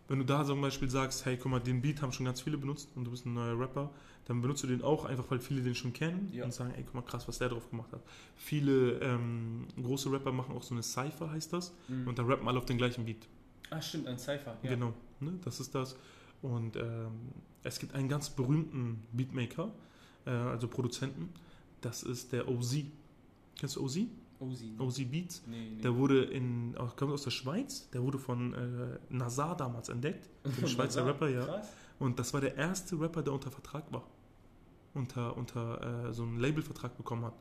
wenn 0.09 0.19
du 0.19 0.25
da 0.25 0.45
zum 0.45 0.61
Beispiel 0.61 0.91
sagst, 0.91 1.25
hey, 1.25 1.37
guck 1.37 1.51
mal, 1.51 1.61
den 1.61 1.81
Beat 1.81 2.03
haben 2.03 2.13
schon 2.13 2.27
ganz 2.27 2.41
viele 2.43 2.59
benutzt 2.59 2.89
und 2.95 3.05
du 3.05 3.11
bist 3.11 3.25
ein 3.27 3.35
neuer 3.35 3.59
Rapper, 3.59 3.91
dann 4.27 4.41
benutzt 4.43 4.63
du 4.63 4.67
den 4.67 4.83
auch 4.83 5.05
einfach, 5.05 5.31
weil 5.31 5.39
viele 5.39 5.63
den 5.63 5.75
schon 5.75 5.93
kennen 5.93 6.31
Ja. 6.33 6.45
und 6.45 6.53
sagen, 6.53 6.73
ey, 6.77 6.83
guck 6.85 6.95
mal, 6.95 7.03
krass, 7.03 7.27
was 7.29 7.39
der 7.39 7.49
drauf 7.51 7.69
gemacht 7.71 7.93
hat. 7.93 8.01
Viele 8.37 8.99
ähm, 9.01 9.67
große 9.83 10.11
Rapper 10.13 10.33
machen 10.33 10.55
auch 10.55 10.63
so 10.63 10.75
eine 10.75 10.83
Cypher, 10.83 11.31
heißt 11.31 11.53
das, 11.53 11.75
Mhm. 11.89 12.09
und 12.09 12.19
dann 12.19 12.27
rappen 12.27 12.47
alle 12.49 12.59
auf 12.59 12.67
den 12.67 12.79
gleichen 12.79 13.05
Beat. 13.05 13.27
ah, 13.71 13.81
stimmt, 13.81 14.07
ein 14.07 14.19
Cypher. 14.19 14.57
Ja. 14.63 14.71
Genau, 14.71 14.93
ne? 15.21 15.33
das 15.45 15.61
ist 15.61 15.75
das. 15.75 15.97
Und 16.43 16.77
ähm, 16.77 17.11
es 17.63 17.79
gibt 17.79 17.95
einen 17.95 18.09
ganz 18.09 18.29
berühmten 18.31 19.03
Beatmaker, 19.13 19.71
äh, 20.27 20.31
also 20.31 20.69
Produzenten, 20.69 21.31
das 21.81 22.03
ist 22.03 22.33
der 22.33 22.49
OZ. 22.49 22.85
Kennst 23.59 23.77
du 23.77 23.85
OZ? 23.85 24.01
Ozi. 24.41 24.75
OZ 24.79 25.05
Beats. 25.11 25.43
Nee, 25.47 25.71
nee. 25.77 25.83
Der 25.83 25.95
wurde 25.97 26.25
in, 26.25 26.75
kommt 26.97 27.13
aus 27.13 27.23
der 27.23 27.31
Schweiz, 27.31 27.89
der 27.91 28.03
wurde 28.03 28.19
von 28.19 28.53
äh, 28.55 28.99
Nazar 29.09 29.57
damals 29.57 29.89
entdeckt, 29.89 30.29
dem 30.45 30.67
Schweizer 30.69 31.07
Rapper, 31.07 31.29
ja. 31.29 31.45
Krass. 31.45 31.73
Und 31.99 32.19
das 32.19 32.35
war 32.35 32.41
der 32.41 32.57
erste 32.57 32.99
Rapper, 33.01 33.23
der 33.23 33.33
unter 33.33 33.51
Vertrag 33.51 33.91
war. 33.93 34.07
Unter, 34.95 35.37
unter 35.37 36.09
äh, 36.09 36.13
so 36.13 36.23
einen 36.23 36.39
Labelvertrag 36.39 36.97
bekommen 36.97 37.25
hat. 37.25 37.35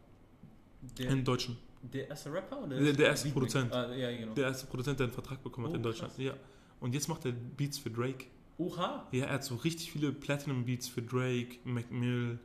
Der, 0.97 1.09
In 1.11 1.23
Deutschen. 1.23 1.57
der 1.81 2.09
erste 2.09 2.31
Rapper? 2.33 2.63
Oder 2.63 2.79
Der- 2.79 2.93
der 2.93 3.07
erste 3.07 3.29
Beatmaker? 3.29 3.33
Produzent. 3.69 3.73
Ah, 3.73 3.93
ja, 3.95 4.15
genau. 4.17 4.33
Der 4.33 4.45
erste 4.47 4.67
Produzent, 4.67 4.99
der 4.99 5.05
einen 5.05 5.13
Vertrag 5.13 5.41
bekommen 5.43 5.67
hat 5.67 5.73
Oh, 5.73 5.77
in 5.77 5.83
Deutschland. 5.83 6.13
krass. 6.13 6.23
Ja. 6.23 6.33
Und 6.79 6.93
jetzt 6.93 7.07
macht 7.07 7.25
er 7.25 7.31
Beats 7.31 7.77
für 7.77 7.89
Drake. 7.89 8.25
Oha. 8.57 9.07
Ja, 9.11 9.25
er 9.25 9.33
hat 9.35 9.43
so 9.43 9.55
richtig 9.55 9.91
viele 9.91 10.11
Platinum-Beats 10.11 10.87
für 10.87 11.01
Drake, 11.01 11.57
Mac 11.63 11.89
Mill, 11.91 12.37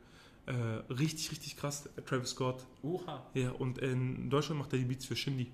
äh, 0.49 0.93
richtig, 0.93 1.31
richtig 1.31 1.57
krass, 1.57 1.89
Travis 2.05 2.31
Scott. 2.31 2.65
Oha. 2.83 3.25
Ja, 3.33 3.51
und 3.51 3.77
in 3.77 4.29
Deutschland 4.29 4.59
macht 4.59 4.73
er 4.73 4.79
die 4.79 4.85
Beats 4.85 5.05
für 5.05 5.15
Shindy. 5.15 5.51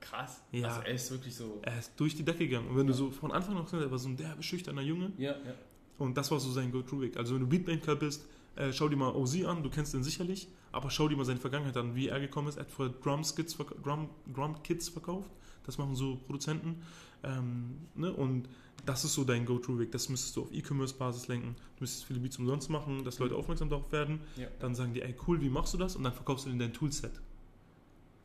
Krass. 0.00 0.42
Ja. 0.50 0.68
Also 0.68 0.80
er 0.80 0.94
ist 0.94 1.10
wirklich 1.10 1.34
so. 1.34 1.60
Er 1.62 1.78
ist 1.78 1.92
durch 1.96 2.14
die 2.14 2.24
Decke 2.24 2.46
gegangen. 2.48 2.68
Und 2.68 2.76
wenn 2.76 2.86
du 2.86 2.92
so 2.92 3.10
von 3.10 3.30
Anfang 3.30 3.56
an 3.56 3.66
er 3.72 3.90
war 3.90 3.98
so 3.98 4.08
ein 4.08 4.16
derbe, 4.16 4.42
schüchterner 4.42 4.82
Junge. 4.82 5.12
Ja, 5.18 5.32
ja. 5.32 5.54
Und 5.98 6.16
das 6.16 6.30
war 6.30 6.40
so 6.40 6.50
sein 6.50 6.72
Go-To-Weg. 6.72 7.16
Also 7.16 7.34
wenn 7.34 7.42
du 7.42 7.46
Beatmaker 7.46 7.94
bist, 7.96 8.24
Äh, 8.54 8.72
schau 8.72 8.88
dir 8.88 8.96
mal 8.96 9.14
OZ 9.14 9.44
an, 9.44 9.62
du 9.62 9.70
kennst 9.70 9.94
ihn 9.94 10.02
sicherlich, 10.02 10.46
aber 10.72 10.90
schau 10.90 11.08
dir 11.08 11.16
mal 11.16 11.24
seine 11.24 11.40
Vergangenheit 11.40 11.76
an, 11.76 11.94
wie 11.94 12.08
er 12.08 12.20
gekommen 12.20 12.48
ist. 12.48 12.56
Er 12.56 12.64
hat 12.64 12.70
vorher 12.70 12.94
Drum, 13.02 13.24
Skits 13.24 13.54
verk 13.54 13.74
Drum, 13.82 14.10
Drum 14.34 14.56
verkauft. 14.92 15.30
Das 15.64 15.78
machen 15.78 15.94
so 15.94 16.16
Produzenten. 16.16 16.82
Ähm, 17.22 17.78
ne? 17.94 18.12
Und 18.12 18.48
das 18.84 19.04
ist 19.04 19.14
so 19.14 19.24
dein 19.24 19.44
Go-To-Weg. 19.46 19.92
Das 19.92 20.08
müsstest 20.08 20.36
du 20.36 20.42
auf 20.42 20.52
E-Commerce-Basis 20.52 21.28
lenken. 21.28 21.54
Du 21.76 21.82
müsstest 21.82 22.04
viele 22.04 22.18
Beats 22.20 22.38
umsonst 22.38 22.68
machen, 22.70 23.04
dass 23.04 23.18
Leute 23.18 23.36
aufmerksam 23.36 23.68
darauf 23.68 23.90
werden. 23.92 24.20
Ja. 24.36 24.48
Dann 24.58 24.74
sagen 24.74 24.92
die, 24.94 25.02
ey 25.02 25.14
cool, 25.26 25.40
wie 25.40 25.48
machst 25.48 25.74
du 25.74 25.78
das? 25.78 25.94
Und 25.96 26.02
dann 26.04 26.12
verkaufst 26.12 26.44
du 26.46 26.48
denen 26.48 26.58
dein 26.60 26.72
Toolset. 26.72 27.12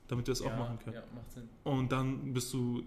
Damit 0.08 0.28
du 0.28 0.32
das 0.32 0.42
auch 0.42 0.56
machen 0.58 0.80
kannst. 0.84 0.96
Ja, 1.00 1.04
macht 1.14 1.32
Sinn. 1.32 1.50
Und 1.64 1.92
dann 1.92 2.34
bist 2.34 2.54
du 2.54 2.82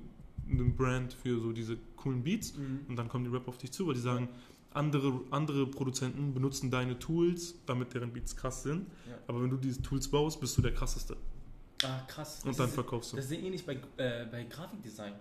eine 0.51 0.65
Brand 0.65 1.13
für 1.13 1.39
so 1.39 1.53
diese 1.53 1.77
coolen 1.97 2.23
Beats. 2.25 2.55
Mhm. 2.57 2.81
Und 2.89 2.97
dann 2.97 3.09
kommen 3.09 3.25
die 3.25 3.31
Rapper 3.31 3.49
auf 3.51 3.59
dich 3.59 3.71
zu, 3.73 3.87
weil 3.87 3.95
die 3.95 4.01
sagen, 4.01 4.29
andere, 4.73 5.21
andere 5.31 5.67
Produzenten 5.67 6.33
benutzen 6.33 6.71
deine 6.71 6.99
Tools, 6.99 7.55
damit 7.67 7.93
deren 7.93 8.13
Beats 8.13 8.35
krass 8.37 8.63
sind. 8.63 8.87
Ja. 9.09 9.19
Aber 9.27 9.43
wenn 9.43 9.51
du 9.51 9.57
diese 9.57 9.83
Tools 9.83 10.09
baust, 10.09 10.41
bist 10.41 10.57
du 10.57 10.63
der 10.63 10.73
krasseste. 10.73 11.17
Ah, 11.83 12.01
krass. 12.09 12.41
Und 12.45 12.51
Das 12.51 12.57
dann 12.57 12.69
ist- 12.69 12.75
verkaufst 12.75 13.13
du. 13.13 13.17
Das 13.17 13.27
ist 13.27 13.33
ähnlich 13.33 13.65
bei, 13.67 13.75
äh, 13.97 14.27
bei 14.31 14.45
Grafikdesign. 14.45 15.13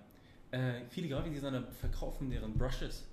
Äh, 0.51 0.81
viele 0.89 1.09
Grafikdesigner 1.09 1.63
verkaufen 1.79 2.29
deren 2.29 2.53
Brushes, 2.57 3.05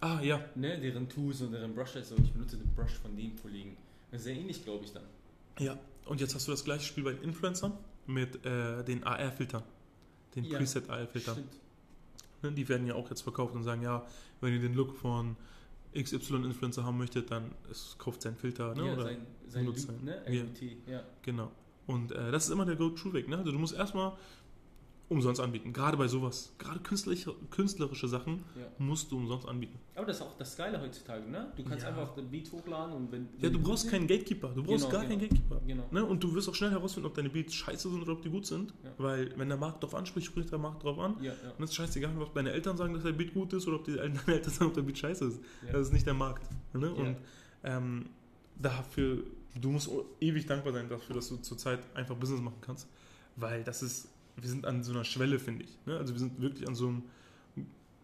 Ah, 0.00 0.20
ja. 0.20 0.40
ne? 0.54 0.78
deren 0.80 1.08
Tools 1.08 1.40
und 1.40 1.52
deren 1.52 1.74
Brushes. 1.74 2.08
So, 2.10 2.16
ich 2.22 2.32
benutze 2.32 2.56
den 2.58 2.74
Brush 2.74 2.92
von 3.02 3.16
dem 3.16 3.34
Kollegen. 3.40 3.76
Sehr 4.12 4.34
ähnlich, 4.36 4.62
glaube 4.64 4.84
ich, 4.84 4.92
dann. 4.92 5.04
Ja. 5.58 5.78
Und 6.06 6.20
jetzt 6.20 6.34
hast 6.34 6.46
du 6.46 6.50
das 6.52 6.64
gleiche 6.64 6.84
Spiel 6.84 7.04
bei 7.04 7.12
den 7.14 7.22
Influencern 7.22 7.72
mit 8.06 8.44
äh, 8.44 8.84
den 8.84 9.02
AR-Filtern. 9.04 9.62
Den 10.36 10.44
Ja. 10.44 10.58
Preset-AR-Filtern. 10.58 11.42
Ne, 12.42 12.52
Die 12.52 12.68
werden 12.68 12.86
ja 12.86 12.94
auch 12.94 13.08
jetzt 13.08 13.22
verkauft 13.22 13.54
und 13.54 13.62
sagen, 13.64 13.80
ja, 13.82 14.04
wenn 14.42 14.52
ihr 14.52 14.60
den 14.60 14.74
Look 14.74 14.94
von 14.96 15.36
XY-Influencer 15.96 16.84
haben 16.84 16.98
möchtet, 16.98 17.30
dann 17.30 17.52
es, 17.70 17.96
kauft 17.98 18.20
sein 18.22 18.36
Filter. 18.36 18.74
Ne? 18.74 18.86
ja, 18.86 18.92
Oder, 18.92 19.02
sein, 19.04 19.26
sein 19.48 19.64
benutzt 19.64 19.88
Loop, 19.88 19.96
sein- 20.04 20.04
ne? 20.04 20.46
Ja. 20.86 20.92
Ja. 20.96 21.02
Genau. 21.22 21.50
Und 21.86 22.12
äh, 22.12 22.30
das 22.30 22.44
ist 22.46 22.50
immer 22.50 22.66
der 22.66 22.76
Go-To-Weg. 22.76 23.28
Ne? 23.28 23.38
Also 23.38 23.52
du 23.52 23.58
musst 23.58 23.74
erstmal 23.74 24.12
umsonst 25.08 25.40
anbieten. 25.40 25.72
Gerade 25.72 25.96
bei 25.98 26.08
sowas. 26.08 26.54
Gerade 26.58 26.80
künstlerische, 26.80 27.34
künstlerische 27.50 28.08
Sachen 28.08 28.42
Ja. 28.58 28.66
musst 28.78 29.12
du 29.12 29.16
umsonst 29.18 29.46
anbieten. 29.46 29.78
Aber 29.94 30.06
das 30.06 30.16
ist 30.16 30.22
auch 30.22 30.36
das 30.38 30.56
Geile 30.56 30.80
heutzutage, 30.80 31.28
ne? 31.30 31.52
Du 31.56 31.62
kannst 31.62 31.82
Ja. 31.84 31.90
einfach 31.90 32.14
den 32.14 32.30
Beat 32.30 32.50
hochladen 32.50 32.94
und 32.94 33.12
wenn. 33.12 33.28
Ja, 33.38 33.50
du 33.50 33.60
brauchst 33.60 33.88
keinen 33.90 34.06
Gatekeeper. 34.06 34.48
Du 34.54 34.62
brauchst 34.62 34.86
Genau, 34.86 34.90
gar 34.98 35.02
genau. 35.06 35.18
keinen 35.18 35.28
Gatekeeper. 35.28 35.60
Genau. 35.66 35.84
Ne? 35.90 36.04
Und 36.04 36.24
du 36.24 36.34
wirst 36.34 36.48
auch 36.48 36.54
schnell 36.54 36.70
herausfinden, 36.70 37.06
ob 37.06 37.14
deine 37.14 37.28
Beats 37.28 37.54
scheiße 37.54 37.90
sind 37.90 38.00
oder 38.00 38.12
ob 38.12 38.22
die 38.22 38.30
gut 38.30 38.46
sind. 38.46 38.72
Ja. 38.82 38.92
Weil 38.98 39.38
wenn 39.38 39.48
der 39.48 39.58
Markt 39.58 39.82
drauf 39.82 39.94
anspricht, 39.94 40.26
spricht 40.26 40.50
der 40.50 40.58
Markt 40.58 40.82
drauf 40.82 40.98
an. 40.98 41.16
Ja, 41.20 41.32
ja. 41.32 41.50
Und 41.58 41.64
es 41.64 41.70
ist 41.70 41.76
scheißegal, 41.76 42.16
ob 42.20 42.32
deine 42.34 42.52
Eltern 42.52 42.76
sagen, 42.78 42.94
dass 42.94 43.02
der 43.02 43.12
Beat 43.12 43.34
gut 43.34 43.52
ist 43.52 43.66
oder 43.68 43.76
ob 43.76 43.84
die 43.84 43.92
deine 43.96 44.18
Eltern 44.26 44.52
sagen, 44.52 44.66
ob 44.68 44.74
der 44.74 44.82
Beat 44.82 44.98
scheiße 44.98 45.26
ist. 45.26 45.40
Das 45.70 45.82
ist 45.88 45.92
nicht 45.92 46.06
der 46.06 46.14
Markt. 46.14 46.48
Ne? 46.72 46.92
Und 46.92 47.16
ähm, 47.62 48.06
dafür, 48.56 49.22
du 49.60 49.70
musst 49.70 49.90
ewig 50.20 50.46
dankbar 50.46 50.72
sein 50.72 50.88
dafür, 50.88 51.14
dass 51.16 51.28
du 51.28 51.36
zurzeit 51.36 51.80
einfach 51.94 52.16
Business 52.16 52.40
machen 52.40 52.58
kannst. 52.60 52.88
Weil 53.36 53.64
das 53.64 53.82
ist, 53.82 54.08
wir 54.36 54.48
sind 54.48 54.66
an 54.66 54.82
so 54.82 54.92
einer 54.92 55.04
Schwelle, 55.04 55.38
finde 55.38 55.64
ich. 55.64 55.78
Ne? 55.86 55.96
Also 55.96 56.14
wir 56.14 56.20
sind 56.20 56.40
wirklich 56.40 56.66
an 56.68 56.74
so 56.74 56.88
einem 56.88 57.02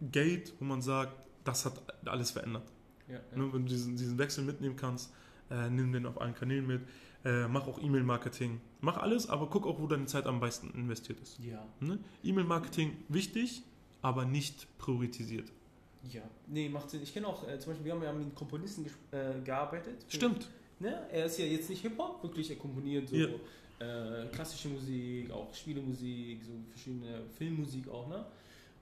Gate, 0.00 0.52
wo 0.58 0.64
man 0.64 0.82
sagt, 0.82 1.26
das 1.44 1.64
hat 1.64 1.80
alles 2.06 2.30
verändert. 2.30 2.70
ja, 3.08 3.14
ja. 3.14 3.20
Ne? 3.36 3.52
Wenn 3.52 3.64
du 3.64 3.70
diesen, 3.70 3.96
diesen 3.96 4.18
Wechsel 4.18 4.44
mitnehmen 4.44 4.76
kannst, 4.76 5.12
äh, 5.50 5.68
nimm 5.68 5.92
den 5.92 6.06
auf 6.06 6.20
allen 6.20 6.34
Kanälen 6.34 6.66
mit. 6.66 6.82
Äh, 7.24 7.48
mach 7.48 7.66
auch 7.66 7.78
E-Mail-Marketing. 7.82 8.60
Mach 8.80 8.96
alles, 8.96 9.28
aber 9.28 9.48
guck 9.50 9.66
auch, 9.66 9.78
wo 9.78 9.86
deine 9.86 10.06
Zeit 10.06 10.26
am 10.26 10.40
meisten 10.40 10.70
investiert 10.70 11.20
ist. 11.20 11.38
ja. 11.40 11.66
Ne? 11.80 11.98
E-Mail-Marketing 12.22 12.96
wichtig, 13.08 13.62
aber 14.00 14.24
nicht 14.24 14.66
priorisiert. 14.78 15.52
Ja, 16.10 16.22
nee, 16.46 16.68
macht 16.70 16.88
Sinn. 16.88 17.02
Ich 17.02 17.12
kenne 17.12 17.26
auch, 17.26 17.46
äh, 17.46 17.58
zum 17.58 17.72
Beispiel, 17.72 17.84
wir 17.84 17.92
haben 17.92 18.02
ja 18.02 18.12
mit 18.12 18.22
einem 18.22 18.34
Komponisten 18.34 18.86
äh, 19.10 19.40
gearbeitet. 19.44 20.02
Stimmt. 20.08 20.48
Ne? 20.78 21.06
Er 21.12 21.26
ist 21.26 21.38
ja 21.38 21.44
jetzt 21.44 21.68
nicht 21.68 21.82
Hip-Hop, 21.82 22.22
wirklich, 22.22 22.48
er 22.48 22.56
komponiert 22.56 23.08
so 23.08 23.16
Ja. 23.16 23.28
Äh, 23.80 24.26
klassische 24.32 24.68
Musik, 24.68 25.30
auch 25.30 25.52
Spielemusik, 25.54 26.42
so 26.44 26.52
verschiedene 26.70 27.22
Filmmusik 27.36 27.88
auch, 27.88 28.08
ne? 28.08 28.24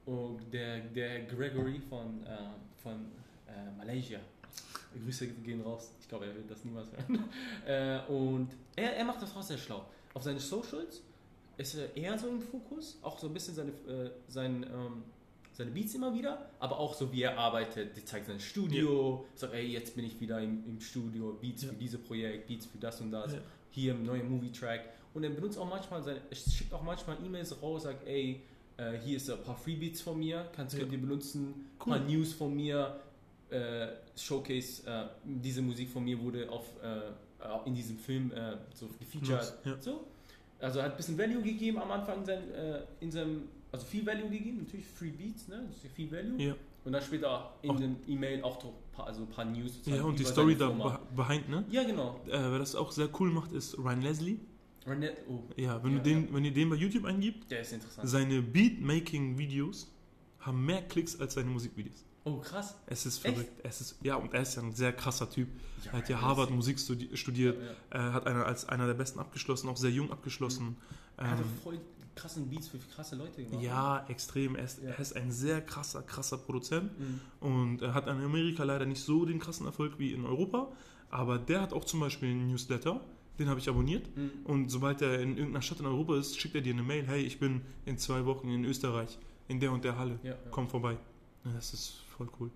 Und 0.07 0.40
der, 0.53 0.80
der 0.80 1.24
Gregory 1.24 1.80
von, 1.88 2.24
äh, 2.26 2.36
von 2.82 3.07
äh, 3.46 3.76
Malaysia. 3.76 4.18
Grüße 5.05 5.26
gehen 5.28 5.61
raus. 5.61 5.92
Ich 6.01 6.09
glaube, 6.09 6.26
er 6.26 6.34
wird 6.34 6.51
das 6.51 6.64
niemals 6.64 6.88
hören. 6.90 7.24
äh, 7.66 8.01
und 8.11 8.49
er, 8.74 8.96
er 8.96 9.05
macht 9.05 9.20
das 9.22 9.36
auch 9.36 9.42
sehr 9.42 9.59
schlau. 9.59 9.84
Auf 10.14 10.22
seine 10.22 10.40
Socials 10.40 11.03
ist 11.59 11.74
er 11.74 11.94
eher 11.96 12.18
so 12.18 12.28
im 12.28 12.40
Fokus, 12.40 12.99
auch 13.03 13.18
so 13.18 13.26
ein 13.26 13.34
bisschen 13.34 13.55
seine, 13.55 13.70
äh, 13.70 14.11
sein, 14.28 14.62
ähm, 14.64 15.03
seine 15.53 15.70
Beats 15.72 15.94
immer 15.94 16.14
wieder, 16.14 16.49
aber 16.59 16.78
auch 16.78 16.94
so 16.94 17.12
wie 17.12 17.22
er 17.22 17.36
arbeitet, 17.36 17.96
die 17.96 18.05
zeigt 18.05 18.26
sein 18.28 18.40
Studio, 18.40 19.26
sagt, 19.34 19.53
ey, 19.55 19.66
jetzt 19.66 19.94
bin 19.94 20.05
ich 20.07 20.18
wieder 20.20 20.40
im, 20.40 20.64
im 20.66 20.80
Studio, 20.80 21.36
Beats 21.40 21.62
Ja. 21.64 21.68
für 21.68 21.74
dieses 21.74 22.01
Projekt, 22.01 22.46
Beats 22.46 22.64
für 22.66 22.78
das 22.78 23.01
und 23.01 23.11
das, 23.11 23.34
Ja. 23.34 23.40
Hier 23.70 23.94
ein 23.94 24.04
neuer 24.04 24.22
Movie-Track. 24.24 24.80
Und 25.14 25.24
er 25.24 25.30
benutzt 25.30 25.58
auch 25.58 25.68
manchmal, 25.68 26.02
seine, 26.02 26.20
schickt 26.32 26.72
auch 26.72 26.82
manchmal 26.82 27.16
E-Mails 27.24 27.60
raus, 27.62 27.84
sagt, 27.84 28.06
ey, 28.06 28.40
äh, 28.76 28.98
hier 29.04 29.16
ist 29.16 29.28
ein 29.30 29.42
paar 29.42 29.56
Freebeats 29.56 30.00
von 30.00 30.18
mir, 30.18 30.48
kannst 30.54 30.74
du 30.76 30.80
Ja. 30.80 30.84
die 30.86 30.96
benutzen, 30.96 31.48
ein 31.48 31.70
Cool. 31.84 31.92
paar 31.98 32.00
News 32.06 32.32
von 32.32 32.54
mir, 32.54 33.00
äh, 33.50 33.88
Showcase, 34.16 34.86
äh, 34.86 35.06
diese 35.24 35.62
Musik 35.62 35.88
von 35.90 36.04
mir 36.04 36.20
wurde 36.20 36.48
auf, 36.50 36.66
äh, 36.82 37.00
in 37.66 37.74
diesem 37.74 37.96
Film 37.98 38.30
äh, 38.32 38.56
so 38.74 38.88
gefeatured. 38.98 39.54
Ja. 39.64 39.76
So. 39.80 40.04
Also 40.60 40.82
hat 40.82 40.90
ein 40.92 40.96
bisschen 40.96 41.16
Value 41.16 41.42
gegeben 41.42 41.78
am 41.78 41.90
Anfang 41.90 42.18
in 42.20 42.24
seinem, 42.26 42.52
äh, 42.52 42.80
in 43.00 43.10
seinem 43.12 43.42
also 43.72 43.86
viel 43.86 44.04
Value 44.04 44.28
gegeben, 44.28 44.58
natürlich 44.64 44.86
Free 44.86 45.10
Beats, 45.10 45.46
ne? 45.48 45.62
Das 45.68 45.76
ist 45.76 45.84
ja 45.84 45.90
viel 45.90 46.10
Value. 46.10 46.42
Ja. 46.42 46.54
Und 46.89 46.93
dann 46.95 47.03
später 47.03 47.55
in 47.61 47.70
Auch- 47.70 47.76
dem 47.76 47.97
E-Mail 48.07 48.43
auch 48.43 48.59
so 48.62 48.68
ein 48.68 48.74
paar, 48.93 49.07
also 49.09 49.20
ein 49.20 49.28
paar 49.28 49.45
News. 49.45 49.72
Ja, 49.84 50.03
und 50.05 50.18
die 50.18 50.24
Story 50.24 50.57
da 50.57 50.68
Firma. 50.68 50.99
behind, 51.14 51.47
ne? 51.51 51.64
Ja, 51.70 51.84
genau. 51.84 52.18
Äh, 52.26 52.30
wer 52.32 52.59
das 52.59 52.74
auch 52.74 52.91
sehr 52.93 53.11
cool 53.20 53.30
macht, 53.30 53.53
ist 53.53 53.76
Ryan 53.76 54.01
Leslie. 54.01 54.39
Renet, 54.86 55.18
oh, 55.28 55.43
Ja, 55.57 55.84
wenn, 55.84 55.93
Ja, 55.93 55.99
du 55.99 56.03
den, 56.03 56.22
ja. 56.28 56.34
wenn 56.34 56.45
ihr 56.47 56.53
den 56.55 56.70
bei 56.70 56.76
YouTube 56.76 57.05
eingibt, 57.05 57.51
der 57.51 57.61
ist 57.61 57.74
interessant. 57.74 58.09
seine 58.09 58.41
Beatmaking-Videos 59.03 59.93
haben 60.41 60.64
mehr 60.64 60.80
Klicks 60.82 61.20
als 61.20 61.34
seine 61.34 61.51
Musikvideos. 61.51 62.05
Oh, 62.24 62.39
krass. 62.39 62.74
Es 62.86 63.05
ist 63.07 63.22
Echt? 63.24 63.34
verrückt. 63.36 63.53
Es 63.64 63.80
ist, 63.82 63.97
ja, 64.03 64.16
und 64.16 64.32
er 64.32 64.43
ist 64.43 64.55
ja 64.57 64.62
ein 64.62 64.72
sehr 64.72 64.93
krasser 64.93 65.28
Typ. 65.30 65.49
Ja, 65.84 65.93
Er 65.93 65.99
hat 65.99 66.09
ja 66.09 66.20
Harvard 66.22 66.51
Musik 66.51 66.78
studi 66.78 67.14
studiert, 67.16 67.59
Ja, 67.93 68.09
äh, 68.09 68.12
hat 68.12 68.26
einer 68.26 68.47
als 68.47 68.66
einer 68.68 68.86
der 68.86 68.95
besten 68.95 69.18
abgeschlossen, 69.18 69.68
auch 69.68 69.76
sehr 69.76 69.91
jung 69.91 70.11
abgeschlossen. 70.11 70.76
ja. 71.18 71.24
Er 71.24 71.30
hat 71.32 71.39
Ähm, 71.41 71.45
doch 71.45 71.62
voll 71.64 71.80
krassen 72.18 72.48
Beats 72.50 72.68
für 72.68 72.78
krasse 72.78 73.16
Leute 73.16 73.44
gemacht. 73.44 73.62
ja, 73.62 74.04
extrem. 74.08 74.56
Er 74.56 74.64
ist, 74.64 74.82
Ja. 74.82 74.90
er 74.90 74.98
ist 74.98 75.14
ein 75.16 75.30
sehr 75.32 75.60
krasser, 75.60 76.02
krasser 76.02 76.38
Produzent. 76.38 76.90
Mhm. 76.98 77.20
Und 77.40 77.82
er 77.82 77.94
hat 77.94 78.06
in 78.06 78.20
Amerika 78.20 78.64
leider 78.64 78.86
nicht 78.86 79.02
so 79.02 79.24
den 79.24 79.38
krassen 79.38 79.66
Erfolg 79.66 79.98
wie 79.98 80.12
in 80.12 80.24
Europa. 80.24 80.70
Aber 81.10 81.38
der 81.38 81.60
hat 81.62 81.72
auch 81.72 81.84
zum 81.84 82.00
Beispiel 82.00 82.30
einen 82.30 82.48
Newsletter, 82.48 83.00
den 83.38 83.48
habe 83.48 83.60
ich 83.60 83.68
abonniert. 83.68 84.14
Mhm. 84.16 84.30
Und 84.44 84.68
sobald 84.70 85.00
er 85.00 85.20
in 85.20 85.30
irgendeiner 85.36 85.62
Stadt 85.62 85.80
in 85.80 85.86
Europa 85.86 86.16
ist, 86.18 86.38
schickt 86.38 86.54
er 86.54 86.60
dir 86.60 86.72
eine 86.74 86.82
Mail, 86.82 87.06
hey, 87.06 87.22
ich 87.22 87.38
bin 87.38 87.62
in 87.86 87.96
zwei 87.98 88.24
Wochen 88.26 88.48
in 88.50 88.64
Österreich, 88.64 89.18
in 89.46 89.60
der 89.60 89.72
und 89.72 89.84
der 89.84 89.96
Halle, 89.98 90.18
Ja, 90.22 90.30
ja. 90.32 90.36
komm 90.50 90.68
vorbei. 90.68 90.98
Das 91.54 91.72
ist 91.72 92.02
voll 92.16 92.28
cool. 92.40 92.50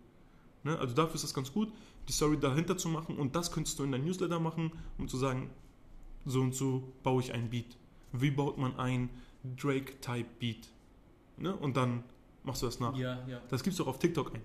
Ne? 0.65 0.79
Also 0.79 0.95
dafür 0.95 1.15
ist 1.15 1.25
das 1.25 1.33
ganz 1.35 1.53
gut, 1.53 1.73
die 2.09 2.13
Story 2.13 2.37
dahinter 2.39 2.77
zu 2.77 2.89
machen 2.89 3.17
und 3.17 3.35
das 3.37 3.53
könntest 3.53 3.79
du 3.79 3.85
in 3.85 3.93
dein 3.93 4.05
Newsletter 4.05 4.39
machen, 4.41 4.73
um 4.99 5.09
zu 5.09 5.17
sagen, 5.17 5.51
so 6.27 6.41
und 6.41 6.55
so 6.55 6.93
baue 7.03 7.23
ich 7.23 7.33
ein 7.33 7.49
Beat. 7.49 7.77
Wie 8.13 8.31
baut 8.31 8.59
man 8.59 8.77
ein 8.77 9.09
Drake-Type-Beat? 9.45 10.69
Ne? 11.39 11.55
Und 11.57 11.77
dann 11.77 12.05
machst 12.45 12.63
du 12.63 12.67
das 12.67 12.81
nach. 12.81 12.97
Ja, 12.97 13.19
ja. 13.27 13.41
Das 13.49 13.63
gibt's 13.63 13.79
doch 13.79 13.87
auf 13.87 13.99
TikTok 13.99 14.35
ein. 14.35 14.43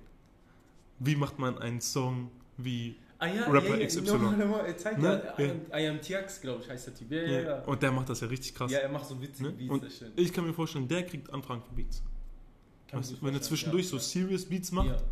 Wie 1.00 1.16
macht 1.16 1.38
man 1.40 1.58
einen 1.60 1.82
Song 1.82 2.32
wie 2.58 2.96
Ah 3.20 3.28
ja, 3.28 3.50
Rapper 3.50 3.80
ja, 3.80 3.88
XY. 3.88 4.02
nochmal, 4.02 4.38
nochmal, 4.38 4.66
er 4.66 4.78
zeigt 4.78 5.00
Ne? 5.00 5.34
ja, 5.38 5.80
I 5.80 5.88
am, 5.88 6.00
TX, 6.00 6.42
glaube 6.42 6.62
ich, 6.62 6.70
heißt 6.70 6.88
der 6.88 6.96
Typ. 6.96 7.12
Ja. 7.12 7.64
Und 7.64 7.82
der 7.82 7.92
macht 7.92 8.10
das 8.10 8.22
ja 8.22 8.28
richtig 8.28 8.54
krass. 8.54 8.72
Ja, 8.72 8.80
er 8.80 8.90
macht 8.90 9.08
so 9.08 9.20
witzige 9.20 9.50
Ne? 9.50 9.56
Beats, 9.56 10.02
Und. 10.02 10.12
Ich 10.20 10.32
kann 10.32 10.46
mir 10.46 10.54
vorstellen, 10.54 10.88
der 10.88 11.04
kriegt 11.04 11.32
Anfragen 11.34 11.64
für 11.64 11.74
Beats. 11.74 12.04
Weißt 12.92 13.14
du, 13.14 13.26
wenn 13.26 13.34
er 13.34 13.42
zwischendurch 13.42 13.88
so. 13.88 13.98
Serious 13.98 14.46
Beats 14.46 14.72
macht 14.72 15.04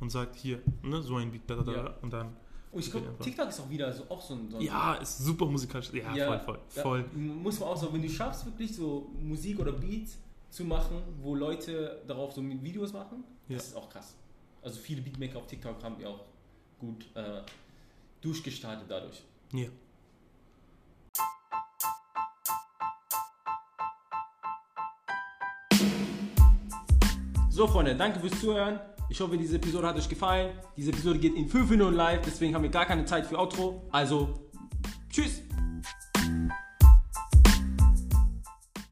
und 0.00 0.10
sagt, 0.10 0.36
hier, 0.36 0.60
ne, 0.82 1.02
so 1.02 1.16
ein 1.16 1.30
Beat, 1.32 1.42
da, 1.46 1.56
da, 1.56 1.62
da, 1.62 1.98
und 2.02 2.12
dann, 2.12 2.36
Und 2.74 2.80
ich 2.80 2.90
glaube. 2.90 3.06
TikTok 3.22 3.48
ist 3.48 3.60
auch 3.60 3.70
wieder 3.70 3.92
so, 3.92 4.02
auch 4.08 4.20
so 4.20 4.34
ein. 4.34 4.50
So 4.50 4.58
ja, 4.58 4.94
ist 4.94 5.18
super 5.18 5.46
musikalisch, 5.46 5.92
ja, 5.92 6.12
Ja, 6.12 6.26
voll, 6.26 6.58
voll, 6.72 6.82
voll. 6.82 7.04
Muss 7.14 7.60
man 7.60 7.68
auch 7.68 7.76
so, 7.76 7.92
wenn 7.92 8.02
du 8.02 8.08
schaffst, 8.08 8.44
wirklich 8.46 8.74
so 8.74 9.10
Musik 9.20 9.60
oder 9.60 9.70
Beats 9.70 10.18
zu 10.50 10.64
machen, 10.64 11.00
wo 11.22 11.36
Leute 11.36 12.02
darauf 12.08 12.32
so 12.32 12.42
Videos 12.42 12.92
machen, 12.92 13.22
Ja. 13.48 13.56
das 13.56 13.68
ist 13.68 13.76
auch 13.76 13.88
krass. 13.88 14.16
Also 14.60 14.80
viele 14.80 15.02
Beatmaker 15.02 15.38
auf 15.38 15.46
TikTok 15.46 15.80
haben 15.84 16.00
ja 16.00 16.08
auch 16.08 16.24
gut 16.80 17.06
äh, 17.14 17.42
durchgestartet 18.20 18.86
dadurch. 18.88 19.22
Ja. 19.52 19.68
So, 27.50 27.68
Freunde, 27.68 27.94
danke 27.94 28.18
fürs 28.18 28.40
Zuhören. 28.40 28.80
Ich 29.14 29.20
hoffe, 29.20 29.38
diese 29.38 29.54
Episode 29.54 29.86
hat 29.86 29.96
euch 29.96 30.08
gefallen. 30.08 30.50
Diese 30.76 30.90
Episode 30.90 31.20
geht 31.20 31.36
in 31.36 31.48
5 31.48 31.70
Minuten 31.70 31.94
live, 31.94 32.22
deswegen 32.26 32.52
haben 32.52 32.64
wir 32.64 32.70
gar 32.70 32.84
keine 32.84 33.04
Zeit 33.04 33.24
für 33.24 33.38
Outro. 33.38 33.86
Also, 33.92 34.50
tschüss! 35.08 35.40